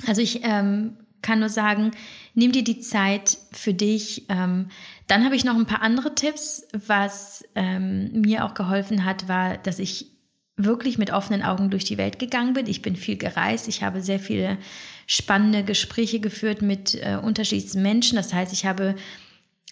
Also 0.06 0.20
ich 0.20 0.44
ähm, 0.44 0.96
kann 1.22 1.40
nur 1.40 1.48
sagen, 1.48 1.92
nimm 2.34 2.52
dir 2.52 2.64
die 2.64 2.80
Zeit 2.80 3.38
für 3.52 3.74
dich. 3.74 4.26
Ähm, 4.28 4.68
dann 5.06 5.24
habe 5.24 5.34
ich 5.34 5.44
noch 5.44 5.56
ein 5.56 5.66
paar 5.66 5.82
andere 5.82 6.14
Tipps. 6.14 6.68
Was 6.72 7.44
ähm, 7.54 8.20
mir 8.20 8.44
auch 8.44 8.54
geholfen 8.54 9.04
hat, 9.04 9.28
war, 9.28 9.56
dass 9.56 9.78
ich 9.78 10.17
wirklich 10.58 10.98
mit 10.98 11.12
offenen 11.12 11.42
Augen 11.42 11.70
durch 11.70 11.84
die 11.84 11.96
Welt 11.96 12.18
gegangen 12.18 12.52
bin. 12.52 12.66
Ich 12.66 12.82
bin 12.82 12.96
viel 12.96 13.16
gereist. 13.16 13.68
Ich 13.68 13.82
habe 13.82 14.02
sehr 14.02 14.18
viele 14.18 14.58
spannende 15.06 15.64
Gespräche 15.64 16.20
geführt 16.20 16.60
mit 16.60 16.94
äh, 16.96 17.16
unterschiedlichen 17.16 17.82
Menschen. 17.82 18.16
Das 18.16 18.34
heißt, 18.34 18.52
ich 18.52 18.66
habe 18.66 18.96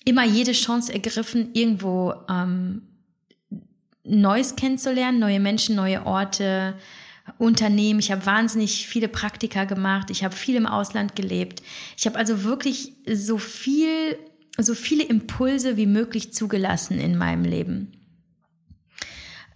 immer 0.04 0.24
jede 0.24 0.52
Chance 0.52 0.92
ergriffen, 0.92 1.50
irgendwo 1.52 2.14
ähm, 2.30 2.82
Neues 4.04 4.54
kennenzulernen, 4.54 5.18
neue 5.18 5.40
Menschen, 5.40 5.74
neue 5.74 6.06
Orte, 6.06 6.74
Unternehmen. 7.38 7.98
Ich 7.98 8.12
habe 8.12 8.24
wahnsinnig 8.24 8.86
viele 8.86 9.08
Praktika 9.08 9.64
gemacht. 9.64 10.10
Ich 10.10 10.22
habe 10.22 10.34
viel 10.34 10.54
im 10.54 10.66
Ausland 10.66 11.16
gelebt. 11.16 11.60
Ich 11.96 12.06
habe 12.06 12.16
also 12.16 12.44
wirklich 12.44 12.92
so 13.12 13.36
viel, 13.38 14.16
so 14.58 14.74
viele 14.74 15.02
Impulse 15.02 15.76
wie 15.76 15.86
möglich 15.86 16.32
zugelassen 16.32 17.00
in 17.00 17.18
meinem 17.18 17.44
Leben. 17.44 18.05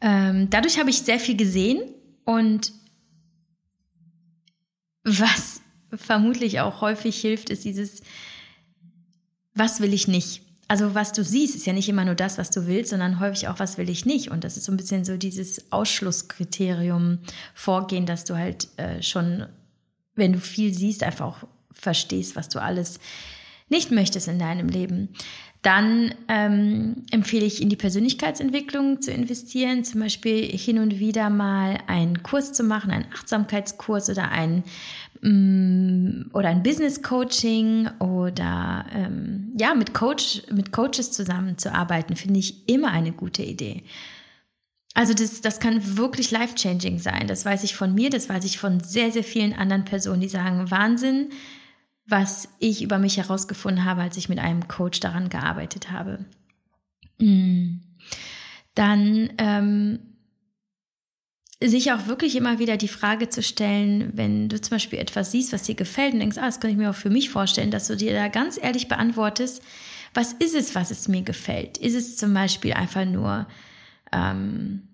Ähm, 0.01 0.49
dadurch 0.51 0.79
habe 0.79 0.91
ich 0.91 1.03
sehr 1.03 1.21
viel 1.21 1.37
gesehen 1.37 1.81
und 2.25 2.73
was 5.05 5.61
vermutlich 5.95 6.61
auch 6.61 6.81
häufig 6.81 7.21
hilft, 7.21 7.51
ist 7.51 7.65
dieses, 7.65 8.03
was 9.55 9.81
will 9.81 9.93
ich 9.93 10.09
nicht? 10.09 10.43
Also 10.69 10.95
was 10.95 11.13
du 11.13 11.25
siehst, 11.25 11.57
ist 11.57 11.67
ja 11.67 11.73
nicht 11.73 11.89
immer 11.89 12.05
nur 12.05 12.15
das, 12.15 12.39
was 12.39 12.51
du 12.51 12.67
willst, 12.69 12.91
sondern 12.91 13.19
häufig 13.19 13.49
auch, 13.49 13.59
was 13.59 13.77
will 13.77 13.91
ich 13.91 14.07
nicht. 14.07 14.31
Und 14.31 14.45
das 14.45 14.57
ist 14.57 14.67
so 14.67 14.73
ein 14.73 14.77
bisschen 14.77 15.05
so 15.05 15.17
dieses 15.17 15.73
Ausschlusskriterium 15.73 17.19
vorgehen, 17.55 18.07
dass 18.07 18.25
du 18.25 18.37
halt 18.37 18.69
äh, 18.77 19.03
schon, 19.03 19.47
wenn 20.15 20.33
du 20.33 20.39
viel 20.39 20.73
siehst, 20.73 21.03
einfach 21.03 21.27
auch 21.27 21.49
verstehst, 21.73 22.37
was 22.37 22.49
du 22.49 22.63
alles 22.63 23.01
nicht 23.69 23.91
möchtest 23.91 24.29
in 24.29 24.39
deinem 24.39 24.69
Leben. 24.69 25.09
Dann 25.63 26.15
ähm, 26.29 27.05
empfehle 27.11 27.45
ich 27.45 27.61
in 27.61 27.69
die 27.69 27.77
Persönlichkeitsentwicklung 27.77 29.03
zu 29.03 29.13
investieren, 29.13 29.85
zum 29.85 30.01
Beispiel 30.01 30.45
hin 30.45 30.79
und 30.79 30.99
wieder 30.99 31.29
mal 31.29 31.79
einen 31.87 32.23
Kurs 32.23 32.55
zu 32.55 32.63
machen, 32.63 32.91
einen 32.91 33.05
Achtsamkeitskurs 33.13 34.09
oder 34.09 34.31
ein 34.31 34.65
mm, 35.21 36.31
oder 36.33 36.49
ein 36.49 36.63
Business 36.63 37.03
Coaching 37.03 37.89
oder 37.99 38.87
ähm, 38.95 39.53
ja 39.59 39.75
mit 39.75 39.93
Coach 39.93 40.43
mit 40.51 40.73
Coaches 40.73 41.13
zusammenzuarbeiten, 41.13 42.17
finde 42.17 42.41
ich 42.41 42.67
immer 42.67 42.91
eine 42.91 43.13
gute 43.13 43.43
Idee. 43.43 43.83
Also 44.95 45.13
das, 45.13 45.43
das 45.43 45.61
kann 45.61 45.99
wirklich 45.99 46.31
life-changing 46.31 46.99
sein. 46.99 47.27
Das 47.27 47.45
weiß 47.45 47.65
ich 47.65 47.77
von 47.77 47.95
mir, 47.95 48.11
das 48.11 48.29
weiß 48.29 48.45
ich 48.45 48.59
von 48.59 48.81
sehr, 48.81 49.13
sehr 49.13 49.25
vielen 49.25 49.53
anderen 49.53 49.85
Personen, 49.85 50.21
die 50.21 50.29
sagen, 50.29 50.71
Wahnsinn, 50.71 51.29
was 52.11 52.49
ich 52.59 52.83
über 52.83 52.99
mich 52.99 53.17
herausgefunden 53.17 53.85
habe, 53.85 54.03
als 54.03 54.17
ich 54.17 54.29
mit 54.29 54.39
einem 54.39 54.69
Coach 54.69 55.01
daran 55.01 55.29
gearbeitet 55.29 55.91
habe. 55.91 56.25
Mm. 57.19 57.81
Dann 58.75 59.31
ähm, 59.39 59.99
sich 61.63 61.93
auch 61.93 62.07
wirklich 62.07 62.37
immer 62.37 62.59
wieder 62.59 62.77
die 62.77 62.89
Frage 62.89 63.29
zu 63.29 63.43
stellen, 63.43 64.11
wenn 64.15 64.49
du 64.49 64.61
zum 64.61 64.71
Beispiel 64.77 64.99
etwas 64.99 65.31
siehst, 65.31 65.53
was 65.53 65.65
dir 65.65 65.75
gefällt 65.75 66.15
und 66.15 66.21
denkst, 66.21 66.39
ah, 66.39 66.47
das 66.47 66.61
kann 66.61 66.71
ich 66.71 66.77
mir 66.77 66.91
auch 66.91 66.95
für 66.95 67.11
mich 67.11 67.31
vorstellen, 67.31 67.71
dass 67.71 67.87
du 67.87 67.97
dir 67.97 68.13
da 68.13 68.29
ganz 68.29 68.59
ehrlich 68.61 68.89
beantwortest, 68.89 69.63
was 70.15 70.33
ist 70.33 70.55
es, 70.55 70.75
was 70.75 70.91
es 70.91 71.07
mir 71.07 71.23
gefällt? 71.23 71.79
Ist 71.79 71.95
es 71.95 72.17
zum 72.17 72.35
Beispiel 72.35 72.73
einfach 72.73 73.05
nur 73.05 73.47
ähm, 74.13 74.89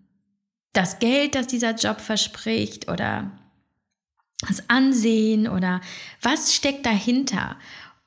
das 0.73 0.99
Geld, 0.99 1.35
das 1.35 1.47
dieser 1.47 1.75
Job 1.75 2.01
verspricht 2.01 2.91
oder 2.91 3.31
das 4.47 4.69
Ansehen 4.69 5.49
oder 5.49 5.81
was 6.23 6.55
steckt 6.55 6.87
dahinter? 6.87 7.57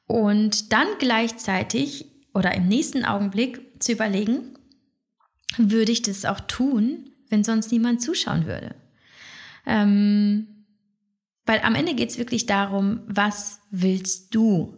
Und 0.05 0.71
dann 0.71 0.87
gleichzeitig 0.99 2.05
oder 2.33 2.53
im 2.55 2.67
nächsten 2.67 3.05
Augenblick 3.05 3.81
zu 3.81 3.91
überlegen, 3.91 4.57
würde 5.57 5.91
ich 5.91 6.01
das 6.01 6.25
auch 6.25 6.39
tun, 6.41 7.11
wenn 7.29 7.43
sonst 7.43 7.71
niemand 7.71 8.01
zuschauen 8.01 8.45
würde? 8.45 8.75
Ähm, 9.65 10.47
weil 11.45 11.61
am 11.61 11.75
Ende 11.75 11.95
geht 11.95 12.11
es 12.11 12.17
wirklich 12.17 12.45
darum, 12.45 13.01
was 13.07 13.59
willst 13.71 14.35
du? 14.35 14.77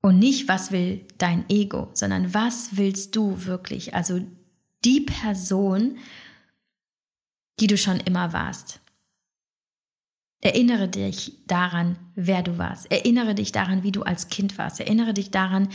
Und 0.00 0.18
nicht, 0.18 0.48
was 0.48 0.70
will 0.70 1.06
dein 1.18 1.48
Ego, 1.48 1.90
sondern 1.94 2.34
was 2.34 2.76
willst 2.76 3.16
du 3.16 3.46
wirklich? 3.46 3.94
Also 3.94 4.20
die 4.84 5.00
Person, 5.00 5.98
die 7.58 7.66
du 7.66 7.78
schon 7.78 8.00
immer 8.00 8.32
warst. 8.32 8.80
Erinnere 10.44 10.88
dich 10.88 11.32
daran, 11.46 11.96
wer 12.16 12.42
du 12.42 12.58
warst. 12.58 12.92
Erinnere 12.92 13.34
dich 13.34 13.50
daran, 13.50 13.82
wie 13.82 13.92
du 13.92 14.02
als 14.02 14.28
Kind 14.28 14.58
warst. 14.58 14.78
Erinnere 14.78 15.14
dich 15.14 15.30
daran, 15.30 15.68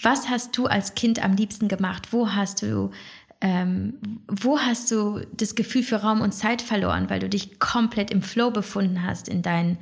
was 0.00 0.30
hast 0.30 0.56
du 0.56 0.66
als 0.66 0.94
Kind 0.94 1.20
am 1.24 1.34
liebsten 1.34 1.66
gemacht? 1.66 2.12
Wo 2.12 2.30
hast 2.30 2.62
du, 2.62 2.92
ähm, 3.40 3.94
wo 4.28 4.60
hast 4.60 4.92
du 4.92 5.26
das 5.32 5.56
Gefühl 5.56 5.82
für 5.82 5.96
Raum 5.96 6.20
und 6.20 6.30
Zeit 6.30 6.62
verloren, 6.62 7.10
weil 7.10 7.18
du 7.18 7.28
dich 7.28 7.58
komplett 7.58 8.12
im 8.12 8.22
Flow 8.22 8.52
befunden 8.52 9.04
hast 9.04 9.28
in 9.28 9.42
deinen 9.42 9.76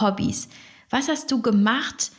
Hobbys? 0.00 0.48
Was 0.88 1.08
hast 1.08 1.30
du 1.30 1.42
gemacht, 1.42 2.12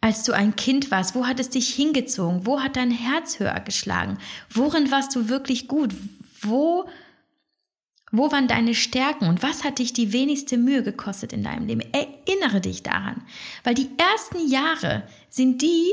als 0.00 0.22
du 0.22 0.32
ein 0.32 0.56
Kind 0.56 0.90
warst? 0.90 1.14
Wo 1.14 1.26
hat 1.26 1.40
es 1.40 1.50
dich 1.50 1.74
hingezogen? 1.74 2.46
Wo 2.46 2.62
hat 2.62 2.76
dein 2.76 2.90
Herz 2.90 3.38
höher 3.38 3.60
geschlagen? 3.60 4.16
Worin 4.48 4.90
warst 4.90 5.14
du 5.14 5.28
wirklich 5.28 5.68
gut? 5.68 5.94
Wo, 6.40 6.88
wo 8.16 8.30
waren 8.32 8.48
deine 8.48 8.74
Stärken 8.74 9.28
und 9.28 9.42
was 9.42 9.64
hat 9.64 9.78
dich 9.78 9.92
die 9.92 10.12
wenigste 10.12 10.56
Mühe 10.56 10.82
gekostet 10.82 11.32
in 11.32 11.42
deinem 11.42 11.66
Leben? 11.66 11.82
Erinnere 11.92 12.60
dich 12.60 12.82
daran, 12.82 13.22
weil 13.64 13.74
die 13.74 13.90
ersten 13.96 14.48
Jahre 14.48 15.04
sind 15.28 15.62
die, 15.62 15.90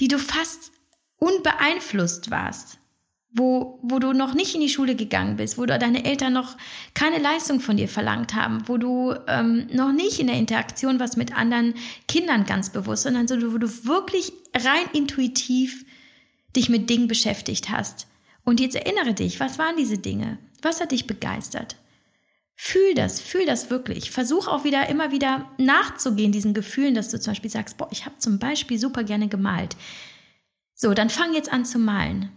die 0.00 0.08
du 0.08 0.18
fast 0.18 0.72
unbeeinflusst 1.18 2.30
warst 2.30 2.78
wo, 3.36 3.78
wo 3.82 3.98
du 3.98 4.12
noch 4.14 4.34
nicht 4.34 4.54
in 4.54 4.62
die 4.62 4.70
Schule 4.70 4.96
gegangen 4.96 5.36
bist, 5.36 5.58
wo 5.58 5.66
deine 5.66 6.04
Eltern 6.04 6.32
noch 6.32 6.56
keine 6.94 7.18
Leistung 7.18 7.60
von 7.60 7.76
dir 7.76 7.88
verlangt 7.88 8.34
haben, 8.34 8.62
wo 8.66 8.78
du 8.78 9.14
ähm, 9.28 9.66
noch 9.72 9.92
nicht 9.92 10.18
in 10.18 10.28
der 10.28 10.36
Interaktion 10.36 10.98
was 10.98 11.16
mit 11.16 11.36
anderen 11.36 11.74
Kindern 12.08 12.46
ganz 12.46 12.70
bewusst, 12.70 13.02
sondern 13.02 13.28
so, 13.28 13.36
wo 13.52 13.58
du 13.58 13.68
wirklich 13.84 14.32
rein 14.54 14.86
intuitiv 14.94 15.84
dich 16.56 16.70
mit 16.70 16.88
Dingen 16.88 17.08
beschäftigt 17.08 17.68
hast. 17.68 18.06
Und 18.44 18.58
jetzt 18.58 18.76
erinnere 18.76 19.12
dich, 19.12 19.38
was 19.38 19.58
waren 19.58 19.76
diese 19.76 19.98
Dinge? 19.98 20.38
Was 20.66 20.80
hat 20.80 20.90
dich 20.90 21.06
begeistert? 21.06 21.76
Fühl 22.56 22.94
das, 22.94 23.20
fühl 23.20 23.46
das 23.46 23.70
wirklich. 23.70 24.10
Versuch 24.10 24.48
auch 24.48 24.64
wieder 24.64 24.88
immer 24.88 25.12
wieder 25.12 25.48
nachzugehen, 25.58 26.32
diesen 26.32 26.54
Gefühlen, 26.54 26.96
dass 26.96 27.08
du 27.08 27.20
zum 27.20 27.30
Beispiel 27.30 27.50
sagst, 27.50 27.76
boah, 27.76 27.86
ich 27.92 28.04
habe 28.04 28.18
zum 28.18 28.40
Beispiel 28.40 28.76
super 28.76 29.04
gerne 29.04 29.28
gemalt. 29.28 29.76
So, 30.74 30.92
dann 30.92 31.08
fang 31.08 31.34
jetzt 31.34 31.52
an 31.52 31.64
zu 31.64 31.78
malen. 31.78 32.32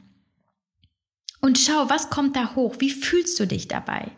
Und 1.42 1.58
schau, 1.58 1.90
was 1.90 2.12
kommt 2.12 2.36
da 2.36 2.54
hoch? 2.54 2.76
Wie 2.78 2.92
fühlst 2.92 3.40
du 3.40 3.48
dich 3.48 3.68
dabei? 3.68 4.12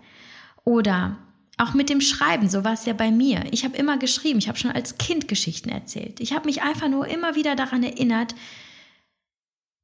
Oder 0.66 1.18
auch 1.58 1.74
mit 1.74 1.90
dem 1.90 2.02
Schreiben, 2.02 2.50
so 2.50 2.66
war 2.66 2.74
es 2.74 2.84
ja 2.84 2.92
bei 2.92 3.12
mir. 3.12 3.46
Ich 3.52 3.64
habe 3.64 3.78
immer 3.78 3.98
geschrieben, 3.98 4.40
ich 4.40 4.50
habe 4.50 4.60
schon 4.60 4.72
als 4.72 4.98
Kind 4.98 5.30
Geschichten 5.30 5.70
erzählt. 5.70 6.20
Ich 6.20 6.34
habe 6.34 6.48
mich 6.48 6.64
einfach 6.64 6.90
nur 6.90 7.08
immer 7.08 7.36
wieder 7.36 7.56
daran 7.56 7.82
erinnert, 7.82 8.36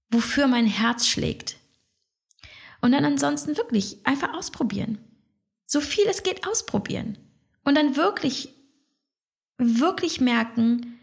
wofür 0.09 0.47
mein 0.47 0.67
Herz 0.67 1.07
schlägt. 1.07 1.55
Und 2.81 2.91
dann 2.91 3.05
ansonsten 3.05 3.57
wirklich 3.57 4.05
einfach 4.05 4.33
ausprobieren. 4.33 4.99
So 5.65 5.81
viel 5.81 6.07
es 6.07 6.23
geht 6.23 6.47
ausprobieren. 6.47 7.17
Und 7.63 7.75
dann 7.75 7.95
wirklich, 7.95 8.53
wirklich 9.57 10.21
merken, 10.21 10.99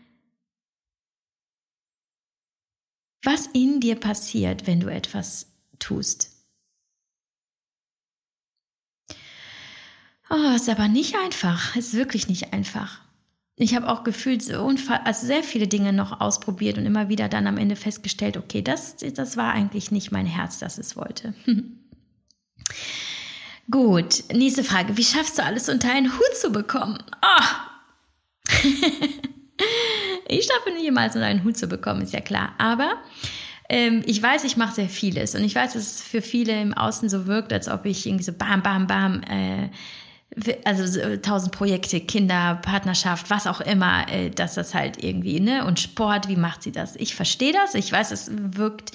was 3.22 3.46
in 3.48 3.80
dir 3.80 3.96
passiert, 3.96 4.66
wenn 4.66 4.80
du 4.80 4.88
etwas 4.88 5.46
tust. 5.78 6.30
Oh, 10.30 10.54
ist 10.56 10.68
aber 10.68 10.88
nicht 10.88 11.16
einfach. 11.16 11.76
Ist 11.76 11.94
wirklich 11.94 12.28
nicht 12.28 12.52
einfach. 12.52 13.03
Ich 13.56 13.76
habe 13.76 13.88
auch 13.88 14.02
gefühlt 14.02 14.42
so 14.42 14.68
also 15.04 15.26
sehr 15.26 15.44
viele 15.44 15.68
Dinge 15.68 15.92
noch 15.92 16.20
ausprobiert 16.20 16.76
und 16.76 16.86
immer 16.86 17.08
wieder 17.08 17.28
dann 17.28 17.46
am 17.46 17.56
Ende 17.56 17.76
festgestellt, 17.76 18.36
okay, 18.36 18.62
das, 18.62 18.96
das 18.96 19.36
war 19.36 19.52
eigentlich 19.52 19.92
nicht 19.92 20.10
mein 20.10 20.26
Herz, 20.26 20.58
das 20.58 20.76
es 20.76 20.96
wollte. 20.96 21.34
Gut, 23.70 24.24
nächste 24.32 24.64
Frage. 24.64 24.96
Wie 24.96 25.04
schaffst 25.04 25.38
du 25.38 25.44
alles 25.44 25.68
unter 25.68 25.90
einen 25.90 26.12
Hut 26.12 26.36
zu 26.36 26.50
bekommen? 26.50 26.98
Oh. 27.22 27.44
ich 30.28 30.46
schaffe 30.46 30.70
nicht 30.74 30.82
jemals 30.82 31.14
unter 31.14 31.26
einen 31.26 31.44
Hut 31.44 31.56
zu 31.56 31.68
bekommen, 31.68 32.02
ist 32.02 32.12
ja 32.12 32.20
klar. 32.20 32.54
Aber 32.58 32.94
ähm, 33.68 34.02
ich 34.04 34.22
weiß, 34.22 34.44
ich 34.44 34.56
mache 34.56 34.74
sehr 34.74 34.88
vieles 34.88 35.34
und 35.34 35.44
ich 35.44 35.54
weiß, 35.54 35.72
dass 35.74 35.82
es 35.82 36.02
für 36.02 36.20
viele 36.20 36.60
im 36.60 36.74
Außen 36.74 37.08
so 37.08 37.26
wirkt, 37.26 37.52
als 37.52 37.68
ob 37.68 37.86
ich 37.86 38.04
irgendwie 38.04 38.24
so 38.24 38.32
bam, 38.32 38.62
bam, 38.62 38.86
bam, 38.86 39.22
äh, 39.22 39.70
also 40.64 41.16
tausend 41.16 41.52
Projekte, 41.52 42.00
Kinder, 42.00 42.56
Partnerschaft, 42.62 43.30
was 43.30 43.46
auch 43.46 43.60
immer, 43.60 44.08
äh, 44.10 44.30
dass 44.30 44.54
das 44.54 44.74
halt 44.74 45.02
irgendwie, 45.02 45.40
ne? 45.40 45.64
Und 45.64 45.80
Sport, 45.80 46.28
wie 46.28 46.36
macht 46.36 46.62
sie 46.62 46.72
das? 46.72 46.96
Ich 46.96 47.14
verstehe 47.14 47.52
das, 47.52 47.74
ich 47.74 47.90
weiß, 47.90 48.10
es 48.10 48.30
wirkt 48.32 48.92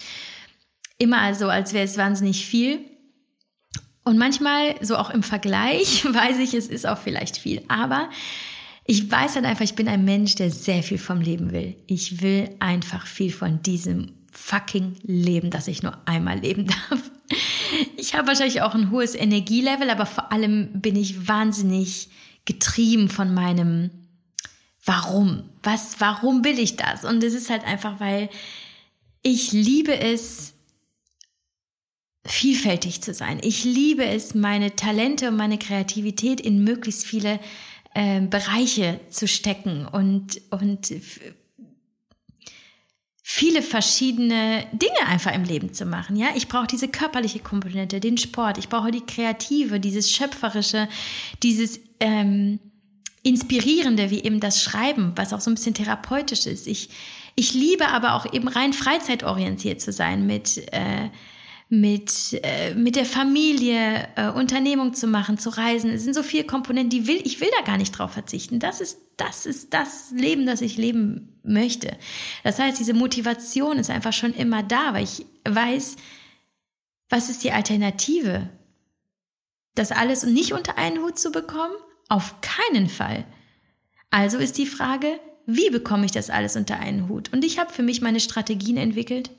immer 0.98 1.34
so, 1.36 1.48
als 1.50 1.74
wäre 1.74 1.86
es 1.86 1.98
wahnsinnig 1.98 2.46
viel. 2.46 2.80
Und 4.04 4.18
manchmal, 4.18 4.76
so 4.82 4.98
auch 4.98 5.10
im 5.10 5.24
Vergleich, 5.24 6.04
weiß 6.14 6.40
ich, 6.40 6.54
es 6.54 6.68
ist 6.68 6.86
auch 6.86 6.98
vielleicht 6.98 7.38
viel. 7.38 7.62
Aber 7.68 8.10
ich 8.86 9.10
weiß 9.10 9.36
halt 9.36 9.46
einfach, 9.46 9.64
ich 9.64 9.76
bin 9.76 9.88
ein 9.88 10.04
Mensch, 10.04 10.36
der 10.36 10.52
sehr 10.52 10.84
viel 10.84 10.98
vom 10.98 11.22
Leben 11.22 11.52
will. 11.52 11.76
Ich 11.88 12.22
will 12.22 12.50
einfach 12.60 13.06
viel 13.08 13.32
von 13.32 13.62
diesem 13.62 14.19
fucking 14.32 14.98
Leben, 15.04 15.50
das 15.50 15.68
ich 15.68 15.84
nur 15.84 15.98
einmal 16.08 16.40
leben 16.40 16.68
darf. 16.68 17.12
Ich 17.98 18.16
habe 18.16 18.28
wahrscheinlich 18.28 18.62
auch 18.62 18.74
ein 18.74 18.92
hohes 18.92 19.14
Energielevel, 19.16 19.90
aber 19.90 20.06
vor 20.06 20.32
allem 20.32 20.82
bin 20.82 20.96
ich 20.96 21.28
wahnsinnig 21.28 22.10
getrieben 22.46 23.10
von 23.10 23.34
meinem 23.34 23.92
Warum. 24.84 25.44
Was, 25.62 26.00
warum 26.00 26.44
will 26.44 26.58
ich 26.58 26.76
das? 26.76 27.06
Und 27.06 27.24
es 27.24 27.34
ist 27.34 27.50
halt 27.50 27.64
einfach, 27.66 28.00
weil 28.00 28.30
ich 29.22 29.52
liebe 29.52 29.98
es, 29.98 30.54
vielfältig 32.26 33.02
zu 33.02 33.14
sein. 33.14 33.40
Ich 33.42 33.64
liebe 33.64 34.06
es, 34.06 34.36
meine 34.36 34.76
Talente 34.76 35.30
und 35.30 35.38
meine 35.38 35.58
Kreativität 35.58 36.42
in 36.42 36.64
möglichst 36.64 37.06
viele 37.06 37.40
äh, 37.94 38.22
Bereiche 38.22 39.00
zu 39.10 39.28
stecken 39.28 39.86
und, 39.86 40.42
und 40.52 40.94
viele 43.32 43.62
verschiedene 43.62 44.66
Dinge 44.72 45.06
einfach 45.08 45.36
im 45.36 45.44
Leben 45.44 45.72
zu 45.72 45.86
machen. 45.86 46.16
Ja, 46.16 46.30
ich 46.34 46.48
brauche 46.48 46.66
diese 46.66 46.88
körperliche 46.88 47.38
Komponente, 47.38 48.00
den 48.00 48.18
Sport, 48.18 48.58
ich 48.58 48.70
brauche 48.70 48.90
die 48.90 49.06
kreative, 49.06 49.80
dieses 49.80 50.12
schöpferische, 50.12 50.90
dieses 51.44 51.80
ähm, 52.00 52.60
inspirierende, 53.22 54.10
wie 54.10 54.24
eben 54.24 54.40
das 54.40 54.64
Schreiben, 54.64 55.12
was 55.16 55.32
auch 55.32 55.42
so 55.42 55.52
ein 55.52 55.54
bisschen 55.54 55.76
therapeutisch 55.76 56.48
ist. 56.48 56.66
Ich 56.66 56.90
ich 57.36 57.54
liebe 57.54 57.88
aber 57.90 58.16
auch 58.16 58.34
eben 58.34 58.48
rein 58.48 58.74
freizeitorientiert 58.74 59.80
zu 59.80 59.92
sein 59.92 60.26
mit 60.26 60.58
äh, 60.74 61.10
mit, 61.70 62.40
äh, 62.44 62.74
mit 62.74 62.96
der 62.96 63.06
Familie 63.06 64.08
äh, 64.16 64.30
Unternehmung 64.30 64.96
zu 64.96 65.06
machen, 65.06 65.38
zu 65.38 65.50
reisen. 65.50 65.92
Es 65.92 66.04
sind 66.04 66.16
so 66.16 66.24
viele 66.24 66.44
Komponenten, 66.44 66.90
die 66.90 67.08
will, 67.08 67.22
ich 67.24 67.40
will 67.40 67.50
da 67.58 67.64
gar 67.64 67.78
nicht 67.78 67.92
drauf 67.92 68.12
verzichten. 68.12 68.60
Das 68.60 68.82
ist, 68.82 68.98
das 69.18 69.46
ist 69.46 69.72
das 69.74 70.12
Leben, 70.12 70.48
das 70.48 70.62
ich 70.62 70.78
leben 70.78 71.40
möchte. 71.44 71.96
Das 72.44 72.58
heißt, 72.58 72.80
diese 72.80 72.96
Motivation 72.96 73.78
ist 73.78 73.92
einfach 73.92 74.14
schon 74.14 74.34
immer 74.34 74.64
da, 74.64 74.94
weil 74.94 75.04
ich 75.04 75.28
weiß, 75.48 75.98
was 77.08 77.30
ist 77.30 77.44
die 77.44 77.52
Alternative? 77.52 78.50
Das 79.76 79.92
alles 79.92 80.24
nicht 80.24 80.54
unter 80.54 80.78
einen 80.78 81.00
Hut 81.04 81.20
zu 81.20 81.32
bekommen? 81.32 81.74
Auf 82.08 82.42
keinen 82.42 82.90
Fall. 82.90 83.26
Also 84.10 84.40
ist 84.40 84.58
die 84.58 84.66
Frage, 84.66 85.20
wie 85.46 85.70
bekomme 85.70 86.06
ich 86.06 86.12
das 86.12 86.32
alles 86.32 86.56
unter 86.56 86.80
einen 86.80 87.10
Hut? 87.10 87.32
Und 87.32 87.46
ich 87.46 87.60
habe 87.60 87.72
für 87.72 87.84
mich 87.84 88.02
meine 88.02 88.20
Strategien 88.20 88.78
entwickelt. 88.78 89.30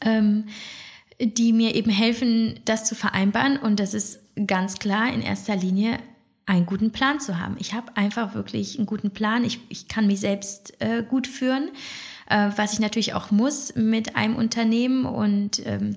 Ähm, 0.00 0.46
die 1.20 1.52
mir 1.52 1.74
eben 1.74 1.90
helfen, 1.90 2.60
das 2.64 2.84
zu 2.84 2.94
vereinbaren. 2.94 3.56
Und 3.56 3.80
das 3.80 3.94
ist 3.94 4.20
ganz 4.46 4.78
klar 4.78 5.12
in 5.12 5.22
erster 5.22 5.56
Linie 5.56 5.98
einen 6.46 6.66
guten 6.66 6.90
Plan 6.90 7.20
zu 7.20 7.38
haben. 7.38 7.56
Ich 7.58 7.72
habe 7.72 7.96
einfach 7.96 8.34
wirklich 8.34 8.76
einen 8.76 8.86
guten 8.86 9.10
Plan. 9.10 9.44
Ich, 9.44 9.60
ich 9.68 9.88
kann 9.88 10.06
mich 10.06 10.20
selbst 10.20 10.74
äh, 10.80 11.02
gut 11.02 11.26
führen, 11.26 11.70
äh, 12.28 12.50
was 12.56 12.74
ich 12.74 12.80
natürlich 12.80 13.14
auch 13.14 13.30
muss 13.30 13.74
mit 13.74 14.16
einem 14.16 14.36
Unternehmen 14.36 15.06
und 15.06 15.64
ähm, 15.66 15.96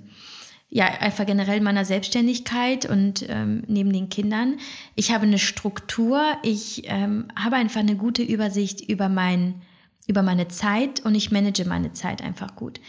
ja, 0.70 0.86
einfach 0.86 1.26
generell 1.26 1.62
meiner 1.62 1.86
Selbstständigkeit 1.86 2.86
und 2.86 3.26
ähm, 3.30 3.64
neben 3.68 3.92
den 3.94 4.10
Kindern. 4.10 4.58
Ich 4.96 5.14
habe 5.14 5.26
eine 5.26 5.40
Struktur, 5.40 6.22
ich 6.44 6.84
ähm, 6.86 7.28
habe 7.40 7.56
einfach 7.56 7.80
eine 7.80 7.96
gute 7.96 8.22
Übersicht 8.22 8.82
über, 8.82 9.08
mein, 9.08 9.62
über 10.08 10.24
meine 10.24 10.50
Zeit 10.50 11.00
und 11.06 11.16
ich 11.16 11.32
manage 11.32 11.66
meine 11.66 11.94
Zeit 11.94 12.22
einfach 12.22 12.56
gut. 12.56 12.82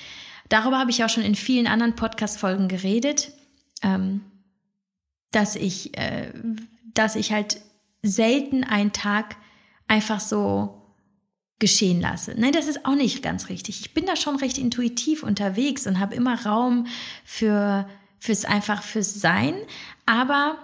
Darüber 0.48 0.78
habe 0.78 0.90
ich 0.90 1.04
auch 1.04 1.08
schon 1.08 1.24
in 1.24 1.34
vielen 1.34 1.66
anderen 1.66 1.96
Podcast-Folgen 1.96 2.68
geredet, 2.68 3.32
ähm, 3.82 4.22
dass 5.30 5.56
ich, 5.56 5.96
äh, 5.98 6.32
dass 6.94 7.16
ich 7.16 7.32
halt 7.32 7.60
selten 8.02 8.64
einen 8.64 8.92
Tag 8.92 9.36
einfach 9.86 10.20
so 10.20 10.78
geschehen 11.58 12.00
lasse. 12.00 12.34
Nein, 12.36 12.52
das 12.52 12.68
ist 12.68 12.86
auch 12.86 12.94
nicht 12.94 13.22
ganz 13.22 13.48
richtig. 13.48 13.80
Ich 13.80 13.94
bin 13.94 14.06
da 14.06 14.16
schon 14.16 14.36
recht 14.36 14.58
intuitiv 14.58 15.22
unterwegs 15.22 15.86
und 15.86 15.98
habe 15.98 16.14
immer 16.14 16.46
Raum 16.46 16.86
für 17.24 17.88
fürs 18.20 18.44
einfach 18.44 18.82
fürs 18.82 19.14
Sein, 19.14 19.54
aber 20.04 20.56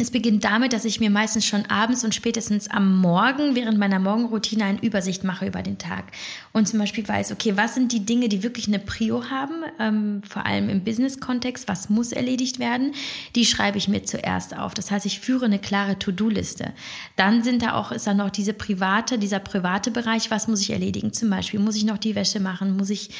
es 0.00 0.10
beginnt 0.10 0.44
damit, 0.44 0.72
dass 0.72 0.84
ich 0.84 1.00
mir 1.00 1.10
meistens 1.10 1.44
schon 1.44 1.66
abends 1.66 2.04
und 2.04 2.14
spätestens 2.14 2.68
am 2.68 2.96
Morgen 3.00 3.54
während 3.54 3.78
meiner 3.78 3.98
Morgenroutine 3.98 4.64
eine 4.64 4.82
Übersicht 4.82 5.24
mache 5.24 5.46
über 5.46 5.62
den 5.62 5.78
Tag 5.78 6.04
und 6.52 6.68
zum 6.68 6.78
Beispiel 6.78 7.06
weiß, 7.06 7.32
okay, 7.32 7.56
was 7.56 7.74
sind 7.74 7.92
die 7.92 8.04
Dinge, 8.04 8.28
die 8.28 8.42
wirklich 8.42 8.68
eine 8.68 8.78
Prio 8.78 9.30
haben, 9.30 9.64
ähm, 9.78 10.22
vor 10.28 10.46
allem 10.46 10.68
im 10.68 10.84
Business-Kontext, 10.84 11.68
was 11.68 11.90
muss 11.90 12.12
erledigt 12.12 12.58
werden, 12.58 12.92
die 13.34 13.44
schreibe 13.44 13.78
ich 13.78 13.88
mir 13.88 14.04
zuerst 14.04 14.56
auf. 14.56 14.74
Das 14.74 14.90
heißt, 14.90 15.06
ich 15.06 15.20
führe 15.20 15.46
eine 15.46 15.58
klare 15.58 15.98
To-Do-Liste. 15.98 16.72
Dann 17.16 17.42
sind 17.42 17.62
da 17.62 17.74
auch, 17.74 17.92
ist 17.92 18.06
da 18.06 18.14
noch 18.14 18.30
diese 18.30 18.52
private, 18.52 19.18
dieser 19.18 19.40
private 19.40 19.90
Bereich, 19.90 20.30
was 20.30 20.48
muss 20.48 20.60
ich 20.60 20.70
erledigen? 20.70 21.12
Zum 21.12 21.30
Beispiel 21.30 21.60
muss 21.60 21.76
ich 21.76 21.84
noch 21.84 21.98
die 21.98 22.14
Wäsche 22.14 22.40
machen, 22.40 22.76
muss 22.76 22.90
ich 22.90 23.10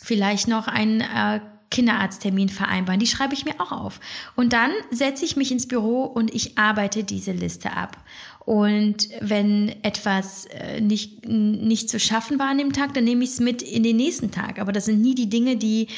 vielleicht 0.00 0.48
noch 0.48 0.68
ein 0.68 1.00
äh, 1.00 1.40
Kinderarzttermin 1.70 2.48
vereinbaren. 2.48 3.00
Die 3.00 3.06
schreibe 3.06 3.34
ich 3.34 3.44
mir 3.44 3.60
auch 3.60 3.72
auf. 3.72 4.00
Und 4.36 4.52
dann 4.52 4.70
setze 4.90 5.24
ich 5.24 5.36
mich 5.36 5.52
ins 5.52 5.68
Büro 5.68 6.04
und 6.04 6.34
ich 6.34 6.56
arbeite 6.58 7.04
diese 7.04 7.32
Liste 7.32 7.72
ab. 7.72 7.96
Und 8.44 9.08
wenn 9.20 9.74
etwas 9.82 10.46
äh, 10.46 10.80
nicht, 10.80 11.28
nicht 11.28 11.90
zu 11.90 12.00
schaffen 12.00 12.38
war 12.38 12.48
an 12.48 12.58
dem 12.58 12.72
Tag, 12.72 12.94
dann 12.94 13.04
nehme 13.04 13.22
ich 13.22 13.30
es 13.30 13.40
mit 13.40 13.60
in 13.60 13.82
den 13.82 13.96
nächsten 13.96 14.30
Tag. 14.30 14.58
Aber 14.58 14.72
das 14.72 14.86
sind 14.86 15.02
nie 15.02 15.14
die 15.14 15.28
Dinge, 15.28 15.56
die 15.56 15.88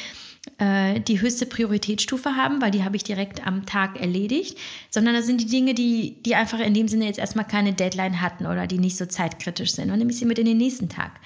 äh, 0.57 0.99
die 0.99 1.21
höchste 1.21 1.45
Prioritätsstufe 1.45 2.35
haben, 2.35 2.61
weil 2.61 2.71
die 2.71 2.83
habe 2.83 2.95
ich 2.95 3.03
direkt 3.03 3.45
am 3.45 3.65
Tag 3.65 3.99
erledigt, 3.99 4.57
sondern 4.89 5.13
das 5.13 5.27
sind 5.27 5.39
die 5.39 5.45
Dinge, 5.45 5.73
die, 5.73 6.21
die 6.23 6.35
einfach 6.35 6.59
in 6.59 6.73
dem 6.73 6.87
Sinne 6.87 7.05
jetzt 7.05 7.19
erstmal 7.19 7.45
keine 7.45 7.73
Deadline 7.73 8.21
hatten 8.21 8.45
oder 8.45 8.67
die 8.67 8.79
nicht 8.79 8.97
so 8.97 9.05
zeitkritisch 9.05 9.73
sind. 9.73 9.91
Und 9.91 9.99
nehme 9.99 10.11
ich 10.11 10.17
sie 10.17 10.25
mit 10.25 10.39
in 10.39 10.45
den 10.45 10.57
nächsten 10.57 10.89
Tag. 10.89 11.19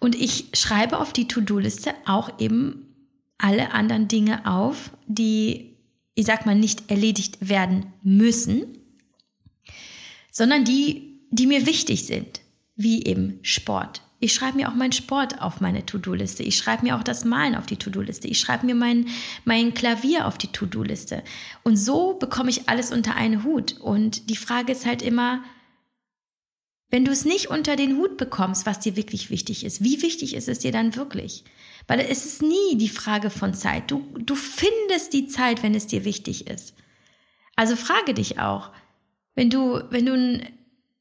Und 0.00 0.14
ich 0.14 0.46
schreibe 0.54 0.98
auf 0.98 1.12
die 1.12 1.28
To-Do-Liste 1.28 1.94
auch 2.06 2.40
eben 2.40 2.93
alle 3.38 3.72
anderen 3.72 4.08
Dinge 4.08 4.46
auf, 4.46 4.90
die, 5.06 5.76
ich 6.14 6.26
sag 6.26 6.46
mal, 6.46 6.54
nicht 6.54 6.90
erledigt 6.90 7.48
werden 7.48 7.92
müssen, 8.02 8.78
sondern 10.30 10.64
die, 10.64 11.20
die 11.30 11.46
mir 11.46 11.66
wichtig 11.66 12.06
sind, 12.06 12.40
wie 12.76 13.04
eben 13.04 13.38
Sport. 13.42 14.02
Ich 14.20 14.32
schreibe 14.32 14.56
mir 14.56 14.70
auch 14.70 14.74
meinen 14.74 14.92
Sport 14.92 15.42
auf 15.42 15.60
meine 15.60 15.84
To-Do-Liste. 15.84 16.42
Ich 16.42 16.56
schreibe 16.56 16.84
mir 16.84 16.96
auch 16.96 17.02
das 17.02 17.26
Malen 17.26 17.54
auf 17.54 17.66
die 17.66 17.76
To-Do-Liste. 17.76 18.26
Ich 18.26 18.40
schreibe 18.40 18.64
mir 18.64 18.74
mein, 18.74 19.06
mein 19.44 19.74
Klavier 19.74 20.26
auf 20.26 20.38
die 20.38 20.48
To-Do-Liste. 20.48 21.22
Und 21.62 21.76
so 21.76 22.14
bekomme 22.14 22.48
ich 22.48 22.68
alles 22.68 22.90
unter 22.90 23.16
einen 23.16 23.44
Hut. 23.44 23.78
Und 23.80 24.30
die 24.30 24.36
Frage 24.36 24.72
ist 24.72 24.86
halt 24.86 25.02
immer, 25.02 25.44
wenn 26.88 27.04
du 27.04 27.10
es 27.10 27.24
nicht 27.24 27.50
unter 27.50 27.76
den 27.76 27.96
Hut 27.96 28.16
bekommst, 28.16 28.64
was 28.66 28.80
dir 28.80 28.96
wirklich 28.96 29.28
wichtig 29.28 29.64
ist, 29.64 29.84
wie 29.84 30.00
wichtig 30.00 30.34
ist 30.34 30.48
es 30.48 30.60
dir 30.60 30.72
dann 30.72 30.96
wirklich? 30.96 31.44
Weil 31.86 32.00
es 32.00 32.24
ist 32.24 32.42
nie 32.42 32.76
die 32.76 32.88
Frage 32.88 33.30
von 33.30 33.54
Zeit. 33.54 33.90
Du, 33.90 34.06
du 34.18 34.34
findest 34.34 35.12
die 35.12 35.26
Zeit, 35.26 35.62
wenn 35.62 35.74
es 35.74 35.86
dir 35.86 36.04
wichtig 36.04 36.46
ist. 36.46 36.74
Also 37.56 37.76
frage 37.76 38.14
dich 38.14 38.38
auch, 38.38 38.70
wenn 39.34 39.50
du, 39.50 39.82
wenn 39.90 40.06
du, 40.06 40.40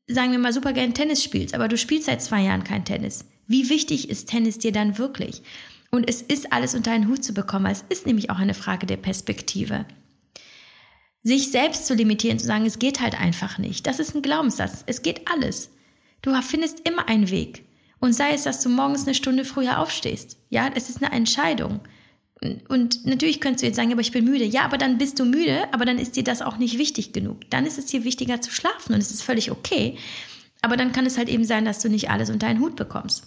sagen 0.07 0.31
wir 0.31 0.39
mal, 0.39 0.53
super 0.53 0.73
gern 0.73 0.93
Tennis 0.93 1.23
spielst, 1.23 1.55
aber 1.55 1.67
du 1.67 1.77
spielst 1.77 2.07
seit 2.07 2.21
zwei 2.21 2.41
Jahren 2.41 2.63
kein 2.63 2.85
Tennis. 2.85 3.25
Wie 3.47 3.69
wichtig 3.69 4.09
ist 4.09 4.29
Tennis 4.29 4.57
dir 4.59 4.71
dann 4.71 4.97
wirklich? 4.97 5.41
Und 5.91 6.09
es 6.09 6.21
ist 6.21 6.51
alles 6.51 6.73
unter 6.73 6.91
einen 6.91 7.07
Hut 7.07 7.23
zu 7.23 7.33
bekommen. 7.33 7.67
Es 7.67 7.85
ist 7.87 8.07
nämlich 8.07 8.29
auch 8.29 8.39
eine 8.39 8.55
Frage 8.55 8.85
der 8.85 8.97
Perspektive. 8.97 9.85
Sich 11.21 11.51
selbst 11.51 11.85
zu 11.85 11.93
limitieren, 11.93 12.39
zu 12.39 12.47
sagen, 12.47 12.65
es 12.65 12.79
geht 12.79 12.99
halt 12.99 13.19
einfach 13.19 13.57
nicht. 13.57 13.85
Das 13.87 13.99
ist 13.99 14.15
ein 14.15 14.21
Glaubenssatz. 14.21 14.83
Es 14.87 15.03
geht 15.03 15.21
alles. 15.31 15.69
Du 16.21 16.33
findest 16.41 16.87
immer 16.87 17.07
einen 17.07 17.29
Weg. 17.29 17.63
Und 18.03 18.11
sei 18.11 18.33
es, 18.33 18.43
dass 18.43 18.59
du 18.59 18.67
morgens 18.67 19.05
eine 19.05 19.15
Stunde 19.15 19.45
früher 19.45 19.79
aufstehst. 19.79 20.35
Ja, 20.49 20.69
es 20.75 20.89
ist 20.89 21.01
eine 21.01 21.15
Entscheidung. 21.15 21.79
Und 22.67 23.05
natürlich 23.05 23.39
könntest 23.39 23.61
du 23.61 23.67
jetzt 23.67 23.77
sagen, 23.77 23.93
aber 23.93 24.01
ich 24.01 24.11
bin 24.11 24.25
müde. 24.25 24.43
Ja, 24.43 24.65
aber 24.65 24.77
dann 24.77 24.97
bist 24.97 25.19
du 25.19 25.23
müde, 25.23 25.69
aber 25.71 25.85
dann 25.85 25.97
ist 25.97 26.17
dir 26.17 26.23
das 26.25 26.41
auch 26.41 26.57
nicht 26.57 26.77
wichtig 26.77 27.13
genug. 27.13 27.49
Dann 27.49 27.65
ist 27.65 27.77
es 27.77 27.85
dir 27.85 28.03
wichtiger 28.03 28.41
zu 28.41 28.51
schlafen 28.51 28.93
und 28.93 28.99
es 28.99 29.11
ist 29.11 29.23
völlig 29.23 29.51
okay. 29.51 29.97
Aber 30.61 30.75
dann 30.75 30.91
kann 30.91 31.05
es 31.05 31.17
halt 31.17 31.29
eben 31.29 31.45
sein, 31.45 31.63
dass 31.63 31.79
du 31.79 31.87
nicht 31.87 32.09
alles 32.09 32.29
unter 32.29 32.47
einen 32.47 32.59
Hut 32.59 32.75
bekommst. 32.75 33.25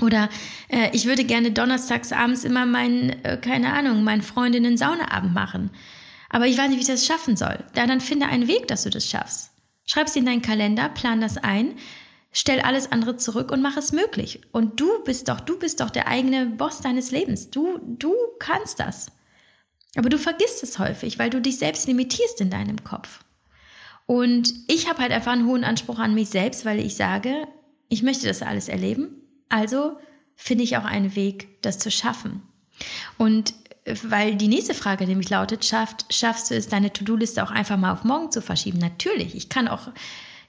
Oder 0.00 0.28
äh, 0.68 0.90
ich 0.92 1.06
würde 1.06 1.24
gerne 1.24 1.50
donnerstags 1.50 2.12
abends 2.12 2.44
immer 2.44 2.66
meinen, 2.66 3.10
äh, 3.24 3.36
keine 3.42 3.72
Ahnung, 3.72 4.04
meinen 4.04 4.22
Freundinnen 4.22 4.76
Saunaabend 4.76 5.34
machen. 5.34 5.70
Aber 6.30 6.46
ich 6.46 6.56
weiß 6.56 6.68
nicht, 6.68 6.76
wie 6.76 6.82
ich 6.82 6.86
das 6.86 7.04
schaffen 7.04 7.36
soll. 7.36 7.58
Ja, 7.74 7.88
dann 7.88 8.00
finde 8.00 8.26
einen 8.26 8.46
Weg, 8.46 8.68
dass 8.68 8.84
du 8.84 8.90
das 8.90 9.10
schaffst. 9.10 9.50
Schreib 9.86 10.06
es 10.06 10.14
in 10.14 10.24
deinen 10.24 10.40
Kalender, 10.40 10.88
plan 10.88 11.20
das 11.20 11.36
ein 11.36 11.74
Stell 12.36 12.60
alles 12.60 12.90
andere 12.90 13.16
zurück 13.16 13.52
und 13.52 13.62
mach 13.62 13.76
es 13.76 13.92
möglich. 13.92 14.40
Und 14.50 14.80
du 14.80 15.04
bist 15.04 15.28
doch, 15.28 15.40
du 15.40 15.56
bist 15.56 15.80
doch 15.80 15.90
der 15.90 16.08
eigene 16.08 16.46
Boss 16.46 16.80
deines 16.80 17.12
Lebens. 17.12 17.50
Du, 17.50 17.78
du 17.78 18.12
kannst 18.40 18.80
das. 18.80 19.06
Aber 19.94 20.08
du 20.08 20.18
vergisst 20.18 20.64
es 20.64 20.80
häufig, 20.80 21.20
weil 21.20 21.30
du 21.30 21.40
dich 21.40 21.58
selbst 21.58 21.86
limitierst 21.86 22.40
in 22.40 22.50
deinem 22.50 22.82
Kopf. 22.82 23.20
Und 24.06 24.52
ich 24.66 24.88
habe 24.88 25.00
halt 25.00 25.12
einfach 25.12 25.32
einen 25.32 25.46
hohen 25.46 25.62
Anspruch 25.62 26.00
an 26.00 26.12
mich 26.12 26.28
selbst, 26.28 26.64
weil 26.64 26.80
ich 26.80 26.96
sage, 26.96 27.46
ich 27.88 28.02
möchte 28.02 28.26
das 28.26 28.42
alles 28.42 28.68
erleben. 28.68 29.16
Also 29.48 29.96
finde 30.34 30.64
ich 30.64 30.76
auch 30.76 30.84
einen 30.84 31.14
Weg, 31.14 31.62
das 31.62 31.78
zu 31.78 31.92
schaffen. 31.92 32.42
Und 33.16 33.54
weil 34.02 34.34
die 34.34 34.48
nächste 34.48 34.74
Frage 34.74 35.06
nämlich 35.06 35.30
lautet, 35.30 35.64
schafft, 35.64 36.12
schaffst 36.12 36.50
du 36.50 36.56
es, 36.56 36.68
deine 36.68 36.92
To-Do-Liste 36.92 37.44
auch 37.44 37.52
einfach 37.52 37.76
mal 37.76 37.92
auf 37.92 38.02
morgen 38.02 38.32
zu 38.32 38.42
verschieben? 38.42 38.78
Natürlich. 38.78 39.36
Ich 39.36 39.48
kann 39.48 39.68
auch 39.68 39.88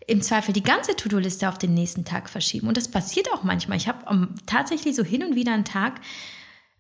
im 0.08 0.22
Zweifel 0.22 0.54
die 0.54 0.64
ganze 0.64 0.96
To-Do-Liste 0.96 1.50
auf 1.50 1.58
den 1.58 1.74
nächsten 1.74 2.06
Tag 2.06 2.30
verschieben. 2.30 2.68
Und 2.68 2.78
das 2.78 2.90
passiert 2.90 3.32
auch 3.34 3.44
manchmal. 3.44 3.78
Ich 3.78 3.88
habe 3.88 4.08
um, 4.10 4.24
ähm, 4.24 4.36
tatsächlich 4.46 4.96
so 4.96 5.04
hin 5.04 5.24
und 5.24 5.36
wieder 5.36 5.54
einen 5.54 5.66
Tag, 5.66 6.02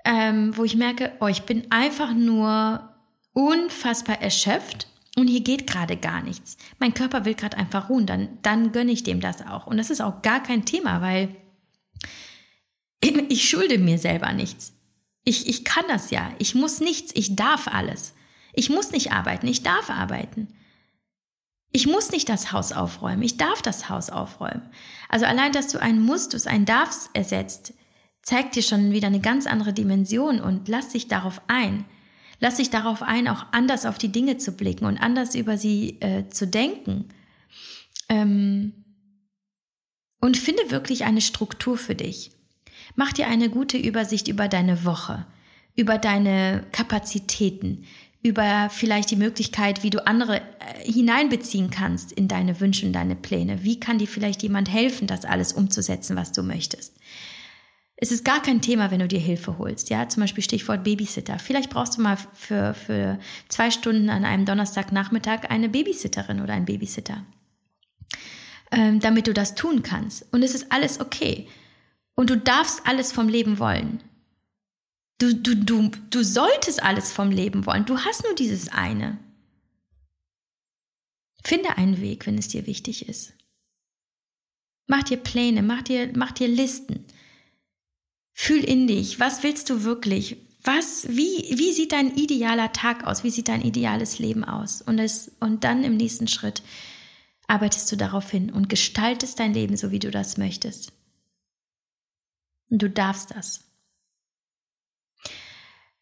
ähm, 0.04 0.56
wo 0.56 0.64
ich 0.64 0.76
merke, 0.76 1.12
oh, 1.20 1.28
ich 1.28 1.44
bin 1.44 1.72
einfach 1.72 2.14
nur 2.14 2.90
unfassbar 3.34 4.22
erschöpft 4.22 4.88
und 5.16 5.28
hier 5.28 5.42
geht 5.42 5.68
gerade 5.68 5.98
gar 5.98 6.22
nichts. 6.22 6.58
Mein 6.80 6.94
Körper 6.94 7.26
will 7.26 7.34
gerade 7.34 7.58
einfach 7.58 7.90
ruhen, 7.90 8.06
dann, 8.06 8.38
dann 8.42 8.72
gönne 8.72 8.92
ich 8.92 9.04
dem 9.04 9.20
das 9.20 9.42
auch. 9.42 9.66
Und 9.66 9.78
das 9.78 9.90
ist 9.90 10.02
auch 10.02 10.22
gar 10.22 10.44
kein 10.44 10.66
Thema, 10.66 11.02
weil 11.02 11.36
ich 13.02 13.50
schulde 13.50 13.78
mir 13.78 13.98
selber 13.98 14.32
nichts. 14.34 14.74
Ich, 15.24 15.48
ich 15.48 15.64
kann 15.64 15.86
das 15.88 16.12
ja. 16.12 16.32
Ich 16.38 16.56
muss 16.56 16.80
nichts. 16.80 17.12
Ich 17.16 17.36
darf 17.36 17.68
alles. 17.68 18.14
Ich 18.54 18.70
muss 18.70 18.92
nicht 18.92 19.12
arbeiten. 19.12 19.48
Ich 19.48 19.64
darf 19.64 19.90
arbeiten. 19.90 20.48
Ich 21.72 21.88
muss 21.88 22.12
nicht 22.12 22.30
das 22.30 22.52
Haus 22.52 22.72
aufräumen, 22.72 23.24
ich 23.24 23.38
darf 23.38 23.62
das 23.62 23.90
Haus 23.90 24.10
aufräumen. 24.10 24.70
Also 25.10 25.26
allein, 25.26 25.52
dass 25.52 25.68
du 25.68 25.82
ein 25.82 26.00
Musst, 26.02 26.48
ein 26.48 26.66
Darfs 26.66 27.10
ersetzt, 27.14 27.74
zeigt 28.22 28.56
dir 28.56 28.64
schon 28.64 28.92
wieder 28.92 29.08
eine 29.08 29.20
ganz 29.20 29.46
andere 29.46 29.74
Dimension 29.74 30.40
und 30.40 30.68
lass 30.68 30.90
dich 30.90 31.08
darauf 31.08 31.42
ein. 31.48 31.86
Lass 32.40 32.56
dich 32.56 32.70
darauf 32.70 33.02
ein, 33.02 33.28
auch 33.28 33.46
anders 33.52 33.86
auf 33.86 33.98
die 33.98 34.12
Dinge 34.12 34.38
zu 34.38 34.54
blicken 34.54 34.86
und 34.86 34.98
anders 34.98 35.36
über 35.36 35.58
sie 35.58 36.02
äh, 36.02 36.28
zu 36.30 36.48
denken. 36.48 37.10
Ähm 38.10 38.86
und 40.20 40.38
finde 40.38 40.72
wirklich 40.72 41.06
eine 41.06 41.22
Struktur 41.22 41.78
für 41.78 41.96
dich. 41.96 42.32
Mach 42.96 43.14
dir 43.14 43.28
eine 43.28 43.50
gute 43.50 43.78
Übersicht 43.78 44.28
über 44.28 44.48
deine 44.48 44.84
Woche, 44.84 45.26
über 45.76 45.98
deine 45.98 46.66
Kapazitäten, 46.72 47.86
über 48.26 48.72
vielleicht 48.72 49.12
die 49.12 49.18
Möglichkeit, 49.18 49.84
wie 49.84 49.92
du 49.92 50.06
andere 50.08 50.38
äh, 50.38 50.92
hineinbeziehen 50.92 51.70
kannst 51.70 52.12
in 52.12 52.28
deine 52.28 52.60
Wünsche 52.60 52.88
und 52.88 52.94
deine 52.94 53.16
Pläne. 53.16 53.64
Wie 53.64 53.80
kann 53.80 54.00
dir 54.00 54.08
vielleicht 54.08 54.42
jemand 54.42 54.68
helfen, 54.68 55.06
das 55.06 55.26
alles 55.26 55.54
umzusetzen, 55.54 56.16
was 56.16 56.32
du 56.32 56.42
möchtest? 56.42 56.98
Es 57.98 58.12
ist 58.12 58.26
gar 58.26 58.42
kein 58.42 58.62
Thema, 58.62 58.90
wenn 58.90 59.00
du 59.00 59.08
dir 59.08 59.20
Hilfe 59.20 59.60
holst. 59.60 59.92
Ja, 59.92 60.10
zum 60.10 60.22
Beispiel 60.22 60.44
Stichwort 60.44 60.84
Babysitter. 60.84 61.38
Vielleicht 61.38 61.70
brauchst 61.70 61.98
du 61.98 62.02
mal 62.02 62.18
für, 62.34 62.74
für 62.74 63.20
zwei 63.48 63.70
Stunden 63.70 64.10
an 64.10 64.26
einem 64.26 64.46
Donnerstagnachmittag 64.46 65.52
eine 65.52 65.70
Babysitterin 65.70 66.42
oder 66.42 66.54
einen 66.54 66.66
Babysitter, 66.66 67.24
ähm, 68.72 69.00
damit 69.02 69.28
du 69.28 69.36
das 69.36 69.54
tun 69.54 69.84
kannst. 69.84 70.26
Und 70.34 70.42
es 70.42 70.56
ist 70.56 70.72
alles 70.72 71.00
okay. 71.00 71.48
Und 72.16 72.32
du 72.32 72.38
darfst 72.38 72.82
alles 72.88 73.12
vom 73.12 73.30
Leben 73.30 73.60
wollen. 73.60 74.02
Du, 75.18 75.34
du, 75.34 75.56
du, 75.56 75.92
du 76.10 76.24
solltest 76.24 76.84
alles 76.84 77.12
vom 77.12 77.32
Leben 77.32 77.66
wollen. 77.66 77.86
Du 77.86 78.00
hast 78.00 78.24
nur 78.24 78.36
dieses 78.36 78.70
eine. 78.70 79.18
Finde 81.44 81.78
einen 81.78 82.02
Weg, 82.02 82.26
wenn 82.26 82.38
es 82.38 82.48
dir 82.48 82.68
wichtig 82.68 83.08
ist. 83.08 83.34
Mach 84.88 85.04
dir 85.04 85.18
Pläne, 85.18 85.62
mach 85.64 85.84
dir, 85.84 86.12
mach 86.16 86.32
dir 86.32 86.48
Listen. 86.48 87.06
Fühl 88.34 88.64
in 88.64 88.88
dich, 88.88 89.20
was 89.20 89.44
willst 89.44 89.70
du 89.70 89.84
wirklich? 89.84 90.38
Was, 90.64 91.08
wie, 91.08 91.58
wie 91.58 91.72
sieht 91.72 91.92
dein 91.92 92.16
idealer 92.16 92.74
Tag 92.74 93.06
aus? 93.06 93.24
Wie 93.24 93.30
sieht 93.30 93.48
dein 93.48 93.62
ideales 93.62 94.20
Leben 94.20 94.44
aus? 94.44 94.82
Und, 94.82 95.00
es, 95.00 95.32
und 95.40 95.64
dann 95.64 95.84
im 95.84 95.96
nächsten 95.96 96.28
Schritt 96.28 96.64
arbeitest 97.48 97.92
du 97.92 97.96
darauf 97.96 98.30
hin 98.32 98.52
und 98.52 98.68
gestaltest 98.68 99.40
dein 99.40 99.54
Leben 99.54 99.78
so, 99.78 99.92
wie 99.92 100.00
du 100.00 100.12
das 100.12 100.38
möchtest. 100.38 100.92
Und 102.72 102.82
du 102.82 102.90
darfst 102.90 103.32
das. 103.32 103.62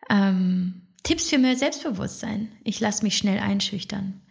Ähm, 0.09 0.81
Tipps 1.03 1.29
für 1.29 1.37
mehr 1.37 1.55
Selbstbewusstsein. 1.55 2.51
Ich 2.63 2.79
lasse 2.79 3.03
mich 3.03 3.17
schnell 3.17 3.39
einschüchtern. 3.39 4.21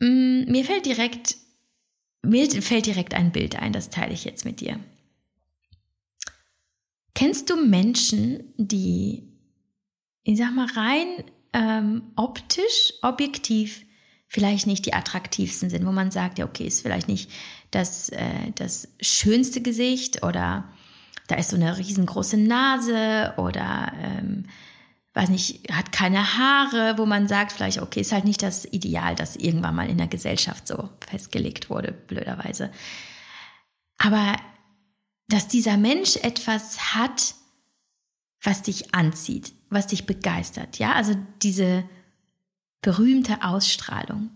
Mm, 0.00 0.50
mir 0.50 0.64
fällt 0.64 0.86
direkt, 0.86 1.36
mir 2.22 2.50
fällt 2.62 2.86
direkt 2.86 3.14
ein 3.14 3.32
Bild 3.32 3.56
ein, 3.56 3.72
das 3.72 3.90
teile 3.90 4.12
ich 4.12 4.24
jetzt 4.24 4.44
mit 4.44 4.60
dir. 4.60 4.80
Kennst 7.14 7.48
du 7.48 7.56
Menschen, 7.56 8.52
die, 8.56 9.22
ich 10.24 10.36
sag 10.36 10.52
mal, 10.52 10.66
rein 10.66 11.24
ähm, 11.52 12.10
optisch, 12.16 12.94
objektiv 13.02 13.84
vielleicht 14.26 14.66
nicht 14.66 14.84
die 14.84 14.94
attraktivsten 14.94 15.70
sind, 15.70 15.86
wo 15.86 15.92
man 15.92 16.10
sagt, 16.10 16.40
ja, 16.40 16.44
okay, 16.44 16.66
ist 16.66 16.82
vielleicht 16.82 17.06
nicht 17.06 17.30
das, 17.70 18.08
äh, 18.08 18.50
das 18.56 18.88
schönste 19.00 19.62
Gesicht 19.62 20.24
oder 20.24 20.68
da 21.26 21.36
ist 21.36 21.50
so 21.50 21.56
eine 21.56 21.78
riesengroße 21.78 22.36
Nase 22.36 23.34
oder 23.36 23.92
ähm, 24.00 24.44
weiß 25.14 25.28
nicht, 25.30 25.72
hat 25.72 25.92
keine 25.92 26.36
Haare, 26.36 26.98
wo 26.98 27.06
man 27.06 27.28
sagt 27.28 27.52
vielleicht, 27.52 27.80
okay, 27.80 28.00
ist 28.00 28.12
halt 28.12 28.24
nicht 28.24 28.42
das 28.42 28.64
Ideal, 28.66 29.14
das 29.14 29.36
irgendwann 29.36 29.76
mal 29.76 29.88
in 29.88 29.98
der 29.98 30.08
Gesellschaft 30.08 30.66
so 30.66 30.90
festgelegt 31.08 31.70
wurde, 31.70 31.92
blöderweise. 31.92 32.70
Aber 33.96 34.36
dass 35.28 35.48
dieser 35.48 35.76
Mensch 35.76 36.16
etwas 36.16 36.94
hat, 36.94 37.34
was 38.42 38.62
dich 38.62 38.94
anzieht, 38.94 39.52
was 39.70 39.86
dich 39.86 40.04
begeistert. 40.04 40.78
Ja, 40.78 40.92
also 40.92 41.16
diese 41.42 41.88
berühmte 42.82 43.42
Ausstrahlung. 43.42 44.30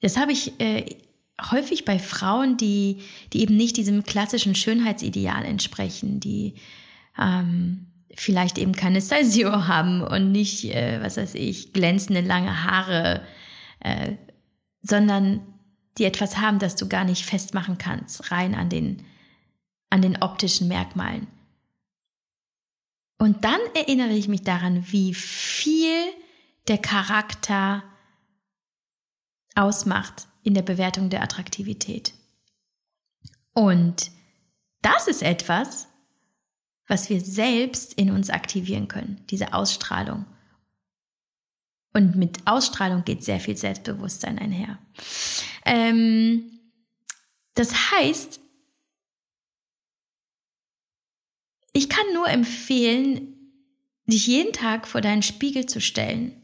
Das 0.00 0.16
habe 0.16 0.32
ich 0.32 0.58
äh, 0.60 0.98
häufig 1.50 1.84
bei 1.84 1.98
Frauen, 1.98 2.56
die, 2.56 3.02
die 3.32 3.40
eben 3.40 3.56
nicht 3.56 3.76
diesem 3.76 4.04
klassischen 4.04 4.54
Schönheitsideal 4.54 5.44
entsprechen, 5.44 6.20
die 6.20 6.54
ähm, 7.18 7.86
vielleicht 8.14 8.58
eben 8.58 8.72
keine 8.72 9.00
Zero 9.00 9.66
haben 9.66 10.02
und 10.02 10.32
nicht, 10.32 10.64
äh, 10.64 11.00
was 11.02 11.16
weiß 11.16 11.34
ich, 11.34 11.72
glänzende 11.72 12.20
lange 12.20 12.64
Haare, 12.64 13.26
äh, 13.80 14.12
sondern 14.82 15.40
die 15.98 16.04
etwas 16.04 16.38
haben, 16.38 16.58
das 16.58 16.76
du 16.76 16.88
gar 16.88 17.04
nicht 17.04 17.24
festmachen 17.24 17.78
kannst, 17.78 18.30
rein 18.30 18.54
an 18.54 18.68
den, 18.68 19.04
an 19.90 20.02
den 20.02 20.20
optischen 20.22 20.68
Merkmalen. 20.68 21.26
Und 23.18 23.44
dann 23.44 23.60
erinnere 23.74 24.12
ich 24.12 24.28
mich 24.28 24.42
daran, 24.42 24.84
wie 24.90 25.14
viel 25.14 25.94
der 26.66 26.78
Charakter 26.78 27.84
ausmacht 29.54 30.26
in 30.44 30.54
der 30.54 30.62
Bewertung 30.62 31.10
der 31.10 31.22
Attraktivität. 31.22 32.12
Und 33.54 34.10
das 34.82 35.08
ist 35.08 35.22
etwas, 35.22 35.88
was 36.86 37.08
wir 37.08 37.20
selbst 37.20 37.94
in 37.94 38.10
uns 38.10 38.30
aktivieren 38.30 38.86
können, 38.86 39.24
diese 39.30 39.54
Ausstrahlung. 39.54 40.26
Und 41.94 42.16
mit 42.16 42.46
Ausstrahlung 42.46 43.04
geht 43.04 43.24
sehr 43.24 43.40
viel 43.40 43.56
Selbstbewusstsein 43.56 44.38
einher. 44.38 44.78
Ähm, 45.64 46.60
das 47.54 47.92
heißt, 47.92 48.40
ich 51.72 51.88
kann 51.88 52.04
nur 52.12 52.28
empfehlen, 52.28 53.34
dich 54.06 54.26
jeden 54.26 54.52
Tag 54.52 54.86
vor 54.86 55.00
deinen 55.00 55.22
Spiegel 55.22 55.64
zu 55.66 55.80
stellen 55.80 56.43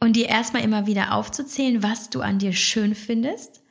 und 0.00 0.14
dir 0.16 0.28
erstmal 0.28 0.64
immer 0.64 0.86
wieder 0.86 1.14
aufzuzählen, 1.14 1.82
was 1.82 2.10
du 2.10 2.22
an 2.22 2.38
dir 2.38 2.52
schön 2.52 2.94
findest. 2.94 3.62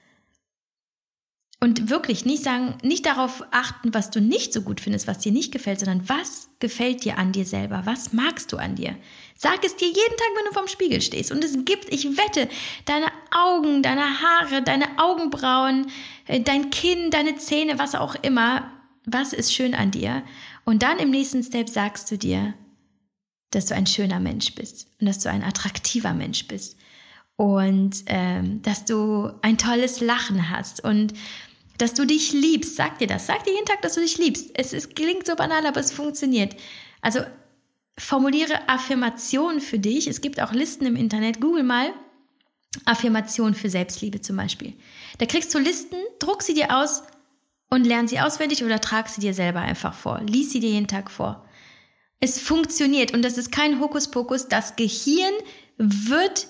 Und 1.61 1.89
wirklich 1.89 2.23
nicht 2.23 2.43
sagen, 2.43 2.77
nicht 2.83 3.05
darauf 3.05 3.43
achten, 3.51 3.93
was 3.93 4.11
du 4.11 4.21
nicht 4.21 4.53
so 4.53 4.61
gut 4.61 4.79
findest, 4.79 5.07
was 5.07 5.19
dir 5.19 5.33
nicht 5.33 5.51
gefällt, 5.51 5.79
sondern 5.79 6.07
was 6.07 6.47
gefällt 6.59 7.03
dir 7.03 7.17
an 7.17 7.33
dir 7.33 7.45
selber? 7.45 7.81
Was 7.83 8.13
magst 8.13 8.53
du 8.53 8.57
an 8.57 8.75
dir? 8.75 8.95
Sag 9.35 9.65
es 9.65 9.75
dir 9.75 9.87
jeden 9.87 9.97
Tag, 9.97 10.27
wenn 10.37 10.45
du 10.45 10.53
vorm 10.53 10.69
Spiegel 10.69 11.01
stehst. 11.01 11.33
Und 11.33 11.43
es 11.43 11.65
gibt, 11.65 11.91
ich 11.91 12.17
wette, 12.17 12.47
deine 12.85 13.07
Augen, 13.31 13.83
deine 13.83 14.21
Haare, 14.21 14.61
deine 14.61 14.85
Augenbrauen, 14.99 15.87
äh, 16.27 16.39
dein 16.39 16.69
Kinn, 16.69 17.11
deine 17.11 17.35
Zähne, 17.35 17.77
was 17.77 17.93
auch 17.93 18.15
immer. 18.21 18.71
Was 19.05 19.33
ist 19.33 19.53
schön 19.53 19.75
an 19.75 19.91
dir? 19.91 20.23
Und 20.63 20.81
dann 20.81 20.99
im 20.99 21.09
nächsten 21.09 21.43
Step 21.43 21.67
sagst 21.67 22.09
du 22.09 22.17
dir, 22.17 22.53
dass 23.51 23.65
du 23.65 23.75
ein 23.75 23.87
schöner 23.87 24.19
Mensch 24.19 24.53
bist 24.55 24.87
und 24.99 25.07
dass 25.07 25.19
du 25.19 25.29
ein 25.29 25.43
attraktiver 25.43 26.13
Mensch 26.13 26.47
bist 26.47 26.77
und 27.35 28.03
ähm, 28.07 28.61
dass 28.61 28.85
du 28.85 29.31
ein 29.41 29.57
tolles 29.57 30.01
Lachen 30.01 30.49
hast 30.49 30.83
und 30.83 31.13
dass 31.77 31.93
du 31.93 32.05
dich 32.05 32.33
liebst. 32.33 32.75
Sag 32.75 32.99
dir 32.99 33.07
das. 33.07 33.27
Sag 33.27 33.45
dir 33.45 33.53
jeden 33.53 33.65
Tag, 33.65 33.81
dass 33.81 33.95
du 33.95 34.01
dich 34.01 34.17
liebst. 34.17 34.51
Es, 34.53 34.73
es 34.73 34.89
klingt 34.89 35.25
so 35.25 35.35
banal, 35.35 35.65
aber 35.65 35.79
es 35.79 35.91
funktioniert. 35.91 36.55
Also 37.01 37.21
formuliere 37.97 38.67
Affirmationen 38.67 39.61
für 39.61 39.79
dich. 39.79 40.07
Es 40.07 40.19
gibt 40.19 40.41
auch 40.41 40.51
Listen 40.51 40.85
im 40.85 40.97
Internet. 40.97 41.39
Google 41.39 41.63
mal 41.63 41.93
Affirmationen 42.85 43.55
für 43.55 43.69
Selbstliebe 43.69 44.21
zum 44.21 44.35
Beispiel. 44.35 44.73
Da 45.17 45.25
kriegst 45.25 45.53
du 45.53 45.59
Listen, 45.59 45.95
druck 46.19 46.43
sie 46.43 46.53
dir 46.53 46.77
aus 46.77 47.03
und 47.69 47.85
lern 47.85 48.07
sie 48.07 48.19
auswendig 48.19 48.63
oder 48.63 48.81
trag 48.81 49.09
sie 49.09 49.21
dir 49.21 49.33
selber 49.33 49.61
einfach 49.61 49.93
vor. 49.93 50.21
Lies 50.27 50.51
sie 50.51 50.59
dir 50.59 50.71
jeden 50.71 50.87
Tag 50.87 51.09
vor. 51.09 51.45
Es 52.19 52.39
funktioniert 52.39 53.13
und 53.13 53.21
das 53.21 53.37
ist 53.37 53.51
kein 53.51 53.79
Hokuspokus. 53.79 54.47
Das 54.47 54.75
Gehirn 54.75 55.33
wird 55.77 56.47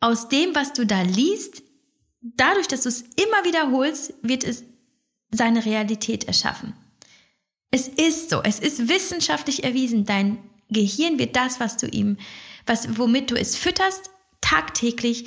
aus 0.00 0.28
dem, 0.28 0.54
was 0.54 0.72
du 0.72 0.86
da 0.86 1.02
liest, 1.02 1.62
dadurch, 2.20 2.68
dass 2.68 2.82
du 2.82 2.88
es 2.88 3.02
immer 3.02 3.44
wiederholst, 3.44 4.14
wird 4.22 4.44
es 4.44 4.64
seine 5.30 5.64
Realität 5.64 6.24
erschaffen. 6.24 6.74
Es 7.70 7.88
ist 7.88 8.30
so, 8.30 8.42
es 8.42 8.60
ist 8.60 8.88
wissenschaftlich 8.88 9.64
erwiesen. 9.64 10.04
Dein 10.04 10.38
Gehirn 10.70 11.18
wird 11.18 11.36
das, 11.36 11.60
was 11.60 11.76
du 11.76 11.86
ihm, 11.86 12.16
was, 12.64 12.98
womit 12.98 13.30
du 13.30 13.34
es 13.34 13.56
fütterst, 13.56 14.10
tagtäglich 14.40 15.26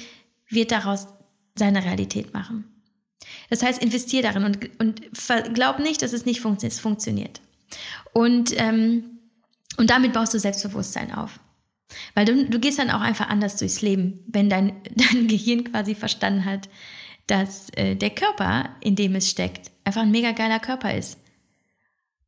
wird 0.49 0.71
daraus 0.71 1.07
seine 1.55 1.83
Realität 1.83 2.33
machen. 2.33 2.63
Das 3.49 3.61
heißt, 3.61 3.81
investier 3.81 4.21
darin 4.21 4.45
und, 4.45 4.69
und 4.79 5.01
glaub 5.53 5.79
nicht, 5.79 6.01
dass 6.01 6.13
es 6.13 6.25
nicht 6.25 6.41
funktioniert. 6.41 7.41
Und 8.13 8.53
ähm, 8.57 9.18
und 9.79 9.89
damit 9.89 10.11
baust 10.11 10.33
du 10.33 10.39
Selbstbewusstsein 10.39 11.13
auf. 11.13 11.39
Weil 12.13 12.25
du, 12.25 12.49
du 12.49 12.59
gehst 12.59 12.79
dann 12.79 12.91
auch 12.91 12.99
einfach 12.99 13.29
anders 13.29 13.55
durchs 13.55 13.81
Leben, 13.81 14.19
wenn 14.27 14.49
dein, 14.49 14.75
dein 14.95 15.29
Gehirn 15.29 15.63
quasi 15.63 15.95
verstanden 15.95 16.43
hat, 16.43 16.67
dass 17.27 17.69
äh, 17.77 17.95
der 17.95 18.09
Körper, 18.09 18.75
in 18.81 18.97
dem 18.97 19.15
es 19.15 19.29
steckt, 19.29 19.71
einfach 19.85 20.01
ein 20.01 20.11
mega 20.11 20.33
geiler 20.33 20.59
Körper 20.59 20.93
ist. 20.93 21.17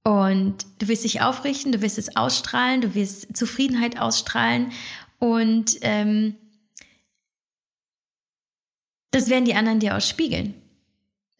Und 0.03 0.65
du 0.79 0.87
wirst 0.87 1.03
dich 1.03 1.21
aufrichten, 1.21 1.73
du 1.73 1.81
wirst 1.81 1.97
es 1.97 2.15
ausstrahlen, 2.15 2.79
du 2.79 2.95
wirst 2.95 3.35
Zufriedenheit 3.35 3.99
ausstrahlen 3.99 4.71
und 5.19 5.77
ähm, 5.81 6.35
das 9.11 9.29
werden 9.29 9.45
die 9.45 9.55
anderen 9.55 9.81
dir 9.81 9.97
ausspiegeln. 9.97 10.53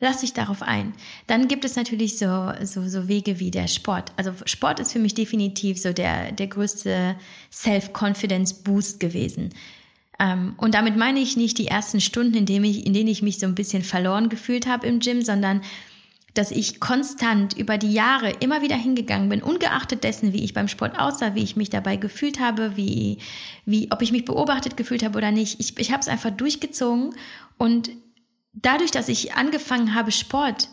Lass 0.04 0.22
dich 0.22 0.34
darauf 0.34 0.64
ein. 0.64 0.94
Dann 1.28 1.48
gibt 1.48 1.64
es 1.64 1.76
natürlich 1.76 2.18
so, 2.18 2.52
so, 2.64 2.88
so 2.88 3.08
Wege 3.08 3.40
wie 3.40 3.52
der 3.52 3.68
Sport. 3.68 4.12
Also 4.18 4.34
Sport 4.46 4.80
ist 4.80 4.94
für 4.94 5.00
mich 5.00 5.14
definitiv 5.14 5.80
so 5.80 5.94
der, 5.94 6.32
der 6.32 6.48
größte 6.48 7.16
Self-Confidence-Boost 7.52 9.00
gewesen. 9.00 9.52
Ähm, 10.20 10.56
und 10.58 10.74
damit 10.74 10.98
meine 10.98 11.20
ich 11.20 11.38
nicht 11.38 11.60
die 11.60 11.68
ersten 11.68 12.02
Stunden, 12.02 12.34
in 12.34 12.46
denen 12.48 12.66
ich, 12.66 12.88
in 12.88 12.94
denen 12.94 13.10
ich 13.10 13.22
mich 13.22 13.38
so 13.38 13.46
ein 13.46 13.54
bisschen 13.54 13.84
verloren 13.84 14.30
gefühlt 14.30 14.66
habe 14.66 14.88
im 14.88 15.02
Gym, 15.02 15.22
sondern 15.22 15.62
dass 16.34 16.50
ich 16.50 16.80
konstant 16.80 17.56
über 17.56 17.78
die 17.78 17.94
Jahre 17.94 18.32
immer 18.40 18.64
wieder 18.64 18.78
hingegangen 18.78 19.30
bin, 19.30 19.44
ungeachtet 19.44 20.04
dessen, 20.04 20.34
wie 20.34 20.44
ich 20.44 20.56
beim 20.56 20.68
Sport 20.68 20.98
aussah, 20.98 21.36
wie 21.36 21.44
ich 21.44 21.56
mich 21.56 21.70
dabei 21.70 21.98
gefühlt 21.98 22.40
habe, 22.40 22.76
wie, 22.76 23.20
wie, 23.66 23.92
ob 23.92 24.02
ich 24.02 24.12
mich 24.12 24.26
beobachtet 24.26 24.78
gefühlt 24.78 25.04
habe 25.04 25.20
oder 25.20 25.30
nicht. 25.30 25.60
Ich, 25.60 25.78
ich 25.78 25.92
habe 25.92 26.02
es 26.02 26.08
einfach 26.08 26.32
durchgezogen 26.32 27.14
und 27.60 27.92
dadurch, 28.54 28.92
dass 28.92 29.10
ich 29.10 29.34
angefangen 29.34 29.96
habe, 29.96 30.12
Sport 30.12 30.70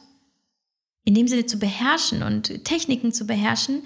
in 1.04 1.14
dem 1.14 1.28
Sinne 1.28 1.46
zu 1.46 1.58
beherrschen 1.58 2.22
und 2.22 2.64
Techniken 2.64 3.12
zu 3.12 3.26
beherrschen, 3.26 3.82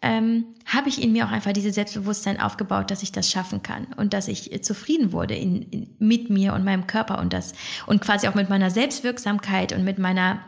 ähm, 0.00 0.46
habe 0.66 0.88
ich 0.88 1.00
in 1.00 1.12
mir 1.12 1.26
auch 1.26 1.30
einfach 1.30 1.52
dieses 1.52 1.76
Selbstbewusstsein 1.76 2.40
aufgebaut, 2.40 2.90
dass 2.90 3.04
ich 3.04 3.12
das 3.12 3.30
schaffen 3.30 3.62
kann 3.62 3.86
und 3.96 4.12
dass 4.12 4.26
ich 4.26 4.62
zufrieden 4.64 5.12
wurde 5.12 5.34
in, 5.34 5.62
in, 5.62 5.96
mit 5.98 6.28
mir 6.28 6.54
und 6.54 6.64
meinem 6.64 6.88
Körper 6.88 7.20
und 7.20 7.32
das 7.32 7.52
und 7.86 8.00
quasi 8.00 8.26
auch 8.26 8.34
mit 8.34 8.48
meiner 8.48 8.70
Selbstwirksamkeit 8.70 9.72
und 9.72 9.84
mit 9.84 9.98
meiner 9.98 10.44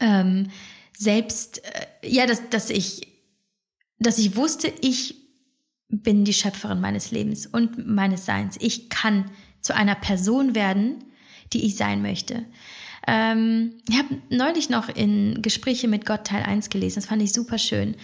ähm, 0.00 0.48
Selbst, 0.96 1.62
äh, 1.64 2.08
ja, 2.08 2.26
dass, 2.26 2.48
dass 2.48 2.70
ich, 2.70 3.06
dass 3.98 4.18
ich 4.18 4.34
wusste, 4.34 4.72
ich 4.80 5.14
bin 5.88 6.24
die 6.24 6.32
Schöpferin 6.32 6.80
meines 6.80 7.10
Lebens 7.10 7.46
und 7.46 7.86
meines 7.86 8.26
Seins. 8.26 8.56
Ich 8.60 8.88
kann 8.88 9.30
zu 9.60 9.74
einer 9.74 9.94
Person 9.94 10.54
werden, 10.54 11.04
die 11.52 11.66
ich 11.66 11.76
sein 11.76 12.02
möchte. 12.02 12.44
Ähm, 13.06 13.74
ich 13.88 13.98
habe 13.98 14.20
neulich 14.30 14.68
noch 14.68 14.88
in 14.88 15.40
Gespräche 15.42 15.88
mit 15.88 16.06
Gott 16.06 16.24
Teil 16.24 16.42
1 16.42 16.70
gelesen, 16.70 16.96
das 16.96 17.06
fand 17.06 17.22
ich 17.22 17.32
super 17.32 17.58
schön. 17.58 17.96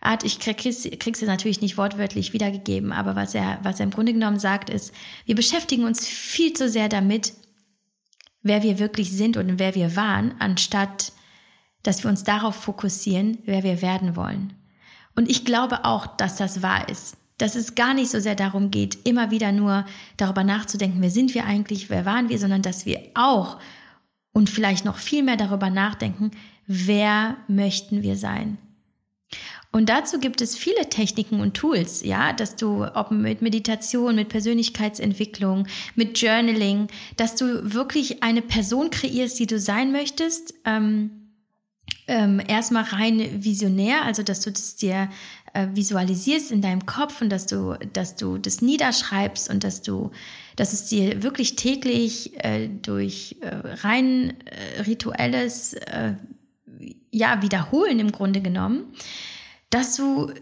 Art, 0.00 0.22
ich 0.22 0.38
krieg, 0.38 0.58
krieg's 0.58 0.84
jetzt 0.84 1.22
natürlich 1.22 1.62
nicht 1.62 1.78
wortwörtlich 1.78 2.32
wiedergegeben, 2.34 2.92
aber 2.92 3.16
was 3.16 3.34
er, 3.34 3.58
was 3.62 3.80
er 3.80 3.84
im 3.84 3.90
Grunde 3.90 4.12
genommen 4.12 4.38
sagt, 4.38 4.68
ist, 4.68 4.92
wir 5.24 5.34
beschäftigen 5.34 5.84
uns 5.84 6.06
viel 6.06 6.52
zu 6.52 6.68
sehr 6.68 6.90
damit, 6.90 7.32
wer 8.42 8.62
wir 8.62 8.78
wirklich 8.78 9.10
sind 9.12 9.38
und 9.38 9.58
wer 9.58 9.74
wir 9.74 9.96
waren, 9.96 10.34
anstatt 10.38 11.12
dass 11.82 12.02
wir 12.02 12.10
uns 12.10 12.24
darauf 12.24 12.54
fokussieren, 12.54 13.38
wer 13.44 13.62
wir 13.62 13.82
werden 13.82 14.16
wollen. 14.16 14.54
Und 15.14 15.30
ich 15.30 15.44
glaube 15.44 15.84
auch, 15.84 16.06
dass 16.06 16.36
das 16.36 16.62
wahr 16.62 16.88
ist 16.88 17.16
dass 17.38 17.56
es 17.56 17.74
gar 17.74 17.94
nicht 17.94 18.10
so 18.10 18.20
sehr 18.20 18.36
darum 18.36 18.70
geht, 18.70 18.98
immer 19.06 19.30
wieder 19.30 19.52
nur 19.52 19.84
darüber 20.16 20.44
nachzudenken, 20.44 21.02
wer 21.02 21.10
sind 21.10 21.34
wir 21.34 21.44
eigentlich, 21.44 21.90
wer 21.90 22.04
waren 22.04 22.28
wir, 22.28 22.38
sondern 22.38 22.62
dass 22.62 22.86
wir 22.86 23.00
auch 23.14 23.58
und 24.32 24.50
vielleicht 24.50 24.84
noch 24.84 24.98
viel 24.98 25.22
mehr 25.22 25.36
darüber 25.36 25.70
nachdenken, 25.70 26.30
wer 26.66 27.36
möchten 27.48 28.02
wir 28.02 28.16
sein. 28.16 28.58
Und 29.72 29.88
dazu 29.88 30.20
gibt 30.20 30.40
es 30.40 30.56
viele 30.56 30.88
Techniken 30.88 31.40
und 31.40 31.54
Tools, 31.54 32.04
ja, 32.04 32.32
dass 32.32 32.54
du, 32.54 32.84
ob 32.94 33.10
mit 33.10 33.42
Meditation, 33.42 34.14
mit 34.14 34.28
Persönlichkeitsentwicklung, 34.28 35.66
mit 35.96 36.20
Journaling, 36.20 36.86
dass 37.16 37.34
du 37.34 37.74
wirklich 37.74 38.22
eine 38.22 38.40
Person 38.40 38.90
kreierst, 38.90 39.36
die 39.40 39.48
du 39.48 39.58
sein 39.58 39.90
möchtest. 39.90 40.54
Ähm, 40.64 41.10
ähm, 42.06 42.40
erstmal 42.46 42.84
rein 42.84 43.42
visionär, 43.42 44.04
also 44.04 44.22
dass 44.22 44.42
du 44.42 44.52
das 44.52 44.76
dir 44.76 45.08
äh, 45.54 45.68
visualisierst 45.72 46.50
in 46.50 46.60
deinem 46.60 46.84
Kopf 46.84 47.20
und 47.22 47.30
dass 47.30 47.46
du, 47.46 47.78
dass 47.92 48.16
du 48.16 48.38
das 48.38 48.60
niederschreibst 48.60 49.48
und 49.48 49.64
dass 49.64 49.82
du, 49.82 50.10
dass 50.56 50.72
es 50.72 50.86
dir 50.86 51.22
wirklich 51.22 51.56
täglich 51.56 52.32
äh, 52.44 52.68
durch 52.68 53.36
äh, 53.40 53.54
rein 53.86 54.34
äh, 54.44 54.82
rituelles, 54.82 55.74
äh, 55.74 56.14
ja, 57.10 57.40
wiederholen 57.40 58.00
im 58.00 58.12
Grunde 58.12 58.42
genommen, 58.42 58.92
dass 59.70 59.96
du 59.96 60.32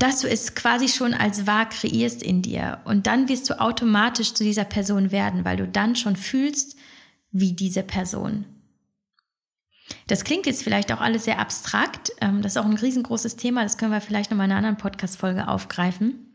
dass 0.00 0.20
du 0.20 0.28
es 0.28 0.54
quasi 0.54 0.88
schon 0.88 1.12
als 1.12 1.46
wahr 1.48 1.68
kreierst 1.68 2.22
in 2.22 2.40
dir. 2.40 2.80
Und 2.84 3.08
dann 3.08 3.28
wirst 3.28 3.50
du 3.50 3.60
automatisch 3.60 4.32
zu 4.32 4.44
dieser 4.44 4.62
Person 4.62 5.10
werden, 5.10 5.44
weil 5.44 5.56
du 5.56 5.66
dann 5.66 5.96
schon 5.96 6.14
fühlst 6.14 6.76
wie 7.32 7.52
diese 7.52 7.82
Person. 7.82 8.44
Das 10.06 10.24
klingt 10.24 10.46
jetzt 10.46 10.62
vielleicht 10.62 10.92
auch 10.92 11.00
alles 11.00 11.24
sehr 11.24 11.38
abstrakt. 11.38 12.12
Ähm, 12.20 12.42
das 12.42 12.52
ist 12.52 12.56
auch 12.58 12.66
ein 12.66 12.76
riesengroßes 12.76 13.36
Thema. 13.36 13.62
Das 13.62 13.78
können 13.78 13.92
wir 13.92 14.00
vielleicht 14.00 14.30
noch 14.30 14.38
mal 14.38 14.44
in 14.44 14.52
einer 14.52 14.58
anderen 14.58 14.76
Podcast-Folge 14.76 15.48
aufgreifen. 15.48 16.34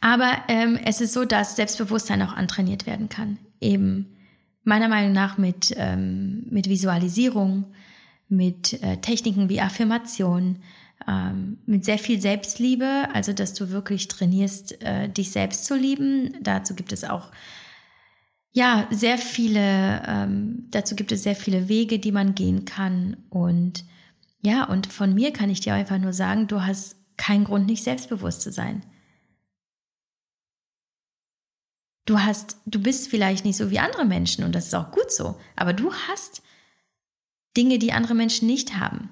Aber 0.00 0.32
ähm, 0.48 0.78
es 0.84 1.00
ist 1.00 1.12
so, 1.12 1.24
dass 1.24 1.56
Selbstbewusstsein 1.56 2.22
auch 2.22 2.34
antrainiert 2.34 2.86
werden 2.86 3.08
kann. 3.08 3.38
Eben 3.60 4.14
meiner 4.62 4.88
Meinung 4.88 5.12
nach 5.12 5.38
mit, 5.38 5.74
ähm, 5.76 6.44
mit 6.50 6.68
Visualisierung, 6.68 7.64
mit 8.28 8.82
äh, 8.82 8.98
Techniken 8.98 9.48
wie 9.48 9.60
Affirmation, 9.60 10.58
ähm, 11.06 11.58
mit 11.66 11.84
sehr 11.84 11.98
viel 11.98 12.20
Selbstliebe, 12.20 13.08
also 13.12 13.32
dass 13.32 13.54
du 13.54 13.70
wirklich 13.70 14.08
trainierst, 14.08 14.82
äh, 14.82 15.08
dich 15.08 15.30
selbst 15.30 15.66
zu 15.66 15.74
lieben. 15.74 16.34
Dazu 16.42 16.74
gibt 16.74 16.92
es 16.92 17.04
auch 17.04 17.30
ja 18.54 18.86
sehr 18.90 19.18
viele, 19.18 20.02
ähm, 20.06 20.68
dazu 20.70 20.94
gibt 20.94 21.12
es 21.12 21.24
sehr 21.24 21.36
viele 21.36 21.68
Wege, 21.68 21.98
die 21.98 22.12
man 22.12 22.34
gehen 22.34 22.64
kann. 22.64 23.16
Und 23.28 23.84
ja, 24.40 24.64
und 24.64 24.86
von 24.86 25.12
mir 25.12 25.32
kann 25.32 25.50
ich 25.50 25.60
dir 25.60 25.74
einfach 25.74 25.98
nur 25.98 26.12
sagen, 26.12 26.46
du 26.46 26.62
hast 26.62 26.96
keinen 27.16 27.44
Grund, 27.44 27.66
nicht 27.66 27.82
selbstbewusst 27.82 28.42
zu 28.42 28.52
sein. 28.52 28.86
Du 32.06 32.20
hast, 32.20 32.58
du 32.66 32.80
bist 32.80 33.08
vielleicht 33.08 33.44
nicht 33.44 33.56
so 33.56 33.70
wie 33.70 33.78
andere 33.78 34.04
Menschen 34.04 34.44
und 34.44 34.54
das 34.54 34.66
ist 34.66 34.74
auch 34.74 34.90
gut 34.90 35.10
so, 35.10 35.36
aber 35.56 35.72
du 35.72 35.92
hast 35.92 36.42
Dinge, 37.56 37.78
die 37.78 37.92
andere 37.92 38.14
Menschen 38.14 38.46
nicht 38.46 38.76
haben. 38.76 39.10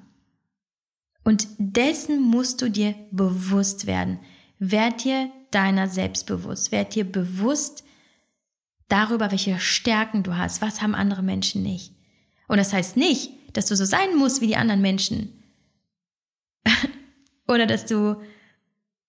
Und 1.24 1.49
dessen 1.59 2.20
musst 2.20 2.61
du 2.62 2.70
dir 2.70 2.95
bewusst 3.11 3.86
werden. 3.86 4.18
Werd 4.59 5.05
dir 5.05 5.30
deiner 5.51 5.88
selbst 5.88 6.26
bewusst. 6.26 6.70
Werd 6.70 6.95
dir 6.95 7.05
bewusst 7.05 7.84
darüber, 8.93 9.30
welche 9.30 9.59
Stärken 9.59 10.22
du 10.22 10.36
hast. 10.36 10.61
Was 10.61 10.82
haben 10.82 10.95
andere 10.95 11.22
Menschen 11.22 11.62
nicht? 11.62 11.95
Und 12.47 12.59
das 12.59 12.72
heißt 12.72 12.97
nicht, 12.97 13.30
dass 13.55 13.66
du 13.66 13.74
so 13.74 13.86
sein 13.86 14.16
musst 14.16 14.43
wie 14.43 14.47
die 14.47 14.57
anderen 14.57 14.82
Menschen. 14.82 15.43
Oder 17.49 17.66
dass 17.66 17.86
du, 17.86 18.20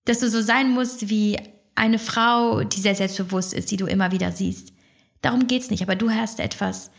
dass 0.06 0.20
du 0.20 0.30
so 0.30 0.42
sein 0.42 0.72
musst 0.72 1.10
wie 1.10 1.38
eine 1.76 2.00
Frau, 2.00 2.64
die 2.64 2.80
sehr 2.80 2.96
selbstbewusst 2.96 3.54
ist, 3.54 3.72
die 3.72 3.78
du 3.78 3.86
immer 3.86 4.12
wieder 4.12 4.32
siehst. 4.32 4.74
Darum 5.22 5.48
geht's 5.48 5.70
nicht. 5.70 5.84
Aber 5.84 5.96
du 5.96 6.12
hast 6.12 6.40
etwas, 6.40 6.92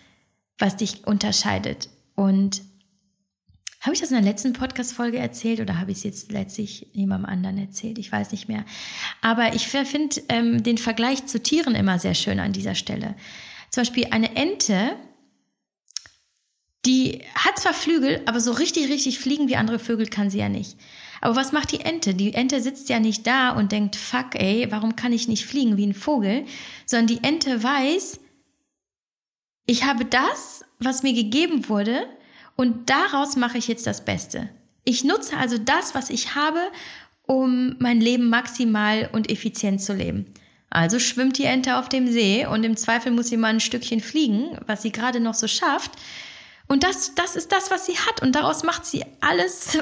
was 0.59 0.77
dich 0.77 1.07
unterscheidet. 1.07 1.89
Und 2.15 2.63
habe 3.85 3.95
ich 3.95 4.01
das 4.01 4.11
in 4.11 4.17
der 4.17 4.25
letzten 4.25 4.55
Podcast-Folge 4.55 5.19
erzählt 5.19 5.61
oder 5.61 5.79
habe 5.79 5.91
ich 5.91 5.99
es 5.99 6.05
jetzt 6.05 6.33
letztlich 6.33 6.87
jemandem 6.95 7.29
anderen 7.29 7.59
erzählt? 7.59 7.99
Ich 7.99 8.11
weiß 8.11 8.33
nicht 8.33 8.49
mehr. 8.49 8.65
Aber 9.21 9.55
ich 9.55 9.69
finde 9.69 10.23
ähm, 10.31 10.63
den 10.63 10.79
Vergleich 10.79 11.27
zu 11.27 11.43
Tieren 11.43 11.75
immer 11.75 11.99
sehr 11.99 12.15
schön 12.15 12.41
an 12.41 12.55
dieser 12.55 12.75
Stelle. 12.75 13.15
Zum 13.71 13.83
Beispiel 13.83 14.07
eine 14.11 14.35
Ente, 14.37 14.97
die 16.87 17.21
hat 17.35 17.59
zwar 17.59 17.75
Flügel, 17.75 18.23
aber 18.25 18.41
so 18.41 18.53
richtig, 18.53 18.89
richtig 18.89 19.19
fliegen 19.19 19.49
wie 19.49 19.57
andere 19.57 19.79
Vögel 19.79 20.07
kann 20.07 20.31
sie 20.31 20.39
ja 20.39 20.49
nicht. 20.49 20.79
Aber 21.21 21.37
was 21.37 21.53
macht 21.53 21.71
die 21.73 21.81
Ente? 21.81 22.15
Die 22.15 22.33
Ente 22.33 22.63
sitzt 22.63 22.89
ja 22.89 23.01
nicht 23.01 23.27
da 23.27 23.51
und 23.51 23.71
denkt, 23.71 23.97
fuck, 23.97 24.35
ey, 24.35 24.67
warum 24.71 24.97
kann 24.97 25.13
ich 25.13 25.29
nicht 25.29 25.45
fliegen 25.45 25.77
wie 25.77 25.87
ein 25.87 25.95
Vogel? 25.95 26.47
Sondern 26.87 27.07
die 27.09 27.23
Ente 27.23 27.63
weiß, 27.63 28.19
ich 29.67 29.85
habe 29.85 30.07
das, 30.07 30.65
was 30.79 31.03
mir 31.03 31.13
gegeben 31.13 31.69
wurde, 31.69 32.07
und 32.57 32.91
daraus 32.91 33.37
mache 33.37 33.59
ich 33.59 33.69
jetzt 33.69 33.87
das 33.87 34.05
Beste. 34.05 34.49
Ich 34.85 35.05
nutze 35.05 35.37
also 35.37 35.59
das, 35.59 35.95
was 35.95 36.11
ich 36.11 36.35
habe, 36.35 36.61
um 37.27 37.77
mein 37.79 38.01
Leben 38.01 38.29
maximal 38.29 39.09
und 39.13 39.31
effizient 39.31 39.81
zu 39.81 39.95
leben. 39.95 40.27
Also 40.71 40.99
schwimmt 40.99 41.39
die 41.39 41.45
Ente 41.45 41.77
auf 41.79 41.89
dem 41.89 42.11
See 42.11 42.47
und 42.47 42.65
im 42.65 42.77
Zweifel 42.77 43.13
muss 43.13 43.29
sie 43.29 43.37
mal 43.37 43.49
ein 43.49 43.61
Stückchen 43.61 44.01
fliegen, 44.01 44.59
was 44.67 44.83
sie 44.83 44.93
gerade 44.93 45.21
noch 45.21 45.35
so 45.35 45.47
schafft. 45.47 45.93
Und 46.67 46.83
das, 46.83 47.15
das 47.15 47.37
ist 47.37 47.53
das, 47.53 47.71
was 47.71 47.87
sie 47.87 47.97
hat. 47.97 48.23
Und 48.23 48.35
daraus 48.35 48.63
macht 48.65 48.85
sie 48.85 49.05
alles, 49.21 49.79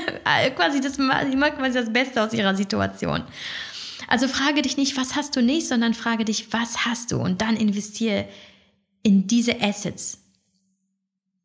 quasi 0.54 0.80
das, 0.80 0.94
sie 0.94 1.36
macht 1.36 1.58
quasi 1.58 1.78
das 1.78 1.92
Beste 1.92 2.22
aus 2.22 2.32
ihrer 2.32 2.54
Situation. 2.54 3.24
Also 4.08 4.28
frage 4.28 4.62
dich 4.62 4.76
nicht, 4.76 4.96
was 4.96 5.16
hast 5.16 5.34
du 5.34 5.42
nicht, 5.42 5.66
sondern 5.66 5.94
frage 5.94 6.24
dich, 6.24 6.52
was 6.52 6.84
hast 6.84 7.12
du? 7.12 7.16
Und 7.16 7.42
dann 7.42 7.56
investiere 7.56 8.28
in 9.02 9.26
diese 9.26 9.60
Assets. 9.60 10.18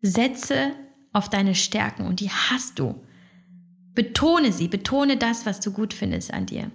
Setze 0.02 0.74
auf 1.14 1.30
deine 1.30 1.56
Stärken 1.56 2.06
und 2.06 2.20
die 2.20 2.30
hast 2.30 2.80
du. 2.80 2.96
Betone 3.94 4.52
sie, 4.52 4.68
betone 4.68 5.18
das, 5.18 5.46
was 5.46 5.60
du 5.60 5.72
gut 5.72 5.94
findest 5.94 6.34
an 6.34 6.46
dir. 6.46 6.72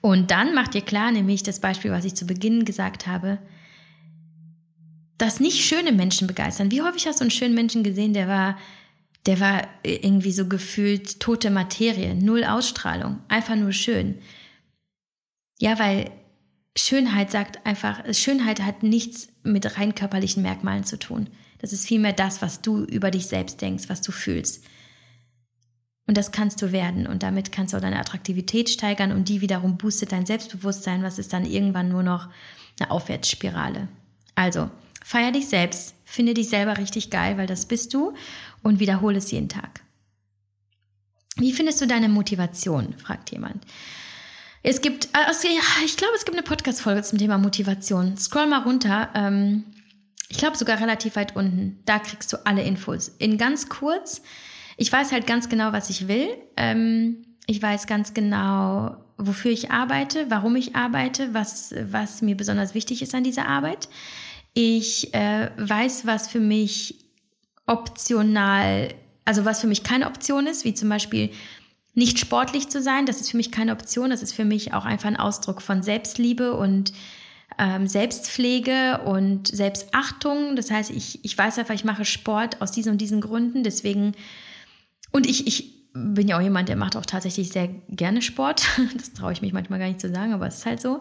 Und 0.00 0.30
dann 0.30 0.54
mach 0.54 0.68
dir 0.68 0.82
klar, 0.82 1.10
nämlich 1.10 1.42
das 1.42 1.60
Beispiel, 1.60 1.90
was 1.90 2.04
ich 2.04 2.14
zu 2.14 2.26
Beginn 2.26 2.64
gesagt 2.64 3.06
habe, 3.06 3.38
dass 5.18 5.40
nicht 5.40 5.64
schöne 5.64 5.92
Menschen 5.92 6.26
begeistern. 6.26 6.70
Wie 6.70 6.82
häufig 6.82 7.06
hast 7.06 7.20
du 7.20 7.24
einen 7.24 7.30
schönen 7.30 7.54
Menschen 7.54 7.82
gesehen, 7.82 8.12
der 8.12 8.28
war, 8.28 8.58
der 9.24 9.40
war 9.40 9.66
irgendwie 9.82 10.32
so 10.32 10.46
gefühlt 10.46 11.20
tote 11.20 11.50
Materie, 11.50 12.14
null 12.14 12.44
Ausstrahlung, 12.44 13.20
einfach 13.28 13.56
nur 13.56 13.72
schön. 13.72 14.18
Ja, 15.58 15.78
weil 15.78 16.10
Schönheit 16.76 17.30
sagt 17.30 17.64
einfach, 17.64 18.02
Schönheit 18.12 18.60
hat 18.62 18.82
nichts 18.82 19.28
mit 19.42 19.78
rein 19.78 19.94
körperlichen 19.94 20.42
Merkmalen 20.42 20.84
zu 20.84 20.98
tun. 20.98 21.28
Das 21.66 21.72
ist 21.72 21.88
vielmehr 21.88 22.12
das, 22.12 22.42
was 22.42 22.62
du 22.62 22.84
über 22.84 23.10
dich 23.10 23.26
selbst 23.26 23.60
denkst, 23.60 23.88
was 23.88 24.00
du 24.00 24.12
fühlst. 24.12 24.62
Und 26.06 26.16
das 26.16 26.30
kannst 26.30 26.62
du 26.62 26.70
werden 26.70 27.08
und 27.08 27.24
damit 27.24 27.50
kannst 27.50 27.72
du 27.72 27.76
auch 27.76 27.80
deine 27.80 27.98
Attraktivität 27.98 28.70
steigern 28.70 29.10
und 29.10 29.28
die 29.28 29.40
wiederum 29.40 29.76
boostet 29.76 30.12
dein 30.12 30.26
Selbstbewusstsein, 30.26 31.02
was 31.02 31.18
ist 31.18 31.32
dann 31.32 31.44
irgendwann 31.44 31.88
nur 31.88 32.04
noch 32.04 32.28
eine 32.78 32.92
Aufwärtsspirale. 32.92 33.88
Also, 34.36 34.70
feier 35.04 35.32
dich 35.32 35.48
selbst, 35.48 35.96
finde 36.04 36.34
dich 36.34 36.50
selber 36.50 36.78
richtig 36.78 37.10
geil, 37.10 37.36
weil 37.36 37.48
das 37.48 37.66
bist 37.66 37.92
du 37.94 38.14
und 38.62 38.78
wiederhole 38.78 39.18
es 39.18 39.32
jeden 39.32 39.48
Tag. 39.48 39.80
Wie 41.34 41.52
findest 41.52 41.80
du 41.80 41.88
deine 41.88 42.08
Motivation? 42.08 42.94
fragt 42.96 43.32
jemand. 43.32 43.64
Es 44.62 44.80
gibt, 44.80 45.08
also, 45.12 45.48
ich 45.84 45.96
glaube, 45.96 46.14
es 46.14 46.24
gibt 46.24 46.36
eine 46.36 46.46
Podcast-Folge 46.46 47.02
zum 47.02 47.18
Thema 47.18 47.38
Motivation. 47.38 48.16
Scroll 48.16 48.46
mal 48.46 48.62
runter. 48.62 49.10
Ähm, 49.16 49.64
ich 50.28 50.38
glaube 50.38 50.56
sogar 50.56 50.80
relativ 50.80 51.16
weit 51.16 51.36
unten. 51.36 51.80
Da 51.84 51.98
kriegst 51.98 52.32
du 52.32 52.44
alle 52.46 52.62
Infos. 52.62 53.08
In 53.18 53.38
ganz 53.38 53.68
kurz. 53.68 54.22
Ich 54.76 54.92
weiß 54.92 55.12
halt 55.12 55.26
ganz 55.26 55.48
genau, 55.48 55.72
was 55.72 55.90
ich 55.90 56.08
will. 56.08 56.28
Ähm, 56.56 57.24
ich 57.46 57.62
weiß 57.62 57.86
ganz 57.86 58.12
genau, 58.12 58.96
wofür 59.16 59.50
ich 59.50 59.70
arbeite, 59.70 60.26
warum 60.28 60.56
ich 60.56 60.74
arbeite, 60.74 61.32
was, 61.32 61.74
was 61.90 62.22
mir 62.22 62.36
besonders 62.36 62.74
wichtig 62.74 63.02
ist 63.02 63.14
an 63.14 63.24
dieser 63.24 63.48
Arbeit. 63.48 63.88
Ich 64.52 65.14
äh, 65.14 65.50
weiß, 65.56 66.06
was 66.06 66.28
für 66.28 66.40
mich 66.40 67.04
optional, 67.66 68.88
also 69.24 69.44
was 69.44 69.60
für 69.60 69.66
mich 69.66 69.82
keine 69.82 70.06
Option 70.06 70.46
ist, 70.46 70.64
wie 70.64 70.74
zum 70.74 70.88
Beispiel 70.88 71.30
nicht 71.94 72.18
sportlich 72.18 72.68
zu 72.68 72.82
sein. 72.82 73.06
Das 73.06 73.20
ist 73.20 73.30
für 73.30 73.36
mich 73.36 73.50
keine 73.50 73.72
Option. 73.72 74.10
Das 74.10 74.22
ist 74.22 74.32
für 74.32 74.44
mich 74.44 74.74
auch 74.74 74.84
einfach 74.84 75.08
ein 75.08 75.16
Ausdruck 75.16 75.62
von 75.62 75.82
Selbstliebe 75.82 76.54
und 76.54 76.92
ähm, 77.58 77.86
Selbstpflege 77.86 79.00
und 79.04 79.48
Selbstachtung. 79.48 80.56
Das 80.56 80.70
heißt, 80.70 80.90
ich, 80.90 81.24
ich 81.24 81.36
weiß 81.36 81.58
einfach, 81.58 81.74
ich 81.74 81.84
mache 81.84 82.04
Sport 82.04 82.60
aus 82.60 82.72
diesen 82.72 82.92
und 82.92 82.98
diesen 82.98 83.20
Gründen. 83.20 83.64
Deswegen, 83.64 84.12
und 85.12 85.26
ich, 85.26 85.46
ich 85.46 85.76
bin 85.92 86.28
ja 86.28 86.36
auch 86.36 86.42
jemand, 86.42 86.68
der 86.68 86.76
macht 86.76 86.96
auch 86.96 87.06
tatsächlich 87.06 87.50
sehr 87.50 87.68
gerne 87.88 88.22
Sport. 88.22 88.66
Das 88.96 89.12
traue 89.12 89.32
ich 89.32 89.42
mich 89.42 89.52
manchmal 89.52 89.78
gar 89.78 89.88
nicht 89.88 90.00
zu 90.00 90.10
sagen, 90.10 90.32
aber 90.32 90.46
es 90.46 90.58
ist 90.58 90.66
halt 90.66 90.80
so. 90.80 91.00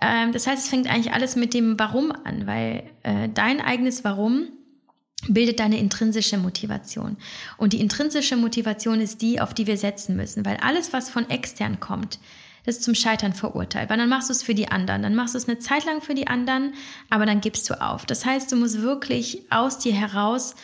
Ähm, 0.00 0.32
das 0.32 0.46
heißt, 0.46 0.64
es 0.64 0.68
fängt 0.68 0.88
eigentlich 0.88 1.12
alles 1.12 1.36
mit 1.36 1.54
dem 1.54 1.78
Warum 1.78 2.12
an, 2.24 2.46
weil 2.46 2.84
äh, 3.02 3.28
dein 3.28 3.60
eigenes 3.60 4.04
Warum 4.04 4.48
bildet 5.28 5.60
deine 5.60 5.78
intrinsische 5.78 6.38
Motivation. 6.38 7.16
Und 7.56 7.72
die 7.72 7.80
intrinsische 7.80 8.36
Motivation 8.36 9.00
ist 9.00 9.22
die, 9.22 9.40
auf 9.40 9.54
die 9.54 9.66
wir 9.66 9.76
setzen 9.76 10.16
müssen, 10.16 10.44
weil 10.44 10.56
alles, 10.56 10.92
was 10.92 11.10
von 11.10 11.28
extern 11.30 11.78
kommt, 11.78 12.18
ist 12.64 12.82
zum 12.82 12.94
Scheitern 12.94 13.32
verurteilt, 13.32 13.90
weil 13.90 13.98
dann 13.98 14.08
machst 14.08 14.28
du 14.28 14.32
es 14.32 14.42
für 14.42 14.54
die 14.54 14.68
anderen, 14.68 15.02
dann 15.02 15.14
machst 15.14 15.34
du 15.34 15.38
es 15.38 15.48
eine 15.48 15.58
Zeit 15.58 15.84
lang 15.84 16.00
für 16.00 16.14
die 16.14 16.28
anderen, 16.28 16.74
aber 17.10 17.26
dann 17.26 17.40
gibst 17.40 17.68
du 17.68 17.80
auf. 17.80 18.06
Das 18.06 18.24
heißt, 18.24 18.52
du 18.52 18.56
musst 18.56 18.82
wirklich 18.82 19.42
aus 19.50 19.78
dir 19.78 19.92
heraus 19.92 20.54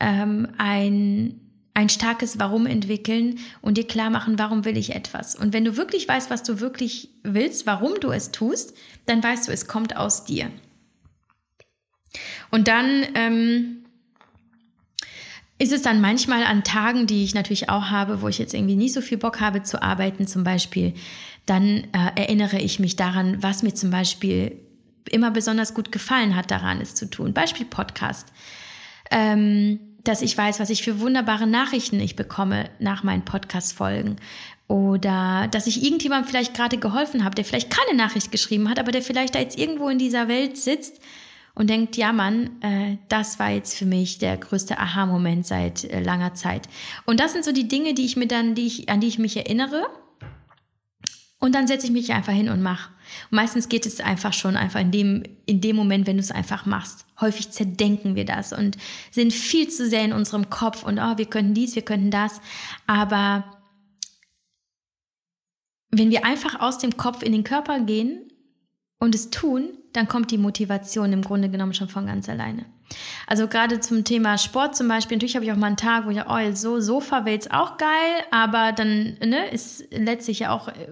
ähm, 0.00 0.48
ein 0.58 1.40
ein 1.76 1.88
starkes 1.88 2.38
Warum 2.38 2.66
entwickeln 2.66 3.40
und 3.60 3.76
dir 3.76 3.86
klar 3.86 4.08
machen, 4.08 4.38
warum 4.38 4.64
will 4.64 4.76
ich 4.76 4.94
etwas. 4.94 5.34
Und 5.34 5.52
wenn 5.52 5.64
du 5.64 5.76
wirklich 5.76 6.06
weißt, 6.06 6.30
was 6.30 6.44
du 6.44 6.60
wirklich 6.60 7.10
willst, 7.24 7.66
warum 7.66 7.98
du 8.00 8.12
es 8.12 8.30
tust, 8.30 8.74
dann 9.06 9.22
weißt 9.22 9.48
du, 9.48 9.52
es 9.52 9.66
kommt 9.66 9.96
aus 9.96 10.24
dir. 10.24 10.50
Und 12.52 12.68
dann 12.68 13.04
ähm, 13.16 13.84
ist 15.58 15.72
es 15.72 15.82
dann 15.82 16.00
manchmal 16.00 16.44
an 16.44 16.62
Tagen, 16.62 17.08
die 17.08 17.24
ich 17.24 17.34
natürlich 17.34 17.68
auch 17.68 17.90
habe, 17.90 18.22
wo 18.22 18.28
ich 18.28 18.38
jetzt 18.38 18.54
irgendwie 18.54 18.76
nicht 18.76 18.94
so 18.94 19.00
viel 19.00 19.18
Bock 19.18 19.40
habe 19.40 19.64
zu 19.64 19.82
arbeiten, 19.82 20.28
zum 20.28 20.44
Beispiel, 20.44 20.94
dann 21.46 21.84
äh, 21.92 22.10
erinnere 22.16 22.58
ich 22.58 22.78
mich 22.78 22.96
daran, 22.96 23.42
was 23.42 23.62
mir 23.62 23.74
zum 23.74 23.90
Beispiel 23.90 24.60
immer 25.10 25.30
besonders 25.30 25.74
gut 25.74 25.92
gefallen 25.92 26.34
hat, 26.34 26.50
daran 26.50 26.80
es 26.80 26.94
zu 26.94 27.10
tun. 27.10 27.32
Beispiel 27.34 27.66
Podcast. 27.66 28.28
ähm, 29.10 29.78
dass 30.04 30.20
ich 30.20 30.36
weiß, 30.36 30.60
was 30.60 30.70
ich 30.70 30.82
für 30.82 31.00
wunderbare 31.00 31.46
Nachrichten 31.46 31.98
ich 31.98 32.14
bekomme 32.14 32.68
nach 32.78 33.02
meinen 33.02 33.24
Podcast-Folgen. 33.24 34.16
Oder 34.68 35.48
dass 35.50 35.66
ich 35.66 35.82
irgendjemandem 35.82 36.28
vielleicht 36.28 36.54
gerade 36.54 36.78
geholfen 36.78 37.24
habe, 37.24 37.34
der 37.34 37.44
vielleicht 37.44 37.70
keine 37.70 37.96
Nachricht 37.96 38.30
geschrieben 38.30 38.68
hat, 38.68 38.78
aber 38.78 38.92
der 38.92 39.02
vielleicht 39.02 39.34
da 39.34 39.38
jetzt 39.38 39.58
irgendwo 39.58 39.88
in 39.88 39.98
dieser 39.98 40.28
Welt 40.28 40.56
sitzt 40.56 41.00
und 41.54 41.68
denkt, 41.68 41.96
ja 41.96 42.12
Mann, 42.12 42.50
äh, 42.62 42.98
das 43.08 43.38
war 43.38 43.50
jetzt 43.50 43.76
für 43.76 43.86
mich 43.86 44.18
der 44.18 44.36
größte 44.36 44.78
Aha-Moment 44.78 45.46
seit 45.46 45.84
äh, 45.84 46.00
langer 46.00 46.34
Zeit. 46.34 46.68
Und 47.04 47.20
das 47.20 47.32
sind 47.32 47.44
so 47.44 47.52
die 47.52 47.68
Dinge, 47.68 47.94
die 47.94 48.04
ich 48.04 48.16
mir 48.16 48.26
dann, 48.26 48.54
die 48.54 48.66
ich, 48.66 48.88
an 48.88 49.00
die 49.00 49.08
ich 49.08 49.18
mich 49.18 49.36
erinnere. 49.36 49.86
Und 51.44 51.54
dann 51.54 51.66
setze 51.66 51.84
ich 51.84 51.92
mich 51.92 52.10
einfach 52.10 52.32
hin 52.32 52.48
und 52.48 52.62
mache. 52.62 52.90
meistens 53.28 53.68
geht 53.68 53.84
es 53.84 54.00
einfach 54.00 54.32
schon 54.32 54.56
einfach 54.56 54.80
in 54.80 54.90
dem, 54.90 55.24
in 55.44 55.60
dem 55.60 55.76
Moment, 55.76 56.06
wenn 56.06 56.16
du 56.16 56.22
es 56.22 56.30
einfach 56.30 56.64
machst. 56.64 57.04
Häufig 57.20 57.50
zerdenken 57.50 58.14
wir 58.14 58.24
das 58.24 58.54
und 58.54 58.78
sind 59.10 59.30
viel 59.30 59.68
zu 59.68 59.86
sehr 59.86 60.06
in 60.06 60.14
unserem 60.14 60.48
Kopf 60.48 60.84
und 60.84 60.98
oh, 60.98 61.18
wir 61.18 61.26
könnten 61.26 61.52
dies, 61.52 61.74
wir 61.74 61.82
könnten 61.82 62.10
das. 62.10 62.40
Aber 62.86 63.44
wenn 65.90 66.10
wir 66.10 66.24
einfach 66.24 66.60
aus 66.60 66.78
dem 66.78 66.96
Kopf 66.96 67.22
in 67.22 67.32
den 67.32 67.44
Körper 67.44 67.78
gehen 67.80 68.22
und 68.98 69.14
es 69.14 69.28
tun, 69.28 69.68
dann 69.94 70.08
kommt 70.08 70.30
die 70.30 70.38
Motivation 70.38 71.12
im 71.12 71.22
Grunde 71.22 71.48
genommen 71.48 71.72
schon 71.72 71.88
von 71.88 72.06
ganz 72.06 72.28
alleine. 72.28 72.66
Also 73.26 73.46
gerade 73.48 73.80
zum 73.80 74.04
Thema 74.04 74.36
Sport 74.36 74.76
zum 74.76 74.88
Beispiel, 74.88 75.16
natürlich 75.16 75.36
habe 75.36 75.46
ich 75.46 75.52
auch 75.52 75.56
mal 75.56 75.68
einen 75.68 75.76
Tag, 75.76 76.04
wo 76.04 76.10
ich, 76.10 76.20
oh, 76.28 76.52
so 76.52 76.80
Sofa 76.80 77.24
wäre 77.24 77.34
jetzt 77.34 77.52
auch 77.52 77.78
geil, 77.78 78.24
aber 78.30 78.72
dann 78.72 79.16
ne, 79.24 79.48
ist 79.50 79.84
letztlich 79.92 80.40
ja 80.40 80.50
auch 80.50 80.68
äh, 80.68 80.88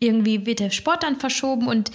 irgendwie 0.00 0.44
wird 0.44 0.58
der 0.58 0.70
Sport 0.70 1.04
dann 1.04 1.16
verschoben 1.16 1.68
und 1.68 1.90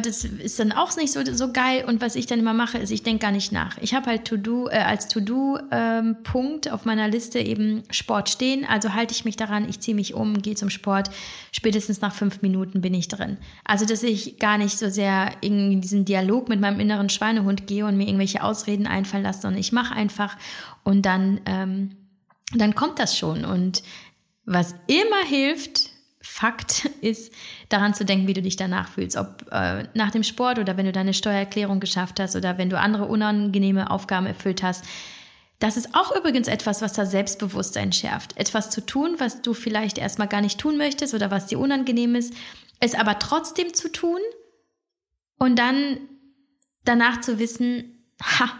das 0.00 0.24
ist 0.24 0.58
dann 0.58 0.72
auch 0.72 0.94
nicht 0.96 1.12
so, 1.12 1.20
so 1.24 1.52
geil. 1.52 1.84
Und 1.86 2.00
was 2.00 2.16
ich 2.16 2.26
dann 2.26 2.38
immer 2.38 2.54
mache, 2.54 2.78
ist, 2.78 2.90
ich 2.90 3.02
denke 3.02 3.22
gar 3.22 3.32
nicht 3.32 3.52
nach. 3.52 3.78
Ich 3.78 3.94
habe 3.94 4.06
halt 4.06 4.24
To-Do, 4.24 4.68
äh, 4.68 4.78
als 4.78 5.08
To-Do-Punkt 5.08 6.66
ähm, 6.66 6.72
auf 6.72 6.84
meiner 6.84 7.08
Liste 7.08 7.38
eben 7.38 7.82
Sport 7.90 8.28
stehen. 8.28 8.64
Also 8.64 8.94
halte 8.94 9.12
ich 9.12 9.24
mich 9.24 9.36
daran, 9.36 9.68
ich 9.68 9.80
ziehe 9.80 9.94
mich 9.94 10.14
um, 10.14 10.40
gehe 10.40 10.54
zum 10.54 10.70
Sport. 10.70 11.10
Spätestens 11.52 12.00
nach 12.00 12.14
fünf 12.14 12.42
Minuten 12.42 12.80
bin 12.80 12.94
ich 12.94 13.08
drin. 13.08 13.36
Also, 13.64 13.84
dass 13.84 14.02
ich 14.02 14.38
gar 14.38 14.58
nicht 14.58 14.78
so 14.78 14.88
sehr 14.88 15.32
in 15.40 15.80
diesen 15.80 16.04
Dialog 16.04 16.48
mit 16.48 16.60
meinem 16.60 16.80
inneren 16.80 17.10
Schweinehund 17.10 17.66
gehe 17.66 17.86
und 17.86 17.96
mir 17.96 18.06
irgendwelche 18.06 18.42
Ausreden 18.42 18.86
einfallen 18.86 19.24
lasse, 19.24 19.42
sondern 19.42 19.60
ich 19.60 19.72
mache 19.72 19.94
einfach 19.94 20.36
und 20.82 21.02
dann, 21.02 21.40
ähm, 21.46 21.90
dann 22.54 22.74
kommt 22.74 22.98
das 22.98 23.18
schon. 23.18 23.44
Und 23.44 23.82
was 24.44 24.74
immer 24.86 25.24
hilft, 25.26 25.93
Fakt 26.34 26.86
ist, 27.00 27.32
daran 27.68 27.94
zu 27.94 28.04
denken, 28.04 28.26
wie 28.26 28.34
du 28.34 28.42
dich 28.42 28.56
danach 28.56 28.88
fühlst. 28.88 29.16
Ob 29.16 29.46
äh, 29.52 29.84
nach 29.94 30.10
dem 30.10 30.24
Sport 30.24 30.58
oder 30.58 30.76
wenn 30.76 30.84
du 30.84 30.90
deine 30.90 31.14
Steuererklärung 31.14 31.78
geschafft 31.78 32.18
hast 32.18 32.34
oder 32.34 32.58
wenn 32.58 32.70
du 32.70 32.76
andere 32.76 33.04
unangenehme 33.04 33.88
Aufgaben 33.88 34.26
erfüllt 34.26 34.60
hast. 34.64 34.84
Das 35.60 35.76
ist 35.76 35.94
auch 35.94 36.10
übrigens 36.16 36.48
etwas, 36.48 36.82
was 36.82 36.92
das 36.92 37.12
Selbstbewusstsein 37.12 37.92
schärft. 37.92 38.36
Etwas 38.36 38.70
zu 38.70 38.84
tun, 38.84 39.14
was 39.18 39.42
du 39.42 39.54
vielleicht 39.54 39.96
erstmal 39.96 40.26
gar 40.26 40.40
nicht 40.40 40.58
tun 40.58 40.76
möchtest 40.76 41.14
oder 41.14 41.30
was 41.30 41.46
dir 41.46 41.60
unangenehm 41.60 42.16
ist, 42.16 42.34
es 42.80 42.96
aber 42.96 43.20
trotzdem 43.20 43.72
zu 43.72 43.92
tun 43.92 44.18
und 45.38 45.56
dann 45.56 45.98
danach 46.82 47.20
zu 47.20 47.38
wissen, 47.38 48.04
ha, 48.20 48.50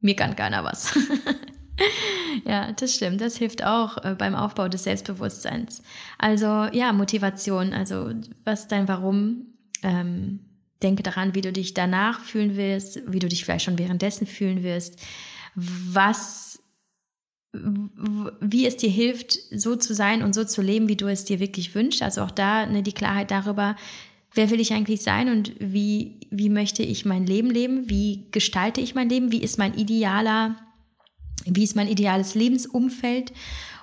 mir 0.00 0.16
kann 0.16 0.34
keiner 0.34 0.64
was. 0.64 0.98
ja, 2.44 2.72
das 2.72 2.94
stimmt. 2.94 3.20
Das 3.20 3.36
hilft 3.36 3.64
auch 3.64 4.04
äh, 4.04 4.14
beim 4.16 4.34
Aufbau 4.34 4.68
des 4.68 4.84
Selbstbewusstseins. 4.84 5.82
Also 6.18 6.66
ja, 6.72 6.92
Motivation. 6.92 7.72
Also 7.72 8.10
was 8.44 8.68
dein 8.68 8.88
Warum? 8.88 9.46
Ähm, 9.82 10.40
denke 10.82 11.02
daran, 11.02 11.34
wie 11.34 11.42
du 11.42 11.52
dich 11.52 11.74
danach 11.74 12.20
fühlen 12.20 12.56
wirst, 12.56 13.00
wie 13.06 13.18
du 13.18 13.28
dich 13.28 13.44
vielleicht 13.44 13.64
schon 13.64 13.78
währenddessen 13.78 14.26
fühlen 14.26 14.62
wirst, 14.62 14.98
was, 15.54 16.62
wie 17.52 18.66
es 18.66 18.76
dir 18.76 18.90
hilft, 18.90 19.38
so 19.50 19.76
zu 19.76 19.94
sein 19.94 20.22
und 20.22 20.34
so 20.34 20.44
zu 20.44 20.62
leben, 20.62 20.88
wie 20.88 20.96
du 20.96 21.06
es 21.06 21.24
dir 21.24 21.40
wirklich 21.40 21.74
wünschst. 21.74 22.02
Also 22.02 22.22
auch 22.22 22.30
da 22.30 22.66
ne, 22.66 22.82
die 22.82 22.92
Klarheit 22.92 23.30
darüber, 23.30 23.76
wer 24.34 24.50
will 24.50 24.60
ich 24.60 24.72
eigentlich 24.72 25.02
sein 25.02 25.28
und 25.28 25.52
wie, 25.58 26.20
wie 26.30 26.48
möchte 26.48 26.82
ich 26.82 27.04
mein 27.04 27.26
Leben 27.26 27.50
leben, 27.50 27.90
wie 27.90 28.28
gestalte 28.30 28.80
ich 28.80 28.94
mein 28.94 29.08
Leben, 29.08 29.32
wie 29.32 29.42
ist 29.42 29.58
mein 29.58 29.74
idealer 29.74 30.56
wie 31.44 31.64
ist 31.64 31.76
mein 31.76 31.88
ideales 31.88 32.34
Lebensumfeld 32.34 33.32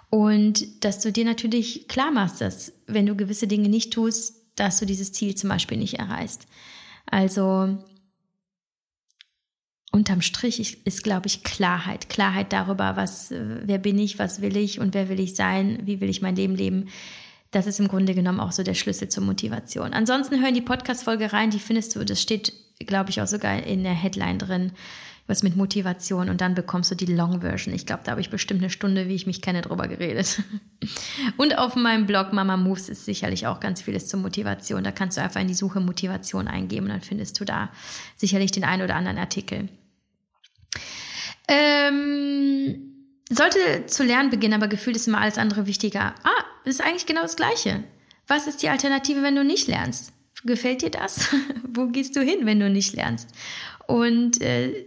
und 0.10 0.84
dass 0.84 0.99
du 0.99 1.12
dir 1.12 1.26
natürlich 1.26 1.88
klar 1.88 2.12
machst, 2.12 2.41
dass 2.41 2.74
wenn 2.88 3.05
du 3.05 3.16
gewisse 3.16 3.47
Dinge 3.47 3.70
nicht 3.70 3.91
tust, 3.91 4.36
dass 4.55 4.80
du 4.80 4.86
dieses 4.86 5.12
Ziel 5.12 5.36
zum 5.36 5.49
Beispiel 5.49 5.78
nicht 5.78 5.95
erreichst. 5.95 6.47
Also 7.05 7.78
unterm 9.91 10.22
Strich 10.22 10.86
ist, 10.86 11.03
glaube 11.03 11.28
ich, 11.28 11.43
Klarheit. 11.43 12.10
Klarheit 12.10 12.53
darüber, 12.53 12.95
was, 12.95 13.32
wer 13.32 13.78
bin 13.78 13.99
ich, 13.99 14.20
was 14.20 14.41
will 14.41 14.58
ich 14.58 14.80
und 14.80 14.93
wer 14.93 15.10
will 15.10 15.20
ich 15.20 15.36
sein, 15.36 15.80
wie 15.84 16.01
will 16.01 16.10
ich 16.10 16.22
mein 16.22 16.36
Leben 16.36 16.55
leben. 16.55 16.89
Das 17.51 17.68
ist 17.68 17.80
im 17.80 17.88
Grunde 17.88 18.14
genommen 18.14 18.39
auch 18.39 18.51
so 18.51 18.64
der 18.64 18.74
Schlüssel 18.74 19.10
zur 19.10 19.24
Motivation. 19.24 19.93
Ansonsten 19.93 20.41
hören 20.41 20.53
die 20.53 20.62
Podcast-Folge 20.62 21.32
rein, 21.32 21.49
die 21.49 21.60
findest 21.60 21.95
du, 21.95 22.03
das 22.03 22.22
steht, 22.22 22.53
glaube 22.80 23.10
ich, 23.10 23.22
auch 23.22 23.28
sogar 23.28 23.64
in 23.64 23.84
der 23.84 23.93
Headline 23.93 24.39
drin 24.39 24.72
was 25.28 25.43
mit 25.43 25.57
Motivation 25.57 26.30
und 26.30 26.39
dann 26.39 26.55
bekommst 26.55 26.89
du 26.89 26.95
die 26.95 27.05
Long 27.05 27.41
Version. 27.41 27.75
Ich 27.75 27.86
glaube, 27.86 28.03
da 28.05 28.11
habe 28.11 28.21
ich 28.21 28.30
bestimmt 28.30 28.61
eine 28.61 28.69
Stunde, 28.69 29.07
wie 29.07 29.15
ich 29.15 29.28
mich 29.28 29.41
kenne, 29.41 29.61
drüber 29.61 29.88
geredet. 29.88 30.41
Und 31.38 31.57
auf 31.57 31.75
meinem 31.75 32.05
Blog 32.05 32.32
Mama 32.32 32.55
Moves 32.55 32.88
ist 32.88 33.05
sicherlich 33.05 33.45
auch 33.45 33.59
ganz 33.59 33.82
vieles 33.82 34.07
zur 34.07 34.19
Motivation. 34.19 34.84
Da 34.84 34.91
kannst 34.91 35.17
du 35.17 35.21
einfach 35.21 35.41
in 35.41 35.47
die 35.47 35.53
Suche 35.53 35.82
Motivation 35.82 36.47
eingeben 36.47 36.86
und 36.86 36.91
dann 36.91 37.01
findest 37.01 37.39
du 37.39 37.45
da 37.45 37.71
sicherlich 38.15 38.51
den 38.51 38.63
einen 38.63 38.84
oder 38.84 38.95
anderen 38.95 39.17
Artikel. 39.17 39.69
Ähm, 41.47 42.88
sollte 43.30 43.86
zu 43.88 44.03
lernen 44.03 44.30
beginnen, 44.30 44.53
aber 44.53 44.67
gefühlt 44.67 44.95
ist 44.95 45.07
immer 45.07 45.19
alles 45.19 45.38
andere 45.38 45.65
wichtiger. 45.65 46.15
Ah, 46.23 46.43
ist 46.63 46.82
eigentlich 46.82 47.05
genau 47.05 47.21
das 47.23 47.36
Gleiche. 47.36 47.84
Was 48.28 48.47
ist 48.47 48.61
die 48.61 48.69
Alternative, 48.69 49.23
wenn 49.23 49.36
du 49.36 49.43
nicht 49.43 49.67
lernst? 49.67 50.13
Gefällt 50.43 50.82
dir 50.82 50.91
das? 50.91 51.28
Wo 51.67 51.88
gehst 51.88 52.15
du 52.15 52.21
hin, 52.21 52.45
wenn 52.45 52.59
du 52.59 52.69
nicht 52.69 52.93
lernst? 52.93 53.30
Und 53.88 54.41
äh, 54.41 54.86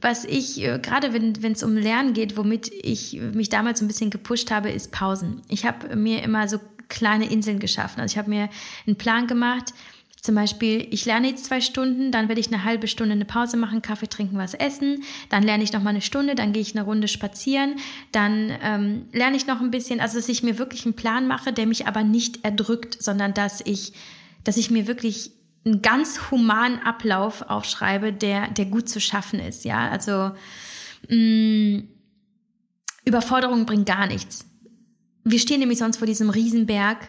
was 0.00 0.24
ich, 0.24 0.62
äh, 0.62 0.78
gerade 0.78 1.12
wenn 1.12 1.52
es 1.52 1.62
um 1.62 1.76
Lernen 1.76 2.12
geht, 2.14 2.36
womit 2.36 2.70
ich 2.72 3.20
mich 3.34 3.48
damals 3.48 3.80
ein 3.80 3.88
bisschen 3.88 4.10
gepusht 4.10 4.50
habe, 4.50 4.70
ist 4.70 4.92
Pausen. 4.92 5.42
Ich 5.48 5.64
habe 5.64 5.96
mir 5.96 6.22
immer 6.22 6.48
so 6.48 6.58
kleine 6.88 7.30
Inseln 7.30 7.58
geschaffen. 7.58 8.00
Also 8.00 8.12
ich 8.12 8.18
habe 8.18 8.30
mir 8.30 8.48
einen 8.86 8.96
Plan 8.96 9.26
gemacht, 9.26 9.72
zum 10.22 10.36
Beispiel, 10.36 10.86
ich 10.92 11.04
lerne 11.04 11.30
jetzt 11.30 11.46
zwei 11.46 11.60
Stunden, 11.60 12.12
dann 12.12 12.28
werde 12.28 12.40
ich 12.40 12.46
eine 12.46 12.62
halbe 12.62 12.86
Stunde 12.86 13.12
eine 13.12 13.24
Pause 13.24 13.56
machen, 13.56 13.82
Kaffee 13.82 14.06
trinken, 14.06 14.38
was 14.38 14.54
essen, 14.54 15.02
dann 15.30 15.42
lerne 15.42 15.64
ich 15.64 15.72
noch 15.72 15.82
mal 15.82 15.90
eine 15.90 16.00
Stunde, 16.00 16.36
dann 16.36 16.52
gehe 16.52 16.62
ich 16.62 16.76
eine 16.76 16.84
Runde 16.84 17.08
spazieren, 17.08 17.74
dann 18.12 18.52
ähm, 18.62 19.06
lerne 19.10 19.36
ich 19.36 19.48
noch 19.48 19.60
ein 19.60 19.72
bisschen, 19.72 19.98
also 19.98 20.18
dass 20.18 20.28
ich 20.28 20.44
mir 20.44 20.58
wirklich 20.58 20.84
einen 20.84 20.94
Plan 20.94 21.26
mache, 21.26 21.52
der 21.52 21.66
mich 21.66 21.88
aber 21.88 22.04
nicht 22.04 22.44
erdrückt, 22.44 23.02
sondern 23.02 23.34
dass 23.34 23.62
ich, 23.66 23.94
dass 24.44 24.58
ich 24.58 24.70
mir 24.70 24.86
wirklich 24.86 25.32
einen 25.64 25.82
ganz 25.82 26.30
humanen 26.30 26.80
Ablauf 26.80 27.42
aufschreibe, 27.42 28.12
der, 28.12 28.48
der 28.48 28.66
gut 28.66 28.88
zu 28.88 29.00
schaffen 29.00 29.40
ist. 29.40 29.64
Ja, 29.64 29.88
also 29.88 30.32
mh, 31.08 31.16
mm, 31.16 31.88
Überforderung 33.04 33.66
bringt 33.66 33.86
gar 33.86 34.06
nichts. 34.06 34.46
Wir 35.24 35.38
stehen 35.38 35.60
nämlich 35.60 35.78
sonst 35.78 35.98
vor 35.98 36.06
diesem 36.06 36.30
Riesenberg 36.30 37.08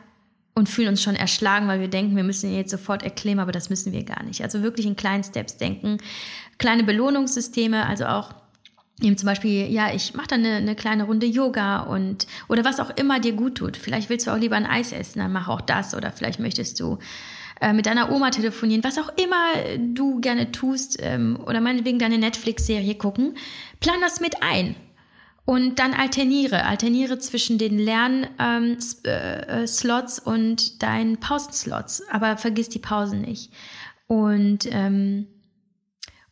und 0.56 0.70
fühlen 0.70 0.90
uns 0.90 1.02
schon 1.02 1.16
erschlagen, 1.16 1.68
weil 1.68 1.80
wir 1.80 1.88
denken, 1.88 2.16
wir 2.16 2.24
müssen 2.24 2.50
ihn 2.50 2.58
jetzt 2.58 2.72
sofort 2.72 3.04
erklimmen, 3.04 3.40
aber 3.40 3.52
das 3.52 3.70
müssen 3.70 3.92
wir 3.92 4.04
gar 4.04 4.24
nicht. 4.24 4.42
Also 4.44 4.62
wirklich 4.62 4.86
in 4.86 4.96
kleinen 4.96 5.24
Steps 5.24 5.58
denken. 5.58 5.98
Kleine 6.60 6.84
Belohnungssysteme, 6.84 7.86
also 7.88 8.06
auch 8.06 8.34
eben 9.02 9.18
zum 9.18 9.28
Beispiel, 9.28 9.72
ja, 9.72 9.94
ich 9.94 10.14
mache 10.14 10.28
dann 10.28 10.46
eine, 10.46 10.58
eine, 10.58 10.76
kleine 10.76 11.06
Runde 11.06 11.26
Yoga 11.26 11.82
und 11.82 12.28
oder 12.48 12.64
was 12.64 12.80
auch 12.80 12.92
immer 12.92 13.20
dir 13.20 13.34
gut 13.34 13.56
tut. 13.56 13.78
Vielleicht 13.78 14.10
willst 14.10 14.28
du 14.28 14.32
auch 14.32 14.38
lieber 14.38 14.56
ein 14.56 14.68
Eis 14.68 14.92
essen, 14.92 15.20
dann 15.20 15.32
mach 15.32 15.48
auch 15.48 15.62
das. 15.62 15.96
Oder 15.96 16.12
vielleicht 16.12 16.40
möchtest 16.40 16.80
du 16.80 17.00
äh, 17.64 17.72
mit 17.72 17.86
deiner 17.86 18.12
Oma 18.12 18.30
telefonieren, 18.30 18.84
was 18.84 18.98
auch 18.98 19.08
immer 19.16 19.78
du 19.78 20.20
gerne 20.20 20.52
tust 20.52 20.98
ähm, 21.00 21.40
oder 21.46 21.62
meinetwegen 21.62 21.98
deine 21.98 22.18
Netflix-Serie 22.18 22.96
gucken, 22.96 23.38
plan 23.80 24.02
das 24.02 24.20
mit 24.20 24.44
ein. 24.44 24.76
Und 25.46 25.80
dann 25.80 25.94
alterniere, 25.94 26.66
alterniere 26.66 27.20
zwischen 27.20 27.58
den 27.58 27.80
Lernslots 27.80 28.98
ähm, 29.06 29.06
äh, 29.06 29.64
äh 29.64 30.30
und 30.30 30.84
deinen 30.84 31.22
Pausenslots, 31.22 32.04
aber 32.10 32.36
vergiss 32.36 32.68
die 32.68 32.80
Pausen 32.80 33.22
nicht. 33.22 33.54
Und, 34.08 34.68
ähm, 34.70 35.28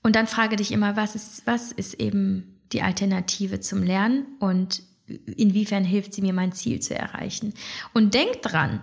und 0.03 0.17
dann 0.17 0.27
frage 0.27 0.57
dich 0.57 0.73
immer, 0.73 0.97
was 0.97 1.15
ist, 1.15 1.47
was 1.47 1.71
ist 1.71 1.93
eben 1.93 2.59
die 2.73 2.81
Alternative 2.81 3.61
zum 3.61 3.83
Lernen 3.83 4.25
und 4.39 4.83
inwiefern 5.07 5.85
hilft 5.85 6.13
sie 6.13 6.21
mir, 6.21 6.33
mein 6.33 6.51
Ziel 6.51 6.81
zu 6.81 6.93
erreichen. 6.93 7.53
Und 7.93 8.13
denk 8.13 8.41
dran, 8.41 8.81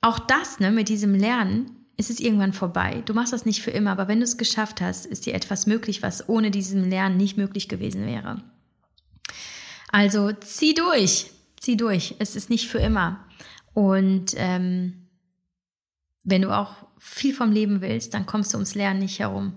auch 0.00 0.18
das, 0.18 0.60
ne, 0.60 0.70
mit 0.70 0.88
diesem 0.88 1.14
Lernen, 1.14 1.76
ist 1.96 2.10
es 2.10 2.20
irgendwann 2.20 2.54
vorbei. 2.54 3.02
Du 3.04 3.12
machst 3.12 3.32
das 3.32 3.44
nicht 3.44 3.62
für 3.62 3.70
immer, 3.70 3.90
aber 3.90 4.08
wenn 4.08 4.20
du 4.20 4.24
es 4.24 4.38
geschafft 4.38 4.80
hast, 4.80 5.04
ist 5.04 5.26
dir 5.26 5.34
etwas 5.34 5.66
möglich, 5.66 6.02
was 6.02 6.28
ohne 6.28 6.50
diesem 6.50 6.88
Lernen 6.88 7.18
nicht 7.18 7.36
möglich 7.36 7.68
gewesen 7.68 8.06
wäre. 8.06 8.42
Also 9.92 10.32
zieh 10.32 10.74
durch, 10.74 11.30
zieh 11.58 11.76
durch. 11.76 12.14
Es 12.18 12.36
ist 12.36 12.48
nicht 12.48 12.68
für 12.68 12.78
immer. 12.78 13.20
Und 13.74 14.32
ähm, 14.36 15.08
wenn 16.24 16.42
du 16.42 16.56
auch 16.56 16.74
viel 16.98 17.34
vom 17.34 17.52
Leben 17.52 17.80
willst, 17.80 18.14
dann 18.14 18.26
kommst 18.26 18.52
du 18.52 18.56
ums 18.56 18.74
Lernen 18.74 19.00
nicht 19.00 19.18
herum. 19.18 19.52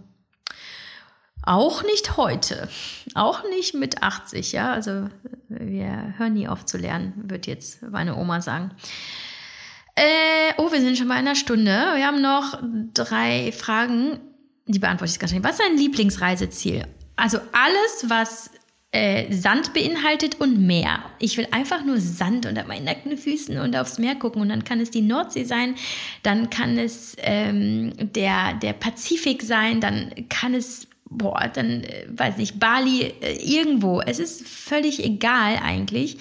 Auch 1.43 1.83
nicht 1.83 2.17
heute. 2.17 2.69
Auch 3.15 3.43
nicht 3.49 3.73
mit 3.73 4.01
80, 4.01 4.53
ja. 4.53 4.71
Also 4.71 5.09
wir 5.49 6.13
hören 6.17 6.33
nie 6.33 6.47
auf 6.47 6.65
zu 6.65 6.77
lernen, 6.77 7.13
wird 7.29 7.47
jetzt 7.47 7.81
meine 7.83 8.15
Oma 8.15 8.41
sagen. 8.41 8.71
Äh, 9.95 10.53
oh, 10.57 10.71
wir 10.71 10.81
sind 10.81 10.97
schon 10.97 11.07
bei 11.07 11.15
einer 11.15 11.35
Stunde. 11.35 11.71
Wir 11.95 12.07
haben 12.07 12.21
noch 12.21 12.59
drei 12.93 13.51
Fragen. 13.51 14.19
Die 14.65 14.79
beantworte 14.79 15.11
ich 15.11 15.19
ganz 15.19 15.31
schnell. 15.31 15.43
Was 15.43 15.59
ist 15.59 15.61
dein 15.67 15.77
Lieblingsreiseziel? 15.77 16.83
Also 17.15 17.37
alles, 17.51 18.05
was 18.07 18.49
äh, 18.91 19.31
Sand 19.31 19.73
beinhaltet 19.73 20.39
und 20.39 20.65
Meer. 20.65 21.03
Ich 21.19 21.37
will 21.37 21.47
einfach 21.51 21.83
nur 21.83 21.99
Sand 21.99 22.45
unter 22.45 22.65
meinen 22.65 22.85
nackten 22.85 23.17
Füßen 23.17 23.57
und 23.59 23.75
aufs 23.75 23.99
Meer 23.99 24.15
gucken. 24.15 24.41
Und 24.41 24.49
dann 24.49 24.63
kann 24.63 24.79
es 24.79 24.91
die 24.91 25.01
Nordsee 25.01 25.43
sein, 25.43 25.75
dann 26.23 26.49
kann 26.49 26.77
es 26.77 27.15
ähm, 27.19 27.93
der, 27.97 28.53
der 28.53 28.73
Pazifik 28.73 29.41
sein, 29.41 29.81
dann 29.81 30.11
kann 30.29 30.53
es 30.53 30.87
boah, 31.17 31.49
dann 31.53 31.83
äh, 31.83 32.05
weiß 32.07 32.37
nicht, 32.37 32.59
Bali, 32.59 33.13
äh, 33.21 33.37
irgendwo. 33.43 34.01
Es 34.01 34.19
ist 34.19 34.47
völlig 34.47 35.03
egal 35.03 35.59
eigentlich. 35.63 36.17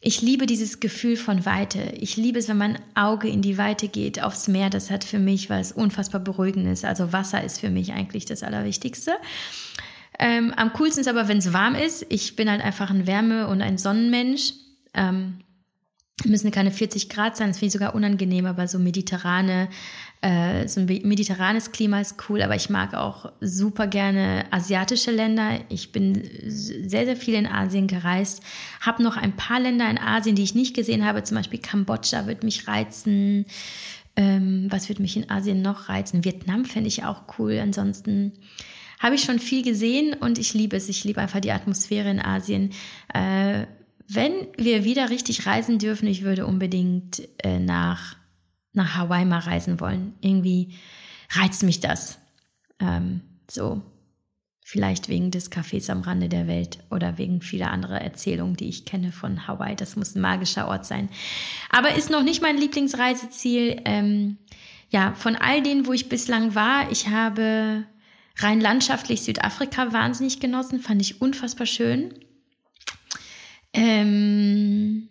Ich 0.00 0.20
liebe 0.20 0.46
dieses 0.46 0.80
Gefühl 0.80 1.16
von 1.16 1.46
Weite. 1.46 1.94
Ich 1.98 2.16
liebe 2.16 2.38
es, 2.38 2.48
wenn 2.48 2.58
mein 2.58 2.78
Auge 2.94 3.28
in 3.28 3.42
die 3.42 3.56
Weite 3.56 3.88
geht, 3.88 4.22
aufs 4.22 4.46
Meer. 4.46 4.68
Das 4.70 4.90
hat 4.90 5.04
für 5.04 5.18
mich 5.18 5.48
was 5.48 5.72
unfassbar 5.72 6.20
Beruhigendes. 6.20 6.84
Also 6.84 7.12
Wasser 7.12 7.42
ist 7.42 7.60
für 7.60 7.70
mich 7.70 7.92
eigentlich 7.92 8.26
das 8.26 8.42
Allerwichtigste. 8.42 9.12
Ähm, 10.18 10.52
am 10.56 10.72
coolsten 10.74 11.00
ist 11.00 11.08
aber, 11.08 11.28
wenn 11.28 11.38
es 11.38 11.52
warm 11.52 11.74
ist. 11.74 12.06
Ich 12.08 12.36
bin 12.36 12.50
halt 12.50 12.62
einfach 12.62 12.90
ein 12.90 13.06
Wärme- 13.06 13.48
und 13.48 13.62
ein 13.62 13.78
Sonnenmensch. 13.78 14.52
Ähm, 14.94 15.40
müssen 16.24 16.50
keine 16.50 16.70
40 16.70 17.08
Grad 17.08 17.36
sein, 17.36 17.48
das 17.48 17.58
finde 17.58 17.68
ich 17.68 17.72
sogar 17.74 17.94
unangenehm, 17.94 18.46
aber 18.46 18.68
so 18.68 18.78
mediterrane, 18.78 19.68
äh, 20.26 20.66
so 20.66 20.80
ein 20.80 20.86
mediterranes 20.86 21.70
Klima 21.70 22.00
ist 22.00 22.16
cool, 22.28 22.42
aber 22.42 22.56
ich 22.56 22.68
mag 22.68 22.94
auch 22.94 23.30
super 23.40 23.86
gerne 23.86 24.44
asiatische 24.50 25.12
Länder. 25.12 25.60
Ich 25.68 25.92
bin 25.92 26.28
sehr, 26.46 27.04
sehr 27.04 27.16
viel 27.16 27.34
in 27.34 27.46
Asien 27.46 27.86
gereist, 27.86 28.42
habe 28.80 29.04
noch 29.04 29.16
ein 29.16 29.36
paar 29.36 29.60
Länder 29.60 29.88
in 29.88 29.98
Asien, 29.98 30.34
die 30.34 30.42
ich 30.42 30.56
nicht 30.56 30.74
gesehen 30.74 31.06
habe, 31.06 31.22
zum 31.22 31.36
Beispiel 31.36 31.60
Kambodscha 31.60 32.26
wird 32.26 32.42
mich 32.42 32.66
reizen. 32.66 33.46
Ähm, 34.16 34.66
was 34.68 34.88
wird 34.88 34.98
mich 34.98 35.16
in 35.16 35.30
Asien 35.30 35.62
noch 35.62 35.88
reizen? 35.88 36.24
Vietnam 36.24 36.64
fände 36.64 36.88
ich 36.88 37.04
auch 37.04 37.22
cool. 37.38 37.60
Ansonsten 37.62 38.32
habe 38.98 39.14
ich 39.14 39.22
schon 39.22 39.38
viel 39.38 39.62
gesehen 39.62 40.14
und 40.14 40.38
ich 40.38 40.54
liebe 40.54 40.76
es. 40.76 40.88
Ich 40.88 41.04
liebe 41.04 41.20
einfach 41.20 41.40
die 41.40 41.52
Atmosphäre 41.52 42.10
in 42.10 42.18
Asien. 42.18 42.70
Äh, 43.14 43.66
wenn 44.08 44.32
wir 44.56 44.82
wieder 44.82 45.10
richtig 45.10 45.46
reisen 45.46 45.78
dürfen, 45.78 46.08
ich 46.08 46.22
würde 46.22 46.46
unbedingt 46.46 47.28
äh, 47.44 47.60
nach, 47.60 48.16
nach 48.76 48.96
Hawaii 48.96 49.24
mal 49.24 49.40
reisen 49.40 49.80
wollen. 49.80 50.14
Irgendwie 50.20 50.74
reizt 51.30 51.62
mich 51.62 51.80
das. 51.80 52.18
Ähm, 52.78 53.22
so, 53.50 53.82
vielleicht 54.64 55.08
wegen 55.08 55.30
des 55.30 55.50
Cafés 55.50 55.90
am 55.90 56.00
Rande 56.00 56.28
der 56.28 56.46
Welt 56.46 56.78
oder 56.90 57.18
wegen 57.18 57.40
vieler 57.40 57.70
anderer 57.70 58.00
Erzählungen, 58.00 58.56
die 58.56 58.68
ich 58.68 58.84
kenne 58.84 59.12
von 59.12 59.46
Hawaii. 59.46 59.76
Das 59.76 59.96
muss 59.96 60.14
ein 60.14 60.20
magischer 60.20 60.68
Ort 60.68 60.84
sein. 60.86 61.08
Aber 61.70 61.94
ist 61.94 62.10
noch 62.10 62.22
nicht 62.22 62.42
mein 62.42 62.58
Lieblingsreiseziel. 62.58 63.80
Ähm, 63.84 64.38
ja, 64.90 65.12
von 65.14 65.36
all 65.36 65.62
denen, 65.62 65.86
wo 65.86 65.92
ich 65.92 66.08
bislang 66.08 66.54
war, 66.54 66.90
ich 66.90 67.08
habe 67.08 67.84
rein 68.38 68.60
landschaftlich 68.60 69.22
Südafrika 69.22 69.92
wahnsinnig 69.92 70.40
genossen, 70.40 70.80
fand 70.80 71.00
ich 71.00 71.20
unfassbar 71.20 71.66
schön. 71.66 72.12
Ähm, 73.72 75.08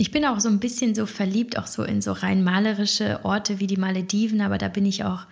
ich 0.00 0.10
bin 0.10 0.24
auch 0.24 0.40
so 0.40 0.48
ein 0.48 0.60
bisschen 0.60 0.94
so 0.94 1.04
verliebt, 1.04 1.58
auch 1.58 1.66
so 1.66 1.82
in 1.82 2.00
so 2.00 2.12
rein 2.12 2.42
malerische 2.42 3.20
Orte 3.22 3.60
wie 3.60 3.66
die 3.66 3.76
Malediven, 3.76 4.40
aber 4.40 4.56
da 4.56 4.68
bin 4.68 4.86
ich 4.86 5.04
auch, 5.04 5.26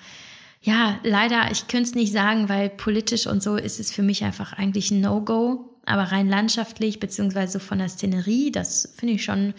ja, 0.61 1.01
leider, 1.05 1.51
ich 1.51 1.69
könnte 1.69 1.89
es 1.89 1.95
nicht 1.95 2.13
sagen, 2.13 2.51
weil 2.51 2.69
politisch 2.69 3.27
und 3.27 3.43
so 3.43 3.57
ist 3.57 3.81
es 3.81 3.91
für 3.91 4.03
mich 4.03 4.25
einfach 4.25 4.53
eigentlich 4.53 4.91
ein 4.91 5.01
No-Go. 5.01 5.65
Aber 5.87 6.03
rein 6.03 6.29
landschaftlich, 6.29 7.01
beziehungsweise 7.01 7.61
von 7.61 7.79
der 7.79 7.89
Szenerie, 7.89 8.53
das 8.53 8.93
finde 8.95 9.15
ich 9.15 9.25
schon 9.25 9.55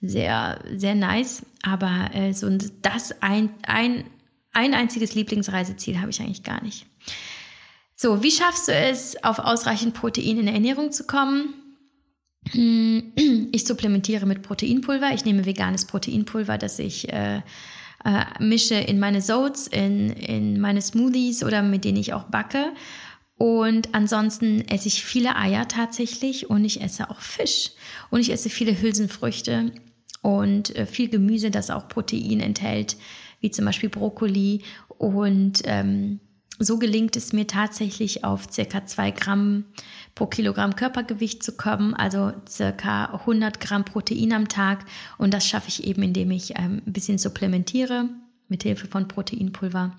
sehr, 0.00 0.60
sehr 0.76 0.94
nice. 0.94 1.42
Aber 1.62 2.10
äh, 2.14 2.32
so 2.32 2.48
das 2.82 3.20
ein, 3.22 3.50
ein, 3.66 4.04
ein 4.52 4.74
einziges 4.74 5.16
Lieblingsreiseziel 5.16 6.00
habe 6.00 6.10
ich 6.10 6.20
eigentlich 6.20 6.44
gar 6.44 6.62
nicht. 6.62 6.86
So, 7.96 8.22
wie 8.22 8.30
schaffst 8.30 8.68
du 8.68 8.72
es, 8.72 9.24
auf 9.24 9.40
ausreichend 9.40 9.94
Protein 9.94 10.38
in 10.38 10.46
der 10.46 10.54
Ernährung 10.54 10.92
zu 10.92 11.04
kommen? 11.04 11.52
Hm, 12.52 13.12
ich 13.52 13.64
supplementiere 13.64 14.26
mit 14.26 14.42
Proteinpulver. 14.42 15.12
Ich 15.14 15.24
nehme 15.24 15.46
veganes 15.46 15.84
Proteinpulver, 15.84 16.58
das 16.58 16.78
ich 16.78 17.12
äh, 17.12 17.42
äh, 18.04 18.24
mische 18.38 18.74
in 18.74 18.98
meine 18.98 19.22
Soats, 19.22 19.66
in, 19.66 20.10
in 20.10 20.60
meine 20.60 20.82
Smoothies 20.82 21.44
oder 21.44 21.62
mit 21.62 21.84
denen 21.84 21.98
ich 21.98 22.12
auch 22.12 22.24
backe. 22.24 22.72
Und 23.36 23.94
ansonsten 23.94 24.68
esse 24.68 24.88
ich 24.88 25.02
viele 25.02 25.36
Eier 25.36 25.66
tatsächlich 25.66 26.50
und 26.50 26.64
ich 26.64 26.82
esse 26.82 27.08
auch 27.10 27.20
Fisch. 27.20 27.70
Und 28.10 28.20
ich 28.20 28.30
esse 28.30 28.50
viele 28.50 28.80
Hülsenfrüchte 28.80 29.72
und 30.22 30.76
äh, 30.76 30.84
viel 30.86 31.08
Gemüse, 31.08 31.50
das 31.50 31.70
auch 31.70 31.88
Protein 31.88 32.40
enthält, 32.40 32.96
wie 33.40 33.50
zum 33.50 33.64
Beispiel 33.64 33.88
Brokkoli. 33.88 34.62
Und 34.88 35.62
ähm, 35.64 36.20
so 36.58 36.78
gelingt 36.78 37.16
es 37.16 37.32
mir 37.32 37.46
tatsächlich 37.46 38.24
auf 38.24 38.48
circa 38.52 38.84
zwei 38.84 39.10
Gramm 39.10 39.64
pro 40.20 40.26
Kilogramm 40.26 40.76
Körpergewicht 40.76 41.42
zu 41.42 41.56
kommen, 41.56 41.94
also 41.94 42.34
circa 42.46 43.06
100 43.06 43.58
Gramm 43.58 43.86
Protein 43.86 44.34
am 44.34 44.48
Tag. 44.48 44.84
Und 45.16 45.32
das 45.32 45.46
schaffe 45.46 45.68
ich 45.68 45.84
eben, 45.84 46.02
indem 46.02 46.30
ich 46.30 46.58
ähm, 46.58 46.82
ein 46.86 46.92
bisschen 46.92 47.16
supplementiere 47.16 48.04
mit 48.46 48.62
Hilfe 48.62 48.86
von 48.86 49.08
Proteinpulver. 49.08 49.96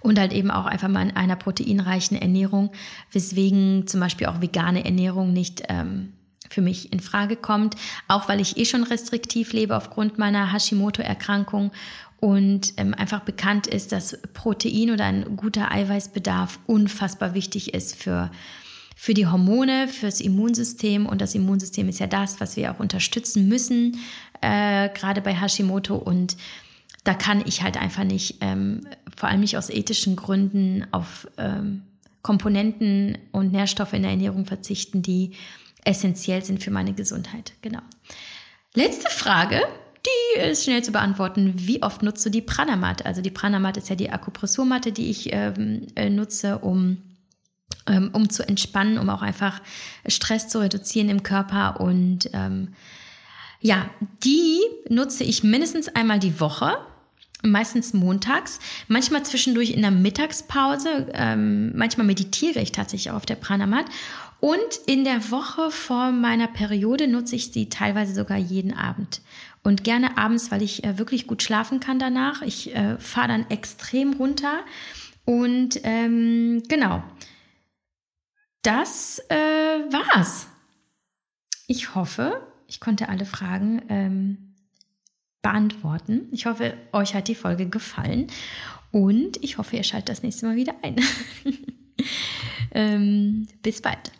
Und 0.00 0.18
halt 0.18 0.34
eben 0.34 0.50
auch 0.50 0.66
einfach 0.66 0.88
mal 0.88 1.08
in 1.08 1.16
einer 1.16 1.36
proteinreichen 1.36 2.20
Ernährung, 2.20 2.72
weswegen 3.10 3.86
zum 3.86 4.00
Beispiel 4.00 4.26
auch 4.26 4.42
vegane 4.42 4.84
Ernährung 4.84 5.32
nicht 5.32 5.62
ähm, 5.70 6.12
für 6.50 6.60
mich 6.60 6.92
in 6.92 7.00
Frage 7.00 7.36
kommt, 7.36 7.76
auch 8.06 8.28
weil 8.28 8.38
ich 8.38 8.58
eh 8.58 8.66
schon 8.66 8.82
restriktiv 8.82 9.54
lebe 9.54 9.78
aufgrund 9.78 10.18
meiner 10.18 10.52
Hashimoto-Erkrankung 10.52 11.70
und 12.18 12.74
ähm, 12.76 12.92
einfach 12.92 13.20
bekannt 13.20 13.66
ist, 13.66 13.92
dass 13.92 14.20
Protein 14.34 14.90
oder 14.90 15.06
ein 15.06 15.38
guter 15.38 15.72
Eiweißbedarf 15.72 16.58
unfassbar 16.66 17.32
wichtig 17.32 17.72
ist 17.72 17.96
für 17.96 18.30
für 19.02 19.14
die 19.14 19.26
Hormone, 19.26 19.88
fürs 19.88 20.20
Immunsystem. 20.20 21.06
Und 21.06 21.22
das 21.22 21.34
Immunsystem 21.34 21.88
ist 21.88 22.00
ja 22.00 22.06
das, 22.06 22.38
was 22.38 22.56
wir 22.56 22.70
auch 22.70 22.80
unterstützen 22.80 23.48
müssen, 23.48 23.96
äh, 24.42 24.90
gerade 24.90 25.22
bei 25.22 25.32
Hashimoto. 25.32 25.96
Und 25.96 26.36
da 27.04 27.14
kann 27.14 27.42
ich 27.46 27.62
halt 27.62 27.78
einfach 27.78 28.04
nicht, 28.04 28.36
ähm, 28.42 28.86
vor 29.16 29.30
allem 29.30 29.40
nicht 29.40 29.56
aus 29.56 29.70
ethischen 29.70 30.16
Gründen, 30.16 30.86
auf 30.90 31.26
ähm, 31.38 31.80
Komponenten 32.20 33.16
und 33.32 33.52
Nährstoffe 33.52 33.94
in 33.94 34.02
der 34.02 34.10
Ernährung 34.10 34.44
verzichten, 34.44 35.00
die 35.00 35.30
essentiell 35.82 36.44
sind 36.44 36.62
für 36.62 36.70
meine 36.70 36.92
Gesundheit. 36.92 37.54
Genau. 37.62 37.80
Letzte 38.74 39.08
Frage, 39.08 39.62
die 40.04 40.40
ist 40.40 40.64
schnell 40.64 40.84
zu 40.84 40.92
beantworten. 40.92 41.54
Wie 41.56 41.82
oft 41.82 42.02
nutzt 42.02 42.26
du 42.26 42.28
die 42.28 42.42
Pranamat? 42.42 43.06
Also 43.06 43.22
die 43.22 43.30
Pranamat 43.30 43.78
ist 43.78 43.88
ja 43.88 43.96
die 43.96 44.10
Akupressurmatte, 44.10 44.92
die 44.92 45.08
ich 45.08 45.32
ähm, 45.32 45.86
äh, 45.94 46.10
nutze, 46.10 46.58
um 46.58 46.98
um 48.12 48.30
zu 48.30 48.46
entspannen, 48.46 48.98
um 48.98 49.10
auch 49.10 49.22
einfach 49.22 49.60
Stress 50.06 50.48
zu 50.48 50.60
reduzieren 50.60 51.08
im 51.08 51.22
Körper. 51.22 51.80
Und 51.80 52.30
ähm, 52.32 52.74
ja, 53.60 53.90
die 54.24 54.60
nutze 54.88 55.24
ich 55.24 55.42
mindestens 55.44 55.88
einmal 55.88 56.18
die 56.18 56.40
Woche 56.40 56.76
meistens 57.42 57.94
montags, 57.94 58.58
manchmal 58.88 59.22
zwischendurch 59.22 59.70
in 59.70 59.80
der 59.80 59.90
Mittagspause, 59.90 61.06
ähm, 61.14 61.74
manchmal 61.74 62.06
meditiere 62.06 62.60
ich 62.60 62.72
tatsächlich 62.72 63.10
auch 63.10 63.16
auf 63.16 63.24
der 63.24 63.36
Pranamat 63.36 63.86
und 64.40 64.80
in 64.86 65.04
der 65.04 65.30
Woche 65.30 65.70
vor 65.70 66.12
meiner 66.12 66.46
Periode 66.48 67.06
nutze 67.06 67.36
ich 67.36 67.52
sie 67.52 67.68
teilweise 67.68 68.14
sogar 68.14 68.38
jeden 68.38 68.74
Abend. 68.74 69.20
Und 69.62 69.84
gerne 69.84 70.16
abends, 70.16 70.50
weil 70.50 70.62
ich 70.62 70.84
äh, 70.84 70.96
wirklich 70.98 71.26
gut 71.26 71.42
schlafen 71.42 71.80
kann 71.80 71.98
danach. 71.98 72.40
Ich 72.40 72.74
äh, 72.74 72.96
fahre 72.98 73.28
dann 73.28 73.50
extrem 73.50 74.14
runter. 74.14 74.60
Und 75.26 75.80
ähm, 75.84 76.62
genau 76.68 77.02
das 78.62 79.20
äh, 79.28 79.34
war's. 79.34 80.48
Ich 81.66 81.94
hoffe, 81.94 82.46
ich 82.66 82.80
konnte 82.80 83.08
alle 83.08 83.24
Fragen 83.24 83.82
ähm, 83.88 84.54
beantworten. 85.42 86.28
Ich 86.32 86.46
hoffe, 86.46 86.76
euch 86.92 87.14
hat 87.14 87.28
die 87.28 87.34
Folge 87.34 87.68
gefallen 87.68 88.26
und 88.92 89.42
ich 89.42 89.58
hoffe, 89.58 89.76
ihr 89.76 89.84
schaltet 89.84 90.10
das 90.10 90.22
nächste 90.22 90.46
Mal 90.46 90.56
wieder 90.56 90.74
ein. 90.82 90.96
ähm, 92.72 93.48
bis 93.62 93.80
bald. 93.80 94.12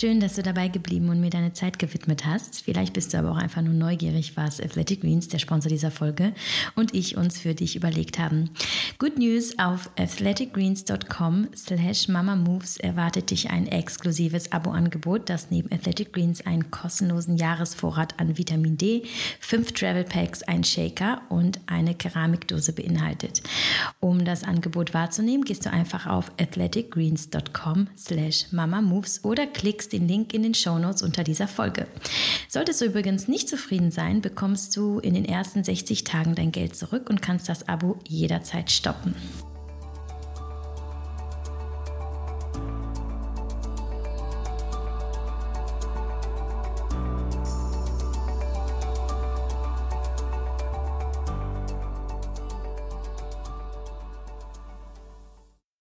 Schön, 0.00 0.20
dass 0.20 0.36
du 0.36 0.44
dabei 0.44 0.68
geblieben 0.68 1.08
und 1.08 1.20
mir 1.20 1.28
deine 1.28 1.54
Zeit 1.54 1.80
gewidmet 1.80 2.24
hast. 2.24 2.62
Vielleicht 2.62 2.92
bist 2.92 3.12
du 3.12 3.18
aber 3.18 3.32
auch 3.32 3.36
einfach 3.36 3.62
nur 3.62 3.74
neugierig, 3.74 4.36
was 4.36 4.60
Athletic 4.60 5.00
Greens, 5.00 5.26
der 5.26 5.40
Sponsor 5.40 5.68
dieser 5.68 5.90
Folge, 5.90 6.34
und 6.76 6.94
ich 6.94 7.16
uns 7.16 7.40
für 7.40 7.52
dich 7.52 7.74
überlegt 7.74 8.16
haben. 8.20 8.50
Good 9.00 9.18
News, 9.18 9.58
auf 9.58 9.90
athleticgreens.com 9.98 11.48
slash 11.56 12.06
mamamoves 12.06 12.76
erwartet 12.76 13.32
dich 13.32 13.50
ein 13.50 13.66
exklusives 13.66 14.52
Abo-Angebot, 14.52 15.28
das 15.28 15.50
neben 15.50 15.72
Athletic 15.72 16.12
Greens 16.12 16.46
einen 16.46 16.70
kostenlosen 16.70 17.36
Jahresvorrat 17.36 18.20
an 18.20 18.38
Vitamin 18.38 18.76
D, 18.76 19.02
fünf 19.40 19.72
Travel 19.72 20.04
Packs, 20.04 20.44
ein 20.44 20.62
Shaker 20.62 21.22
und 21.28 21.58
eine 21.66 21.96
Keramikdose 21.96 22.72
beinhaltet. 22.72 23.42
Um 23.98 24.24
das 24.24 24.44
Angebot 24.44 24.94
wahrzunehmen, 24.94 25.44
gehst 25.44 25.66
du 25.66 25.72
einfach 25.72 26.06
auf 26.06 26.30
athleticgreens.com 26.40 27.88
slash 27.96 28.52
mamamoves 28.52 29.24
oder 29.24 29.48
klickst 29.48 29.87
den 29.88 30.08
Link 30.08 30.34
in 30.34 30.42
den 30.42 30.54
Shownotes 30.54 31.02
unter 31.02 31.24
dieser 31.24 31.48
Folge. 31.48 31.86
Solltest 32.48 32.80
du 32.80 32.86
übrigens 32.86 33.28
nicht 33.28 33.48
zufrieden 33.48 33.90
sein, 33.90 34.20
bekommst 34.20 34.76
du 34.76 34.98
in 34.98 35.14
den 35.14 35.24
ersten 35.24 35.64
60 35.64 36.04
Tagen 36.04 36.34
dein 36.34 36.52
Geld 36.52 36.76
zurück 36.76 37.10
und 37.10 37.22
kannst 37.22 37.48
das 37.48 37.68
Abo 37.68 37.98
jederzeit 38.06 38.70
stoppen. 38.70 39.14